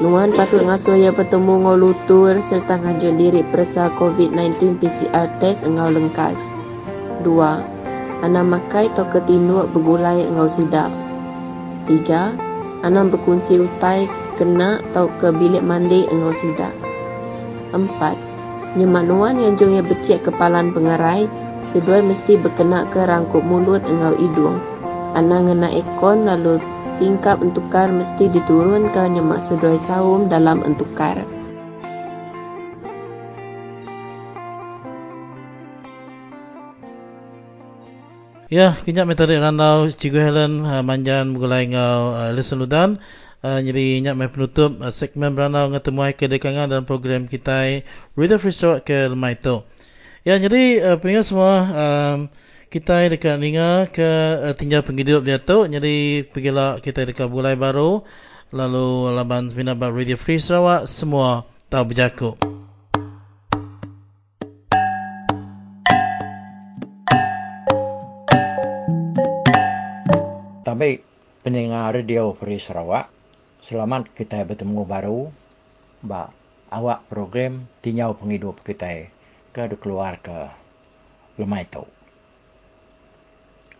Nuan 0.00 0.32
patut 0.32 0.64
ngasuh 0.64 0.96
ia 0.96 1.12
bertemu 1.12 1.60
ngau 1.60 1.76
lutur 1.76 2.40
serta 2.40 2.80
ngajun 2.80 3.20
diri 3.20 3.44
periksa 3.44 3.92
COVID-19 4.00 4.80
PCR 4.80 5.28
test 5.38 5.68
engau 5.68 5.92
lengkas. 5.92 6.40
Dua, 7.20 7.62
Anak 8.24 8.44
makai 8.48 8.88
atau 8.90 9.06
ketinduk 9.06 9.70
bergulai 9.70 10.24
engau 10.24 10.48
sidak. 10.48 10.88
Tiga, 11.84 12.32
Anak 12.80 13.12
berkunci 13.12 13.60
utai 13.60 14.08
kena 14.40 14.80
atau 14.90 15.12
ke 15.20 15.36
bilik 15.36 15.60
mandi 15.60 16.08
engau 16.08 16.32
sidak. 16.32 16.72
Empat, 17.76 18.16
Nyemak 18.70 19.02
nuan 19.02 19.34
yang 19.42 19.58
jong 19.58 19.74
ia 19.74 19.82
becik 19.82 20.22
kepalan 20.22 20.70
pengerai, 20.70 21.26
sedua 21.70 22.02
mesti 22.02 22.34
berkena 22.34 22.90
ke 22.90 23.06
rangkup 23.06 23.46
mulut 23.46 23.86
engau 23.86 24.18
hidung. 24.18 24.58
Anak 25.14 25.46
ngena 25.46 25.70
ekon 25.70 26.26
lalu 26.26 26.58
tingkap 26.98 27.38
entukar 27.38 27.86
mesti 27.88 28.26
diturunkan 28.26 29.14
nyemak 29.14 29.38
seduai 29.38 29.78
saum 29.78 30.26
dalam 30.26 30.66
entukar. 30.66 31.22
Ya, 38.50 38.74
kejap 38.74 39.06
metode 39.06 39.38
randau 39.38 39.86
Cikgu 39.94 40.20
Helen 40.26 40.52
uh, 40.66 40.82
manjan 40.82 41.38
mulai 41.38 41.70
ngau 41.70 42.18
uh, 42.18 42.34
lesen 42.34 42.58
ludan. 42.58 42.98
Uh, 43.46 43.62
jadi 43.62 44.02
nyak 44.02 44.18
mai 44.18 44.26
penutup 44.26 44.74
uh, 44.82 44.90
segmen 44.90 45.38
berandau 45.38 45.70
ngetemuai 45.70 46.18
kedekangan 46.18 46.66
dalam 46.66 46.82
program 46.82 47.30
kita 47.30 47.86
Radio 48.18 48.36
Free 48.42 48.50
Sarawak 48.50 48.90
ke 48.90 49.06
lemai 49.06 49.38
tu. 49.38 49.62
Ya, 50.20 50.36
jadi 50.36 50.84
uh, 50.84 50.96
pendengar 51.00 51.24
semua 51.24 51.64
um, 51.64 52.18
kita 52.68 53.08
dekat 53.08 53.40
ninga 53.40 53.88
ke 53.88 54.04
uh, 54.04 54.52
tinggal 54.52 54.84
penghidup 54.84 55.24
dia 55.24 55.40
tu. 55.40 55.64
Jadi 55.64 56.28
pergilah 56.28 56.76
kita 56.84 57.08
dekat 57.08 57.24
bulai 57.24 57.56
baru 57.56 58.04
lalu 58.52 59.16
laban 59.16 59.48
binabat 59.48 59.88
Radio 59.96 60.20
Free 60.20 60.36
Sarawak 60.36 60.84
semua 60.84 61.48
tahu 61.72 61.96
berjakut. 61.96 62.36
Tapi 70.60 71.00
pendengar 71.40 71.96
radio 71.96 72.36
Free 72.36 72.60
Sarawak, 72.60 73.08
selamat 73.64 74.12
kita 74.12 74.44
bertemu 74.44 74.84
baru. 74.84 75.32
Ba 76.04 76.28
awak 76.68 77.08
program 77.08 77.64
tinyau 77.80 78.12
penghidup 78.20 78.60
kita 78.60 79.08
ke 79.50 79.66
keluar 79.78 80.22
ke 80.22 80.50
lemai 81.38 81.66
tu. 81.66 81.82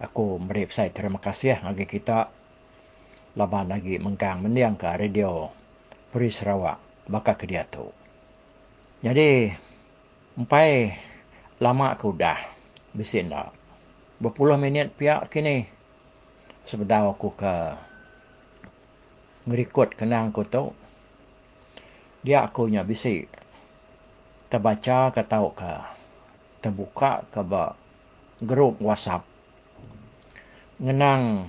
Aku 0.01 0.41
beri 0.41 0.65
saya 0.73 0.91
terima 0.91 1.21
kasih 1.21 1.61
bagi 1.61 1.85
kita 1.85 2.33
laban 3.37 3.71
lagi 3.71 4.01
mengkang 4.01 4.43
mendiang 4.43 4.75
ke 4.75 4.89
radio 4.91 5.53
Free 6.11 6.33
Sarawak 6.33 7.07
bakal 7.07 7.39
ke 7.39 7.47
dia 7.47 7.63
tu. 7.69 7.93
Jadi, 9.01 9.53
sampai 10.37 10.97
lama 11.61 11.95
aku 11.95 12.17
dah 12.17 12.37
bisin 12.97 13.31
dah. 13.31 13.53
Berpuluh 14.21 14.61
minit 14.61 14.93
pihak 14.97 15.33
kini 15.33 15.65
sebentar 16.69 17.03
aku 17.07 17.33
ke 17.35 17.55
ngerikut 19.49 19.97
kenang 19.97 20.31
aku 20.31 20.45
tu 20.45 20.77
dia 22.21 22.45
aku 22.45 22.69
nya 22.69 22.85
bisi 22.85 23.25
terbaca 24.51 25.15
ke 25.15 25.23
tahu 25.23 25.49
ke? 25.55 25.75
Terbuka 26.61 27.25
ke 27.31 27.41
ba? 27.47 27.73
Grup 28.43 28.83
WhatsApp. 28.83 29.25
Ngenang 30.83 31.49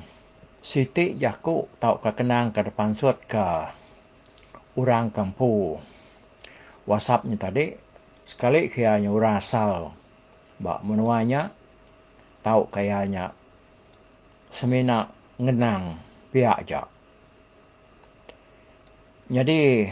Siti 0.62 1.18
jaku 1.18 1.66
tahu 1.82 1.98
ke 2.06 2.14
kenang 2.14 2.54
ke 2.54 2.62
depan 2.62 2.94
suat 2.94 3.18
ke 3.26 3.66
orang 4.78 5.10
kampu 5.10 5.82
WhatsAppnya 6.86 7.34
tadi 7.42 7.74
sekali 8.30 8.70
kianya 8.70 9.10
orang 9.10 9.42
asal 9.42 9.98
ba 10.62 10.78
menuanya 10.86 11.50
tahu 12.46 12.70
kayaknya 12.70 13.34
semena 14.54 15.10
ngenang 15.42 15.98
pihak 16.30 16.62
je. 16.70 16.82
Jadi, 19.32 19.88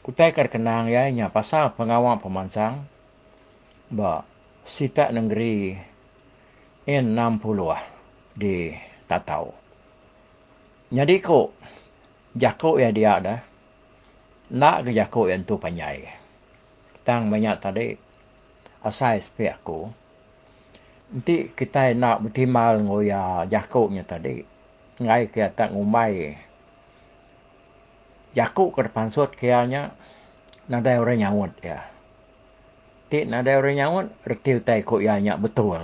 kutai 0.00 0.32
kenang 0.32 0.88
ya, 0.88 1.08
nya 1.12 1.28
pasal 1.28 1.76
pengawal 1.76 2.16
pemansang, 2.18 2.88
ba 3.92 4.24
sita 4.64 5.12
negeri 5.12 5.76
N60 6.88 7.60
lah 7.60 7.84
di 8.32 8.72
Tatau. 9.04 9.52
Jadi 10.90 11.16
ko, 11.22 11.54
jako 12.34 12.80
ya 12.82 12.90
dia 12.90 13.20
dah, 13.22 13.38
nak 14.50 14.86
ke 14.86 14.90
jako 14.90 15.30
yang 15.30 15.46
tu 15.46 15.54
panjai. 15.58 16.10
Tang 17.06 17.30
banyak 17.30 17.56
tadi, 17.62 17.94
asai 18.82 19.22
sepi 19.22 19.46
aku, 19.46 19.86
nanti 21.14 21.50
kita 21.54 21.94
nak 21.94 22.26
bertimal 22.26 22.82
ngoya 22.82 23.46
jakuknya 23.46 24.02
tadi. 24.02 24.42
Ngai 25.00 25.30
kita 25.30 25.54
tak 25.54 25.70
ngumai. 25.72 26.49
Jakuk 28.30 28.78
ke 28.78 28.86
depan 28.86 29.10
suat 29.10 29.34
kianya 29.34 29.90
nadai 30.70 31.02
orang 31.02 31.18
nyawut 31.18 31.52
ya. 31.58 31.82
Ti 33.10 33.26
nadai 33.26 33.58
orang 33.58 33.74
nyawut 33.74 34.06
reti 34.22 34.54
utai 34.54 34.86
ko 34.86 35.02
ya 35.02 35.18
nyak 35.18 35.42
betul. 35.42 35.82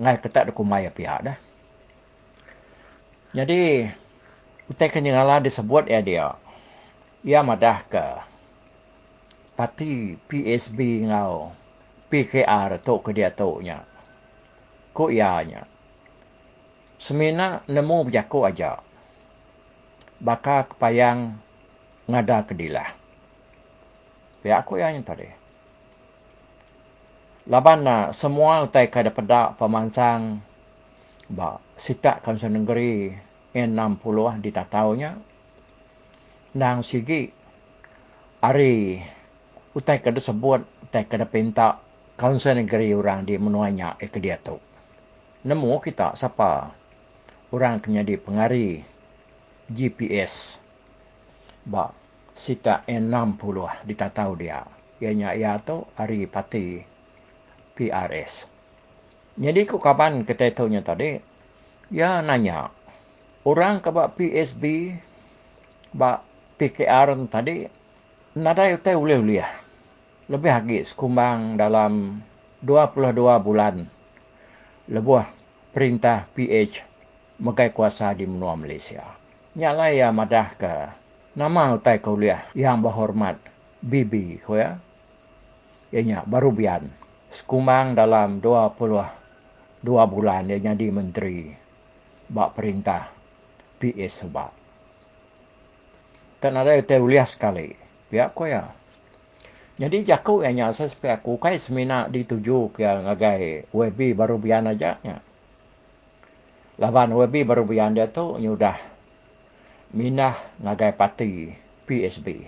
Ngai 0.00 0.16
ketak 0.16 0.48
deku 0.48 0.64
maya 0.64 0.88
pihak 0.88 1.20
dah. 1.28 1.38
Jadi 3.36 3.84
utai 4.72 4.88
kenyangala 4.88 5.44
disebut 5.44 5.92
ya 5.92 6.00
dia. 6.00 6.40
Ia 7.20 7.44
madah 7.44 7.84
ke 7.84 8.06
parti 9.58 10.16
PSB 10.24 11.04
ngau 11.04 11.52
PKR 12.08 12.80
to 12.80 13.04
ke 13.04 13.12
dia 13.12 13.28
to 13.28 13.60
nya. 13.60 13.84
Ko 14.96 15.12
ya 15.12 15.44
nya. 15.44 15.68
Semina 16.96 17.60
nemu 17.68 18.08
berjaku 18.08 18.48
aja. 18.48 18.80
Baka 20.18 20.66
kepayang 20.74 21.38
ngada 22.10 22.42
kedilah. 22.42 22.90
Ya 24.42 24.58
aku 24.58 24.82
yang 24.82 24.98
tadi. 25.06 25.30
Laban 27.48 27.86
na 27.86 28.12
semua 28.12 28.60
utai 28.66 28.92
kada 28.92 29.08
pedak 29.08 29.56
pemansang 29.56 30.44
ba 31.32 31.62
sitak 31.80 32.20
kawasan 32.20 32.60
negeri 32.60 33.14
N60 33.56 34.44
di 34.44 34.50
tataunya. 34.52 35.16
Nang 36.58 36.84
sigi 36.84 37.30
ari 38.44 39.00
utai 39.72 40.02
kada 40.02 40.20
sebut 40.20 40.66
utai 40.88 41.08
kada 41.08 41.24
pinta 41.24 41.80
kawasan 42.18 42.64
negeri 42.66 42.92
orang 42.92 43.22
di 43.22 43.38
menuanya 43.38 43.94
eh 44.02 44.10
ke 44.10 44.20
dia 44.20 44.36
tu. 44.36 44.58
Nemu 45.46 45.78
kita 45.80 46.18
siapa 46.18 46.74
orang 47.54 47.80
kena 47.80 48.04
di 48.04 48.18
pengari 48.20 48.97
GPS 49.68 50.56
ba 51.68 51.92
sita 52.32 52.86
N60 52.88 53.84
ditatau 53.84 54.32
dia. 54.38 54.64
Ianya 54.98 55.36
ia 55.36 55.60
tu 55.60 55.84
hari 55.94 56.24
pati 56.24 56.80
PRS. 57.76 58.48
Jadi 59.38 59.60
ku 59.68 59.78
kapan 59.78 60.26
kita 60.26 60.50
tahunya 60.50 60.82
tadi, 60.82 61.14
ya 61.94 62.18
nanya, 62.24 62.74
orang 63.46 63.78
kaba 63.78 64.10
PSB, 64.10 64.96
ba 65.94 66.26
PKR 66.58 67.14
tadi, 67.30 67.70
nada 68.34 68.66
itu 68.66 68.90
boleh 68.98 69.18
boleh 69.22 69.46
Lebih 70.26 70.50
lagi 70.50 70.78
sekumbang 70.82 71.54
dalam 71.54 72.18
22 72.66 73.14
bulan 73.46 73.86
lebuh 74.88 75.24
perintah 75.70 76.26
PH 76.34 76.82
megai 77.38 77.70
kuasa 77.70 78.10
di 78.16 78.26
menua 78.26 78.58
Malaysia. 78.58 79.17
Nyala 79.58 79.90
ya 79.90 80.14
madah 80.14 80.54
ke 80.54 80.70
nama 81.34 81.74
utai 81.74 81.98
kuliah 81.98 82.46
yang 82.54 82.78
berhormat 82.78 83.42
Bibi 83.82 84.38
ko 84.38 84.54
ya. 84.54 84.78
Ianya 85.90 86.22
baru 86.22 86.54
bian. 86.54 86.86
Sekumang 87.34 87.98
dalam 87.98 88.38
22 88.38 89.82
bulan 89.82 90.46
dia 90.46 90.62
jadi 90.62 90.94
menteri 90.94 91.50
bak 92.30 92.54
perintah 92.54 93.10
PS 93.82 94.22
sebab. 94.22 94.54
Tak 96.38 96.54
ada 96.54 96.78
utai 96.78 97.02
kuliah 97.02 97.26
sekali. 97.26 97.74
Ya 98.14 98.30
ko 98.30 98.46
ya. 98.46 98.70
Jadi 99.74 100.06
jaku 100.06 100.46
nyasa 100.46 100.86
supaya 100.86 101.18
aku 101.18 101.34
kai 101.42 101.58
semina 101.58 102.06
dituju 102.06 102.78
ke 102.78 102.86
ngagai 102.86 103.74
WB 103.74 104.14
baru 104.14 104.38
bian 104.38 104.70
aja. 104.70 105.02
Ya. 105.02 105.18
Laban 106.78 107.10
WB 107.10 107.42
baru 107.42 107.66
bian 107.66 107.98
dia 107.98 108.06
tu 108.06 108.38
nyudah 108.38 108.87
minah 109.92 110.36
ngagai 110.60 110.92
parti 110.92 111.52
PSB. 111.88 112.44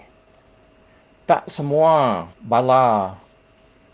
Tak 1.24 1.48
semua 1.48 2.26
bala 2.42 3.16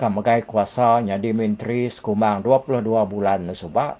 kamagai 0.01 0.44
kuasa 0.44 1.01
jadi 1.05 1.30
menteri 1.32 1.88
sekumang 1.88 2.42
22 2.44 2.82
bulan 3.07 3.49
sebab 3.53 3.97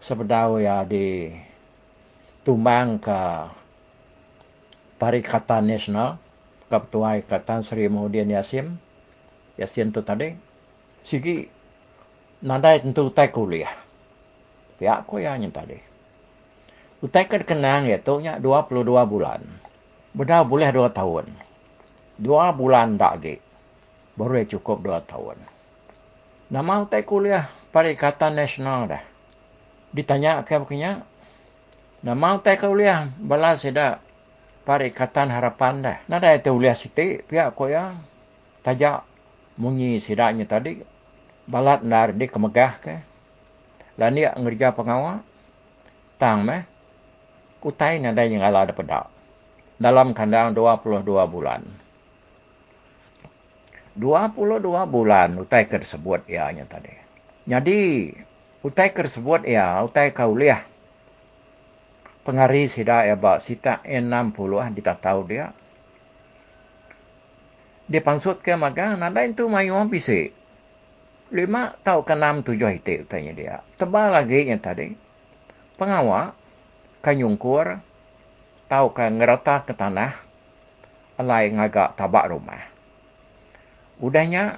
sebedau 0.00 0.58
ya 0.58 0.82
di 0.86 1.30
tumbang 2.42 2.98
ke 3.02 3.20
Parikatan 5.00 5.68
Nasional 5.68 6.20
Ketua 6.68 7.18
Ikatan 7.20 7.60
Seri 7.64 7.88
Muhyiddin 7.88 8.32
Yasin 8.32 8.78
Yasin 9.60 9.92
tu 9.92 10.00
tadi 10.00 10.32
sigi 11.04 11.48
nadai 12.40 12.80
tentu 12.80 13.12
tak 13.12 13.36
kuliah. 13.36 13.72
Ya, 14.80 15.04
aku 15.04 15.20
yang 15.20 15.44
tadi. 15.52 15.89
Utaikan 17.00 17.40
kenang 17.48 17.88
ya 17.88 17.96
tu 17.96 18.20
nya 18.20 18.36
22 18.36 18.84
bulan. 19.08 19.40
Benda 20.12 20.44
boleh 20.44 20.68
2 20.68 20.92
tahun. 20.92 21.32
2 22.20 22.60
bulan 22.60 23.00
tak 23.00 23.12
lagi. 23.16 23.34
Baru 24.20 24.36
ya 24.36 24.44
cukup 24.44 24.84
2 24.84 25.00
tahun. 25.08 25.40
Nama 26.52 26.84
utai 26.84 27.00
kuliah 27.08 27.48
Perikatan 27.72 28.36
Nasional 28.36 28.84
dah. 28.84 29.02
Ditanya 29.96 30.44
ke 30.44 30.60
begini. 30.60 31.00
Nama 32.04 32.26
utai 32.36 32.60
kuliah 32.60 33.08
balas 33.16 33.64
seda 33.64 34.04
Perikatan 34.68 35.32
Harapan 35.32 35.80
dah. 35.80 35.96
Nada 36.04 36.36
itu 36.36 36.52
kuliah 36.52 36.76
siti 36.76 37.24
pihak 37.24 37.56
ko 37.56 37.72
yang 37.72 38.04
tajak 38.60 39.08
munyi 39.56 39.96
sidaknya 40.04 40.44
tadi. 40.44 40.84
Balat 41.48 41.80
nar 41.80 42.12
di 42.12 42.28
kemegah 42.28 42.76
ke. 42.76 43.00
Lain 43.96 44.20
dia 44.20 44.36
ngerja 44.36 44.76
pengawal. 44.76 45.24
Tang 46.20 46.44
meh 46.44 46.68
utai 47.60 48.00
nadai 48.00 48.32
yang 48.32 48.44
ala 48.44 48.64
ada 48.68 48.72
pedak. 48.72 49.08
Dalam 49.80 50.12
kandang 50.12 50.52
22 50.52 51.04
bulan. 51.28 51.64
22 53.96 54.60
bulan 54.88 55.28
utai 55.40 55.64
tersebut 55.68 56.24
ianya 56.28 56.64
tadi. 56.64 56.92
Jadi, 57.48 58.12
utai 58.64 58.92
tersebut 58.92 59.44
ia, 59.48 59.80
utai 59.82 60.12
kauliah. 60.12 60.64
Pengari 62.20 62.68
sida 62.68 63.08
ya 63.08 63.16
ba 63.16 63.40
sita 63.40 63.80
N60 63.82 64.76
di 64.76 64.82
tahu 64.84 65.20
dia. 65.24 65.56
Dia 67.90 68.00
pansut 68.04 68.38
ke 68.38 68.54
maka 68.54 68.94
nada 68.94 69.26
itu 69.26 69.50
mayu 69.50 69.74
ambisi. 69.74 70.30
Lima 71.34 71.74
tahu 71.82 72.06
ke 72.06 72.14
enam 72.14 72.46
tujuh 72.46 72.70
itu 72.78 73.02
utainya 73.02 73.32
dia. 73.34 73.56
Tebal 73.74 74.14
lagi 74.14 74.46
yang 74.46 74.62
tadi. 74.62 74.94
Pengawal 75.74 76.36
kanyungkur 77.00 77.80
tau 78.68 78.92
ka 78.94 79.10
ngerata 79.10 79.66
ke 79.66 79.72
tanah 79.74 80.12
alai 81.20 81.52
ngagak 81.52 81.96
tabak 81.96 82.32
rumah. 82.32 82.64
Udahnya 84.00 84.56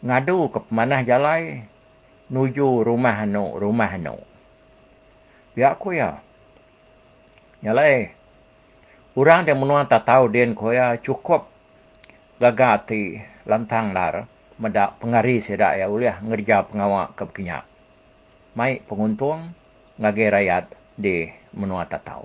ngadu 0.00 0.48
ke 0.48 0.58
pemanah 0.64 1.04
jalai 1.04 1.68
nuju 2.32 2.80
rumah 2.80 3.12
hanu, 3.12 3.60
rumah 3.60 3.92
hanu. 3.92 4.16
Ya 5.52 5.76
aku 5.76 5.92
ya. 5.92 6.24
Nyalai. 7.60 8.16
Orang 9.12 9.44
yang 9.44 9.60
menua 9.60 9.84
tak 9.84 10.08
tahu 10.08 10.32
dia 10.32 10.48
ko 10.56 10.72
ya 10.72 10.96
cukup 10.96 11.44
gagati 12.40 13.20
lantang 13.44 13.92
lar 13.92 14.24
medak 14.56 14.96
pengari 14.96 15.36
sedak 15.44 15.76
ya 15.76 15.92
uliah 15.92 16.16
ngerja 16.24 16.64
pengawak 16.64 17.12
ke 17.12 17.28
kenyak. 17.28 17.68
Mai 18.56 18.80
penguntung 18.80 19.52
ngage 20.00 20.32
rakyat 20.32 20.64
di 20.96 21.41
menua 21.56 21.88
tak 21.88 22.04
tahu. 22.04 22.24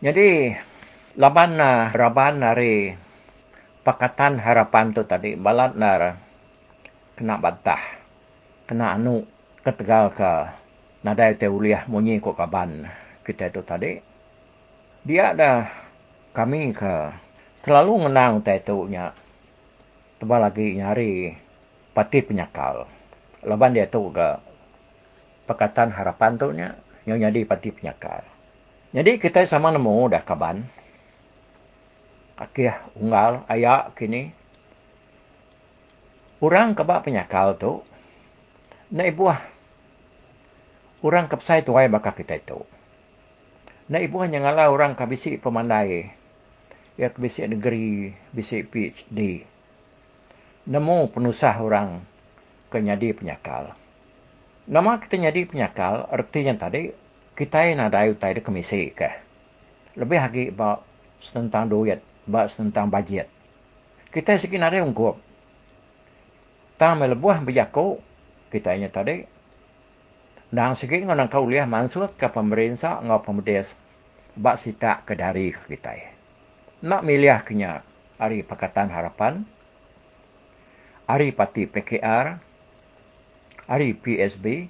Jadi, 0.00 0.54
laban 1.20 1.60
na 1.60 1.92
raban 1.92 2.40
nari 2.40 2.96
pakatan 3.84 4.40
harapan 4.40 4.94
tu 4.94 5.04
tadi, 5.04 5.36
balat 5.36 5.76
na 5.76 6.16
kena 7.18 7.36
bantah, 7.36 7.82
kena 8.64 8.96
anu 8.96 9.28
ketegal 9.60 10.08
ke 10.16 10.32
nadai 11.04 11.36
te 11.36 11.48
uliah 11.48 11.84
munyi 11.84 12.16
ko 12.16 12.32
kaban 12.32 12.88
kita 13.24 13.52
itu 13.52 13.60
tadi. 13.60 13.92
Dia 15.04 15.36
ada 15.36 15.68
kami 16.32 16.72
ke 16.72 17.12
selalu 17.60 18.08
menang 18.08 18.40
te 18.40 18.56
itu 18.56 18.88
nya 18.88 19.12
tebal 20.16 20.40
lagi 20.40 20.76
nyari 20.80 21.36
pati 21.92 22.24
penyakal. 22.24 22.88
Laban 23.44 23.76
dia 23.76 23.88
tu 23.88 24.08
ke 24.12 24.28
pakatan 25.44 25.92
harapan 25.92 26.32
tu 26.40 26.48
nya 26.52 26.76
yang 27.10 27.18
jadi 27.18 27.42
parti 27.42 27.74
penyakar. 27.74 28.22
Jadi 28.94 29.18
kita 29.18 29.42
sama 29.42 29.74
nemu 29.74 30.06
dah 30.14 30.22
kaban. 30.22 30.62
Akhir 32.38 32.78
unggal 32.94 33.42
ayak 33.50 33.98
kini. 33.98 34.30
Orang 36.38 36.78
kebak 36.78 37.02
penyakal 37.02 37.58
tu. 37.58 37.82
Nak 38.94 39.06
ibuah. 39.10 39.38
Orang 41.02 41.26
kepsai 41.26 41.66
tuai 41.66 41.90
bakal 41.90 42.14
kita 42.14 42.38
itu. 42.38 42.62
Nak 43.90 44.00
ibuah 44.06 44.30
yang 44.30 44.46
ngalah 44.46 44.70
orang 44.70 44.94
kabisi 44.94 45.34
pemandai. 45.34 46.14
Ya 46.94 47.10
kabisi 47.10 47.42
negeri, 47.44 48.14
bisi 48.30 48.62
PhD. 48.62 49.42
Nemu 50.70 51.10
penusah 51.10 51.58
orang 51.58 52.06
kenyadi 52.70 53.10
penyakal. 53.16 53.74
Nama 54.70 55.02
kita 55.02 55.18
jadi 55.18 55.42
penyakal, 55.50 56.06
artinya 56.06 56.54
tadi, 56.54 56.94
kita 57.40 57.64
yang 57.64 57.88
ada 57.88 58.04
utai 58.04 58.36
di 58.36 58.44
komisi 58.44 58.92
ke. 58.92 59.08
Lebih 59.96 60.18
lagi 60.20 60.44
about 60.52 60.84
tentang 61.32 61.72
duit 61.72 62.04
bahas 62.28 62.52
tentang 62.52 62.92
bajet. 62.92 63.32
Kita 64.12 64.36
sikit 64.36 64.60
ada 64.60 64.84
ungkup. 64.84 65.16
Tang 66.76 67.00
melebuah 67.00 67.40
kita 68.52 68.76
ingat 68.76 68.92
tadi. 68.92 69.24
Dan 70.52 70.76
sikit 70.76 71.00
ngonang 71.00 71.32
kau 71.32 71.48
lihat 71.48 71.64
mansut 71.64 72.12
ke 72.20 72.28
pemerintah 72.28 73.00
ngau 73.00 73.24
pemerdes. 73.24 73.80
Bak 74.36 74.60
sitak 74.60 75.08
ke 75.08 75.16
dari 75.16 75.56
kita. 75.56 75.96
Nak 76.84 77.00
milih 77.08 77.40
kenya 77.40 77.80
hari 78.20 78.44
Pakatan 78.44 78.92
Harapan, 78.92 79.48
hari 81.08 81.32
Parti 81.32 81.64
PKR, 81.64 82.36
hari 83.64 83.96
PSB, 83.96 84.68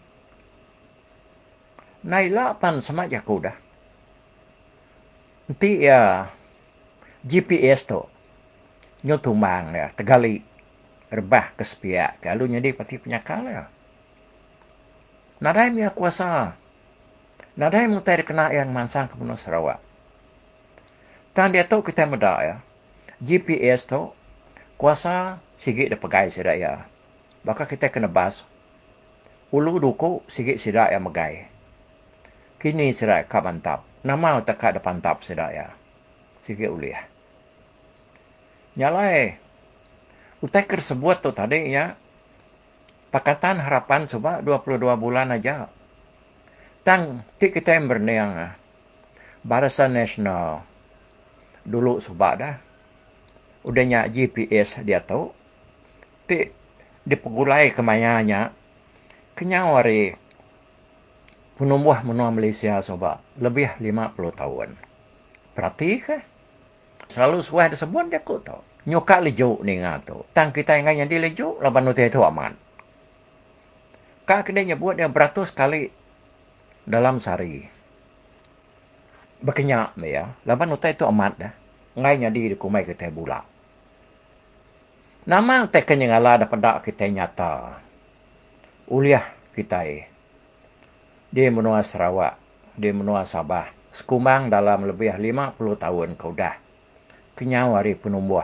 naila 2.00 2.56
pan 2.56 2.80
sama 2.80 3.06
ya 5.84 6.30
GPS 7.26 7.84
tu 7.84 8.06
nyotumang 9.04 9.76
ya 9.76 9.92
tegali 9.92 10.40
rebah 11.10 11.52
ke 11.58 11.66
sepiak 11.66 12.22
kalau 12.22 12.46
nyedi 12.46 12.70
pati 12.72 12.96
penyakal 13.02 13.42
ya. 13.44 13.64
Nadai 15.40 15.72
mi 15.72 15.82
kuasa. 15.90 16.54
Nadai 17.56 17.88
mu 17.90 18.04
kena 18.04 18.52
yang 18.54 18.70
mansang 18.70 19.08
ke 19.08 19.16
Pulau 19.16 19.40
Sarawak. 19.40 19.80
Tan 21.32 21.50
dia 21.50 21.66
tu 21.66 21.82
kita 21.82 22.06
muda 22.06 22.38
ya. 22.44 22.56
GPS 23.24 23.88
tu 23.88 24.12
kuasa 24.76 25.40
sikit 25.60 25.92
dah 25.92 26.00
pegai 26.00 26.28
sidak 26.28 26.56
ya. 26.56 26.84
Baka 27.42 27.64
kita 27.64 27.88
kena 27.88 28.06
bas. 28.06 28.44
Ulu 29.50 29.82
duku 29.82 30.22
sikit 30.30 30.60
sidak 30.60 30.92
ya 30.94 31.00
megai. 31.02 31.50
Kini 32.60 32.92
sidak 32.92 33.32
ka 33.32 33.40
mantap. 33.40 33.88
Nama 34.04 34.44
tak 34.44 34.60
ada 34.60 34.84
pantap 34.84 35.24
sidak 35.24 35.48
ya. 35.56 35.72
Sikit 36.44 36.68
uli 36.68 36.92
ya. 36.92 37.00
Nyalai. 38.76 39.40
Utai 40.44 40.68
tersebut 40.68 41.24
tu 41.24 41.32
tadi 41.32 41.72
ya. 41.72 41.96
Pakatan 43.08 43.64
harapan 43.64 44.04
sebab 44.04 44.44
22 44.44 44.76
bulan 45.00 45.32
aja. 45.32 45.72
Tang 46.84 47.24
ti 47.40 47.48
kita 47.48 47.80
yang 47.80 47.88
berniang 47.88 48.30
ah. 48.36 48.52
Barisan 49.40 49.96
Nasional. 49.96 50.60
Dulu 51.64 51.96
sebab 51.96 52.32
dah. 52.44 52.60
Udahnya 53.64 54.04
GPS 54.04 54.84
dia 54.84 55.00
tahu. 55.00 55.32
Ti 56.28 56.52
dipegulai 57.08 57.72
kemayanya. 57.72 58.52
Kenyawari 59.32 60.12
penumbuh 61.60 62.00
menua 62.08 62.32
Malaysia 62.32 62.80
sebab 62.80 63.20
lebih 63.36 63.76
50 63.84 64.16
tahun. 64.32 64.80
Berarti 65.52 66.00
ke? 66.00 66.24
Selalu 67.12 67.44
suah 67.44 67.68
disebut 67.68 68.08
dia 68.08 68.24
kok 68.24 68.48
tahu. 68.48 68.64
Nyoka 68.88 69.20
lejuk 69.20 69.60
ni 69.60 69.76
ngatu. 69.76 70.24
Tang 70.32 70.56
kita 70.56 70.80
yang 70.80 71.04
yang 71.04 71.10
dilejuk, 71.12 71.60
laban 71.60 71.84
nuti 71.84 72.08
itu 72.08 72.16
aman. 72.24 72.56
Kak 74.24 74.48
kena 74.48 74.64
nyebut 74.64 74.96
dia 74.96 75.12
beratus 75.12 75.52
kali 75.52 75.92
dalam 76.88 77.20
sehari. 77.20 77.68
Berkenyak 79.44 80.00
ya. 80.00 80.32
Laban 80.48 80.72
nuti 80.72 80.96
itu 80.96 81.04
amat 81.04 81.32
dah. 81.36 81.52
Ngai 82.00 82.24
nyadi 82.24 82.54
di 82.54 82.56
kumai 82.56 82.88
kita 82.88 83.12
bula. 83.12 83.44
Nama 85.28 85.68
tekan 85.68 86.00
yang 86.00 86.16
Allah 86.16 86.40
dapat 86.40 86.56
dak 86.56 86.76
kita 86.88 87.04
nyata. 87.04 87.84
Uliah 88.88 89.28
kita 89.52 89.84
eh. 89.84 90.09
Dia 91.30 91.46
menua 91.54 91.86
Sarawak. 91.86 92.42
Dia 92.74 92.90
menua 92.90 93.22
Sabah. 93.22 93.70
Sekumang 93.94 94.50
dalam 94.50 94.82
lebih 94.82 95.14
50 95.14 95.54
tahun 95.78 96.18
kau 96.18 96.34
dah. 96.34 96.58
Kenyawari 97.38 97.94
penumbuh. 97.94 98.42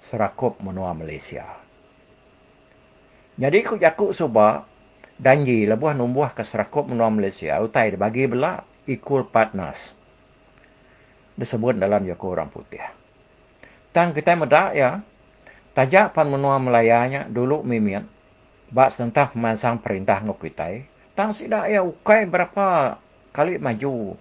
Serakup 0.00 0.56
menua 0.64 0.96
Malaysia. 0.96 1.44
Jadi 3.36 3.60
ku 3.60 3.76
jakuk 3.76 4.16
suba 4.16 4.64
danji 5.20 5.68
lebuh 5.68 5.92
numbuh 5.92 6.32
ke 6.32 6.40
serakup 6.40 6.88
menua 6.88 7.12
Malaysia 7.12 7.60
utai 7.60 7.92
bagi 7.92 8.24
bela 8.24 8.64
equal 8.88 9.28
partners. 9.28 9.92
Disebut 11.36 11.76
dalam 11.76 12.08
jakuk 12.08 12.32
orang 12.32 12.48
putih. 12.48 12.80
Tang 13.92 14.16
kita 14.16 14.32
medak 14.32 14.72
ya, 14.72 15.04
tajak 15.76 16.16
pan 16.16 16.32
menua 16.32 16.56
Melayanya 16.56 17.28
dulu 17.28 17.60
mimian. 17.60 18.08
Bak 18.72 18.96
tentang 18.96 19.36
pemasang 19.36 19.76
perintah 19.84 20.24
ngok 20.24 20.40
kita. 20.40 20.95
Tang 21.16 21.32
sidak 21.32 21.72
ya 21.72 21.80
ukai 21.80 22.28
berapa 22.28 23.00
kali 23.32 23.56
maju. 23.56 24.20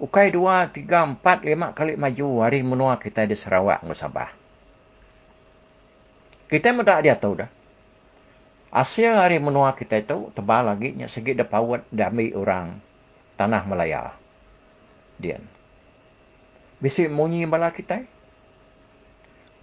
Ukai 0.00 0.28
dua, 0.28 0.68
tiga, 0.68 1.04
empat, 1.04 1.44
lima 1.48 1.72
kali 1.72 1.96
maju 1.96 2.44
hari 2.44 2.60
menua 2.60 3.00
kita 3.00 3.24
di 3.24 3.32
Sarawak 3.32 3.80
ngok 3.84 3.96
Sabah. 3.96 4.28
Kita 6.52 6.76
medak 6.76 7.08
dia 7.08 7.16
tahu 7.16 7.40
dah. 7.40 7.50
Asil 8.70 9.16
hari 9.16 9.40
menua 9.40 9.72
kita 9.72 9.96
itu 9.96 10.28
tebal 10.36 10.68
lagi 10.68 10.92
nya 10.92 11.08
segi 11.08 11.32
de 11.32 11.42
pawat 11.42 11.88
dami 11.88 12.36
orang 12.36 12.78
tanah 13.40 13.64
Melaya. 13.64 14.12
Dian. 15.16 15.40
Bisi 16.84 17.08
munyi 17.08 17.48
bala 17.48 17.72
kita. 17.72 18.04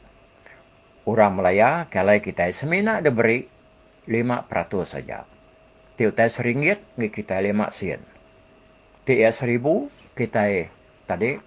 orang 1.06 1.38
Melaya 1.38 1.86
kalau 1.94 2.18
kita 2.18 2.50
semina 2.50 3.06
diberi 3.06 3.46
lima 4.10 4.42
peratus 4.50 4.98
saja. 4.98 5.30
Tiap 5.96 6.18
tes 6.18 6.42
ringgit 6.42 6.82
kita 6.98 7.38
lima 7.40 7.70
sen. 7.70 8.02
Tiap 9.06 9.30
seribu 9.30 9.94
kita 10.16 10.72
tadi 11.04 11.38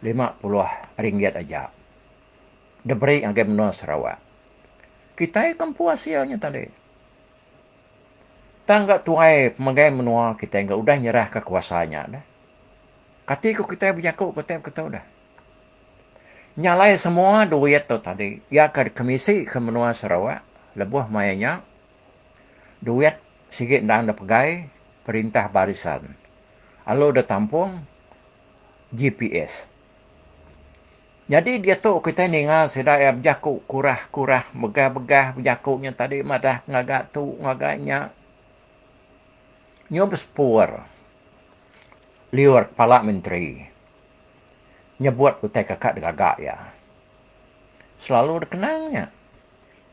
lima 0.00 0.32
puluh 0.34 0.66
ringgit 0.96 1.36
aja. 1.36 1.68
Diberi 2.84 3.24
agak 3.24 3.48
menua 3.48 3.72
Sarawak. 3.72 4.20
Kita 5.16 5.46
kampu 5.54 5.88
hasilnya 5.88 6.36
tadi. 6.36 6.68
Tangga 8.64 9.00
tuai 9.00 9.52
pemagai 9.52 9.92
menua 9.92 10.36
kita 10.40 10.64
enggak 10.64 10.80
udah 10.80 10.96
nyerah 10.96 11.28
kekuasaannya 11.28 12.00
dah. 12.16 12.24
Katiku 13.24 13.68
kita 13.68 13.92
berjakuk 13.92 14.32
kita 14.36 14.60
kita 14.60 14.80
udah. 14.84 15.04
Nyalai 16.60 16.96
semua 16.96 17.44
duit 17.44 17.84
tu 17.88 18.00
tadi. 18.00 18.40
Ya 18.48 18.68
ke 18.72 18.88
komisi 18.92 19.44
ke 19.44 19.60
menua 19.60 19.92
Sarawak. 19.92 20.44
Lebuh 20.76 21.08
mayanya. 21.08 21.60
Duit 22.84 23.16
sikit 23.52 23.84
anda 23.84 24.16
pegai. 24.16 24.68
Perintah 25.04 25.52
barisan. 25.52 26.16
Lalu 26.84 27.20
dah 27.20 27.26
tampung 27.26 27.80
GPS. 28.92 29.64
Jadi 31.24 31.56
dia 31.56 31.80
tu 31.80 31.96
kita 32.04 32.28
ni 32.28 32.44
ngah 32.44 32.68
sedaya 32.68 33.08
berjakuk 33.16 33.64
kurah-kurah 33.64 34.44
begah-begah 34.52 35.40
berjakuknya 35.40 35.96
tadi 35.96 36.20
madah 36.20 36.60
ngagak 36.68 37.08
tu 37.16 37.40
ngagaknya. 37.40 38.12
Nyob 39.88 40.12
spur. 40.20 40.84
Liur 42.28 42.68
kepala 42.68 43.00
menteri. 43.00 43.64
Nyebut 45.00 45.40
utai 45.40 45.64
kakak 45.64 45.96
degagak 45.96 46.36
ya. 46.44 46.56
Selalu 48.04 48.44
dikenangnya. 48.44 49.08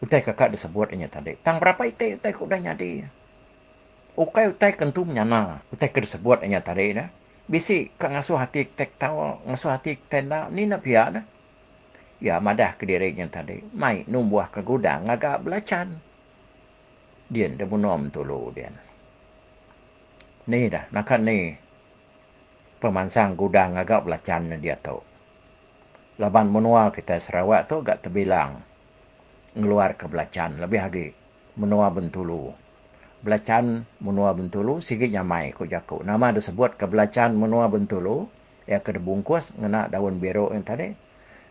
Utai 0.03 0.19
kakak 0.19 0.51
disebutnya 0.51 1.07
tadi. 1.07 1.39
Tang 1.39 1.63
berapa 1.63 1.79
itu 1.87 2.19
utai 2.19 2.35
kuda 2.35 2.59
nyadi. 2.59 3.20
Ukai 4.19 4.51
utai 4.51 4.75
kentum 4.75 5.07
nyana. 5.07 5.63
Utai 5.71 5.87
kedisebutnya 5.87 6.59
tadi 6.59 6.91
dah 6.91 7.07
bisi 7.51 7.91
ka 7.99 8.07
ngasuh 8.07 8.39
hati 8.39 8.63
tek 8.63 8.95
tahu 8.95 9.43
ngasuh 9.43 9.75
hati 9.75 9.99
tenda 10.07 10.47
ni 10.47 10.67
nak 10.67 10.83
pihak 10.83 11.07
dah. 11.19 11.25
Ya 12.21 12.37
madah 12.37 12.77
ke 12.77 12.85
diri 12.85 13.17
yang 13.17 13.31
tadi. 13.31 13.59
Mai 13.73 14.05
numbuah 14.05 14.53
ke 14.53 14.61
gudang 14.61 15.09
agak 15.09 15.41
belacan. 15.41 15.97
Dia 17.31 17.47
dah 17.49 17.67
bunom 17.67 18.11
tulu 18.11 18.51
dia. 18.51 18.69
Ni 20.47 20.67
dah 20.67 20.85
nak 20.91 21.11
ni 21.23 21.55
pemansang 22.83 23.39
gudang 23.39 23.79
agak 23.79 24.05
belacan 24.05 24.51
dia 24.59 24.75
tu. 24.75 24.99
Laban 26.19 26.51
menua 26.53 26.91
kita 26.93 27.17
Sarawak 27.17 27.65
tu 27.65 27.81
agak 27.81 28.05
terbilang 28.05 28.61
ngeluar 29.57 29.97
ke 29.99 30.07
belacan 30.07 30.59
lebih 30.61 30.79
lagi 30.79 31.07
menua 31.59 31.91
bentulu 31.91 32.55
belacan 33.21 33.85
menua 34.01 34.33
bentulu 34.33 34.81
sikit 34.81 35.09
nyamai 35.09 35.53
ko 35.53 35.69
jaku 35.69 36.01
nama 36.01 36.33
disebut 36.33 36.77
ke 36.77 36.89
belacan 36.89 37.37
menua 37.37 37.69
bentulu 37.69 38.25
ya 38.65 38.81
ke 38.81 38.97
bungkus 38.97 39.53
ngena 39.57 39.89
daun 39.89 40.17
biru 40.17 40.49
yang 40.53 40.65
tadi 40.65 40.93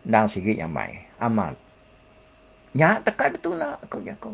nang 0.01 0.25
sikit 0.25 0.57
nyamai. 0.57 1.07
Amal 1.21 1.55
nya 2.71 3.03
tekad 3.03 3.39
tu 3.43 3.55
nak 3.55 3.83
ko 3.91 3.99
jaku 4.03 4.33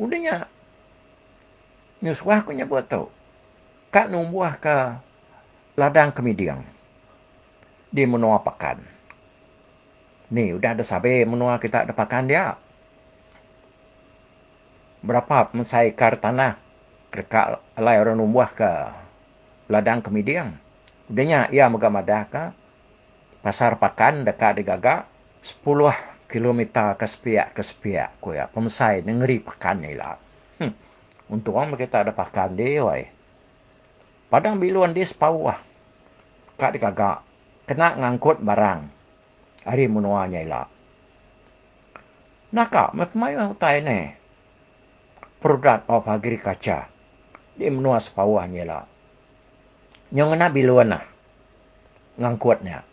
udahnya 0.00 0.48
nyuswah 2.00 2.44
ko 2.44 2.50
nyebut 2.56 2.88
tu. 2.88 3.04
Kak 3.90 4.08
numbuah 4.08 4.56
ke 4.56 4.76
ladang 5.76 6.14
kemidiang. 6.14 6.62
Di 7.90 8.06
menua 8.06 8.38
pakan. 8.40 8.80
Ni 10.30 10.54
udah 10.54 10.78
ada 10.78 10.86
sabe 10.86 11.26
menua 11.26 11.58
kita 11.58 11.84
ada 11.84 11.92
pakan 11.92 12.30
dia 12.30 12.54
berapa 15.00 15.48
mesai 15.56 15.96
tanah 15.96 16.60
dekat 17.10 17.58
alai 17.74 17.96
orang 17.98 18.20
numbuh 18.20 18.46
ke 18.52 18.70
ladang 19.72 20.04
kemidiang. 20.04 20.54
Udahnya 21.10 21.50
ia 21.50 21.66
megam 21.66 21.96
ada 21.98 22.28
ke 22.28 22.44
pasar 23.42 23.80
pakan 23.80 24.22
dekat 24.22 24.60
di 24.60 24.62
gagak 24.62 25.08
10 25.42 26.28
kilometer 26.30 26.94
ke 26.94 27.06
sepiak 27.08 27.56
ke 27.56 27.62
sepiak 27.64 28.20
ko 28.22 28.36
ya 28.36 28.46
pemesai 28.46 29.02
negeri 29.02 29.42
pakan 29.42 29.76
ni 29.82 29.96
lah. 29.96 30.20
Hmm. 30.60 30.76
Untuk 31.32 31.56
orang 31.56 31.74
kita 31.74 32.06
ada 32.06 32.12
pakan 32.14 32.54
dia 32.54 32.84
wai. 32.84 33.08
Padang 34.30 34.62
biluan 34.62 34.94
dia 34.94 35.02
sepawah. 35.02 35.58
Kak 36.54 36.76
di 36.76 36.78
gagak 36.78 37.24
kena 37.66 37.98
ngangkut 37.98 38.38
barang. 38.38 38.80
Hari 39.66 39.90
menuanya 39.90 40.40
ilah. 40.40 40.68
Nakak, 42.50 42.96
mepemayu 42.96 43.54
hutai 43.54 43.78
ni 43.84 44.19
product 45.40 45.88
of 45.88 46.04
agriculture. 46.06 46.84
Dia 47.56 47.72
menua 47.72 47.98
sepawahnya 47.98 48.62
lah. 48.68 48.84
Yang 50.12 50.36
nak 50.36 50.52
biluan 50.52 50.92
lah. 50.92 51.04
Ngangkutnya. 52.20 52.84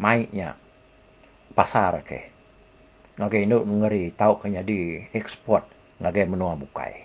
Maiknya. 0.00 0.56
Pasar 1.52 2.00
ke. 2.02 2.32
Ngagai 3.20 3.44
nuk 3.44 3.68
ngeri 3.68 4.16
tahu 4.16 4.40
kanya 4.40 4.64
di 4.64 5.04
ekspor. 5.12 5.62
Ngagai 6.00 6.24
menua 6.24 6.56
bukai. 6.56 7.04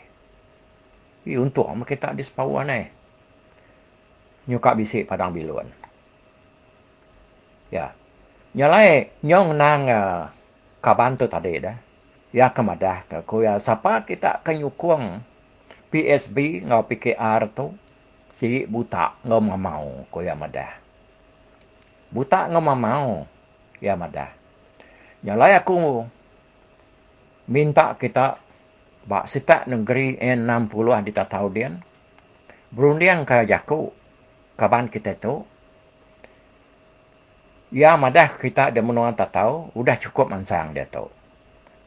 Ini 1.23 1.39
untuk 1.39 1.67
apa 1.67 1.83
kita 1.83 2.15
di 2.15 2.23
sepawah 2.23 2.63
ni. 2.63 2.87
Nyuka 4.47 4.75
bisik 4.75 5.07
padang 5.07 5.31
biluan. 5.31 5.67
Ya. 7.71 7.95
Nyalai 8.53 9.09
nyong 9.25 9.57
nang 9.57 9.81
uh, 9.89 10.29
kaban 10.83 11.17
tu 11.17 11.25
tadi 11.25 11.57
dah 11.57 11.92
ya 12.33 12.49
kemadah 12.49 13.05
ke 13.05 13.17
kuya 13.29 13.61
sapa 13.61 14.01
kita 14.09 14.41
kenyukung 14.41 15.21
PSB 15.93 16.65
ngau 16.65 16.81
PKR 16.89 17.53
tu 17.53 17.77
si 18.33 18.65
buta 18.65 19.13
ngau 19.21 19.37
mamau 19.37 20.09
kuya 20.09 20.33
madah. 20.33 20.81
Buta 22.09 22.49
ngau 22.49 22.65
mamau 22.65 23.29
ya 23.77 23.93
madah. 23.93 24.33
Nyalai 25.21 25.53
aku 25.61 26.09
minta 27.45 27.93
kita 27.93 28.41
bak 29.05 29.29
sita 29.29 29.69
negeri 29.69 30.17
N60 30.17 31.05
di 31.05 31.11
Tataudian 31.13 31.73
berundian 32.73 33.29
ke 33.29 33.45
jaku 33.45 33.93
kaban 34.57 34.89
kita 34.89 35.13
tu. 35.21 35.45
Ya 37.69 37.93
madah 37.97 38.33
kita 38.37 38.73
ada 38.73 38.81
menua 38.85 39.13
tatau 39.17 39.73
udah 39.73 39.97
cukup 39.97 40.29
mansang 40.29 40.77
dia 40.77 40.85
tu 40.85 41.09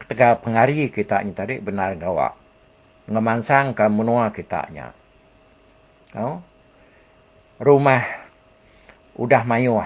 ketika 0.07 0.38
pengari 0.38 0.86
kita 0.94 1.18
ni 1.26 1.34
tadi 1.34 1.59
benar 1.59 1.98
gawa 1.98 2.30
ngemansang 3.11 3.74
ke 3.74 3.84
menua 3.90 4.30
kita 4.30 4.70
nya 4.70 4.94
oh? 6.14 6.38
rumah 7.59 8.07
udah 9.18 9.42
mayu 9.42 9.82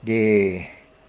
di 0.00 0.56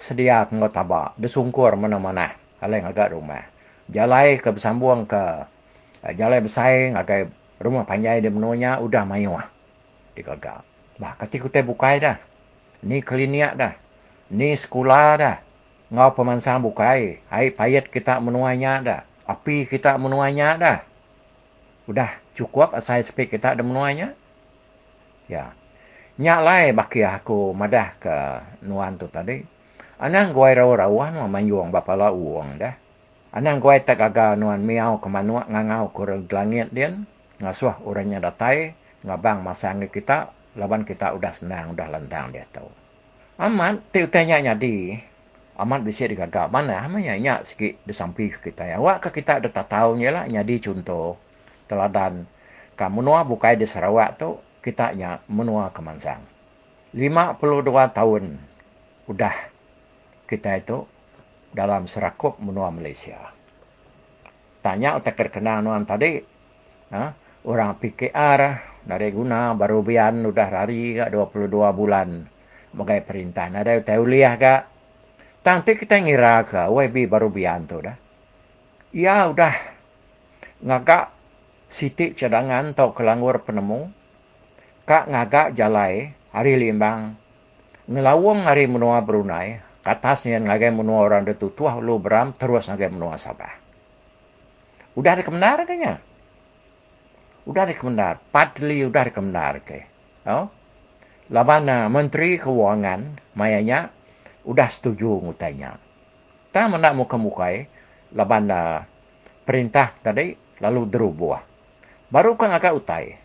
sedia 0.01 0.49
ngau 0.49 0.69
taba 0.73 1.13
desungkur 1.17 1.77
mana-mana. 1.77 2.33
Aleng 2.57 2.89
agak 2.89 3.13
rumah. 3.13 3.45
Jalai 3.85 4.41
ke 4.41 4.49
bersambung 4.49 5.05
ke 5.05 5.45
eh, 6.01 6.13
jalai 6.17 6.41
bersaing 6.41 6.97
agak 6.97 7.29
rumah 7.61 7.85
panjai 7.85 8.17
di 8.17 8.29
menunya 8.33 8.81
udah 8.81 9.05
mayu 9.05 9.37
di 10.17 10.25
gagak 10.25 10.65
bah 10.97 11.13
ketika 11.21 11.45
kita 11.45 11.61
bukai 11.61 12.01
dah. 12.01 12.17
Ni 12.81 13.05
klinik 13.05 13.53
dah. 13.53 13.77
Ni 14.33 14.57
sekolah 14.57 15.07
dah 15.21 15.35
ngau 15.87 16.11
pemansang 16.11 16.59
bukai. 16.59 17.23
Hai 17.31 17.51
payat 17.51 17.87
kita 17.87 18.19
menuainya 18.19 18.83
dah. 18.83 19.01
Api 19.27 19.67
kita 19.67 19.95
menuainya 19.95 20.59
dah. 20.59 20.79
Udah 21.87 22.19
cukup 22.35 22.75
asal 22.75 22.99
spek 23.03 23.31
kita 23.31 23.55
ada 23.55 23.63
menuainya. 23.63 24.11
Ya. 25.31 25.55
Nyak 26.17 26.39
lai 26.43 26.65
baki 26.73 27.05
aku 27.05 27.53
madah 27.53 27.93
ke 27.99 28.15
nuan 28.65 28.99
tu 28.99 29.07
tadi. 29.07 29.43
Anang 29.97 30.33
goi 30.33 30.53
rawa-rawan 30.53 31.17
ma 31.17 31.27
mayuang 31.29 31.71
bapa 31.71 31.93
la 31.95 32.09
uang 32.11 32.59
dah. 32.59 32.75
Anang 33.31 33.63
goi 33.63 33.79
tak 33.83 34.01
aga 34.01 34.35
nuan 34.35 34.63
miau 34.63 34.99
ke 34.99 35.07
manua 35.07 35.45
ngangau 35.47 35.93
ke 35.93 36.03
langit 36.33 36.73
dia. 36.73 36.95
Ngasuh 37.39 37.85
orangnya 37.85 38.19
datai. 38.19 38.75
Ngabang 39.05 39.45
masang 39.45 39.85
kita. 39.87 40.33
Laban 40.57 40.89
kita 40.89 41.13
udah 41.13 41.29
senang, 41.37 41.77
udah 41.77 41.85
lentang 41.85 42.33
dia 42.33 42.41
tahu. 42.49 42.65
Amat, 43.37 43.77
tiutanya 43.93 44.41
nyadi 44.41 44.97
amat 45.57 45.81
bisa 45.81 46.05
digagak 46.05 46.53
mana? 46.53 46.85
Namanya 46.85 47.17
nya 47.17 47.33
sikit 47.41 47.81
di 47.81 47.93
samping 47.93 48.29
kita. 48.29 48.69
Ya 48.69 48.77
awak 48.77 49.09
ke 49.09 49.21
kita 49.21 49.41
ada 49.41 49.49
tahu 49.49 49.97
nya 49.97 50.13
lah. 50.13 50.23
Nyadi 50.29 50.61
contoh. 50.61 51.17
Teladan. 51.65 52.29
Kamu 52.77 53.01
nua 53.01 53.25
bukai 53.25 53.57
di 53.57 53.65
Sarawak 53.65 54.21
tu 54.21 54.37
kita 54.61 54.93
nya 54.93 55.19
menua 55.25 55.73
ke 55.73 55.81
Mansang. 55.81 56.21
52 56.93 57.41
tahun 57.91 58.37
udah 59.09 59.35
kita 60.29 60.61
itu 60.61 60.85
dalam 61.51 61.89
serakup 61.89 62.37
menua 62.37 62.69
Malaysia. 62.69 63.17
Tanya 64.61 64.99
otak 64.99 65.17
terkenal 65.17 65.63
nuan 65.63 65.87
tadi 65.87 66.19
ha? 66.91 67.15
orang 67.47 67.79
PKR 67.79 68.41
dari 68.87 69.09
guna 69.11 69.55
baru 69.55 69.81
bian 69.81 70.21
udah 70.21 70.47
hari 70.47 71.01
22 71.01 71.49
bulan. 71.73 72.29
Bagai 72.77 73.01
perintah. 73.07 73.49
Ada 73.49 73.81
tahu 73.81 74.03
liah 74.05 74.37
Tante 75.47 75.79
kita 75.79 76.03
ngira 76.03 76.43
ke 76.43 76.59
WB 76.59 77.07
baru 77.07 77.31
bianto 77.31 77.79
dah. 77.79 77.95
Ya 78.91 79.31
udah 79.31 79.55
ngagak 80.59 81.15
sitik 81.71 82.19
cadangan 82.19 82.75
tau 82.75 82.91
kelanggur 82.91 83.39
penemu. 83.47 83.87
Kak 84.83 85.07
ngagak 85.07 85.55
jalai 85.55 86.11
hari 86.35 86.59
limbang. 86.59 87.15
Ngelawang 87.87 88.43
hari 88.43 88.67
menua 88.67 88.99
Brunei. 88.99 89.63
Katasnya 89.87 90.43
ngagai 90.43 90.75
menua 90.75 91.07
orang 91.07 91.23
itu 91.23 91.47
tuah 91.47 91.79
lu 91.79 91.95
beram 91.95 92.35
terus 92.35 92.67
ngagai 92.67 92.91
menua 92.91 93.15
Sabah. 93.15 93.55
Udah 94.99 95.15
ada 95.15 95.23
kebenar 95.23 95.63
kayaknya. 95.63 96.03
Udah 97.47 97.63
ada 97.63 97.71
kebenar. 97.71 98.19
Padli 98.35 98.83
udah 98.83 98.99
ada 98.99 99.15
kebenar 99.15 99.63
ke. 99.63 99.87
Oh? 100.27 100.51
Labana 101.31 101.87
Menteri 101.87 102.35
Keuangan, 102.35 103.15
mayanya, 103.31 103.95
udah 104.47 104.71
setuju 104.71 105.19
ngutainya. 105.19 105.75
Tak 106.55 106.71
mana 106.71 106.95
muka 106.95 107.19
mukai, 107.19 107.67
laban 108.15 108.47
uh, 108.47 108.81
perintah 109.43 109.91
tadi 109.99 110.33
lalu 110.63 110.87
derubah. 110.87 111.43
Baru 112.07 112.39
kan 112.39 112.55
agak 112.55 112.73
utai. 112.73 113.19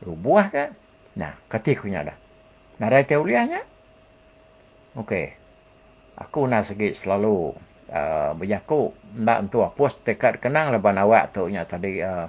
Rubah 0.00 0.44
ke? 0.48 0.64
Nah, 1.20 1.36
ketikunya 1.52 2.08
dah. 2.08 2.16
Narai 2.80 3.04
teuliahnya. 3.04 3.60
Okey. 4.96 5.36
Aku 6.18 6.48
nak 6.50 6.66
segi 6.66 6.96
selalu 6.96 7.54
uh, 7.92 8.30
berjaku 8.34 8.96
nak 9.18 9.46
untuk 9.46 9.70
puas 9.78 9.94
tekad 10.02 10.42
kenang 10.42 10.74
leban 10.74 10.98
awak 10.98 11.30
tu 11.30 11.46
nya 11.46 11.62
tadi 11.62 12.02
uh, 12.02 12.26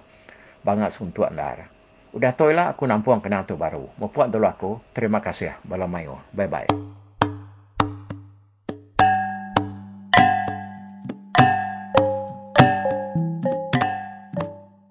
bangat 0.61 0.93
suntuan 0.93 1.33
dar. 1.33 1.69
Udah 2.13 2.33
toilah 2.33 2.73
aku 2.73 2.89
nampuang 2.89 3.21
kenang 3.21 3.45
tu 3.45 3.55
baru. 3.55 3.85
Mempuat 3.97 4.33
dulu 4.33 4.45
aku. 4.45 4.71
Terima 4.93 5.21
kasih. 5.21 5.57
Balamayo. 5.65 6.21
Bye 6.33 6.49
bye. 6.49 6.98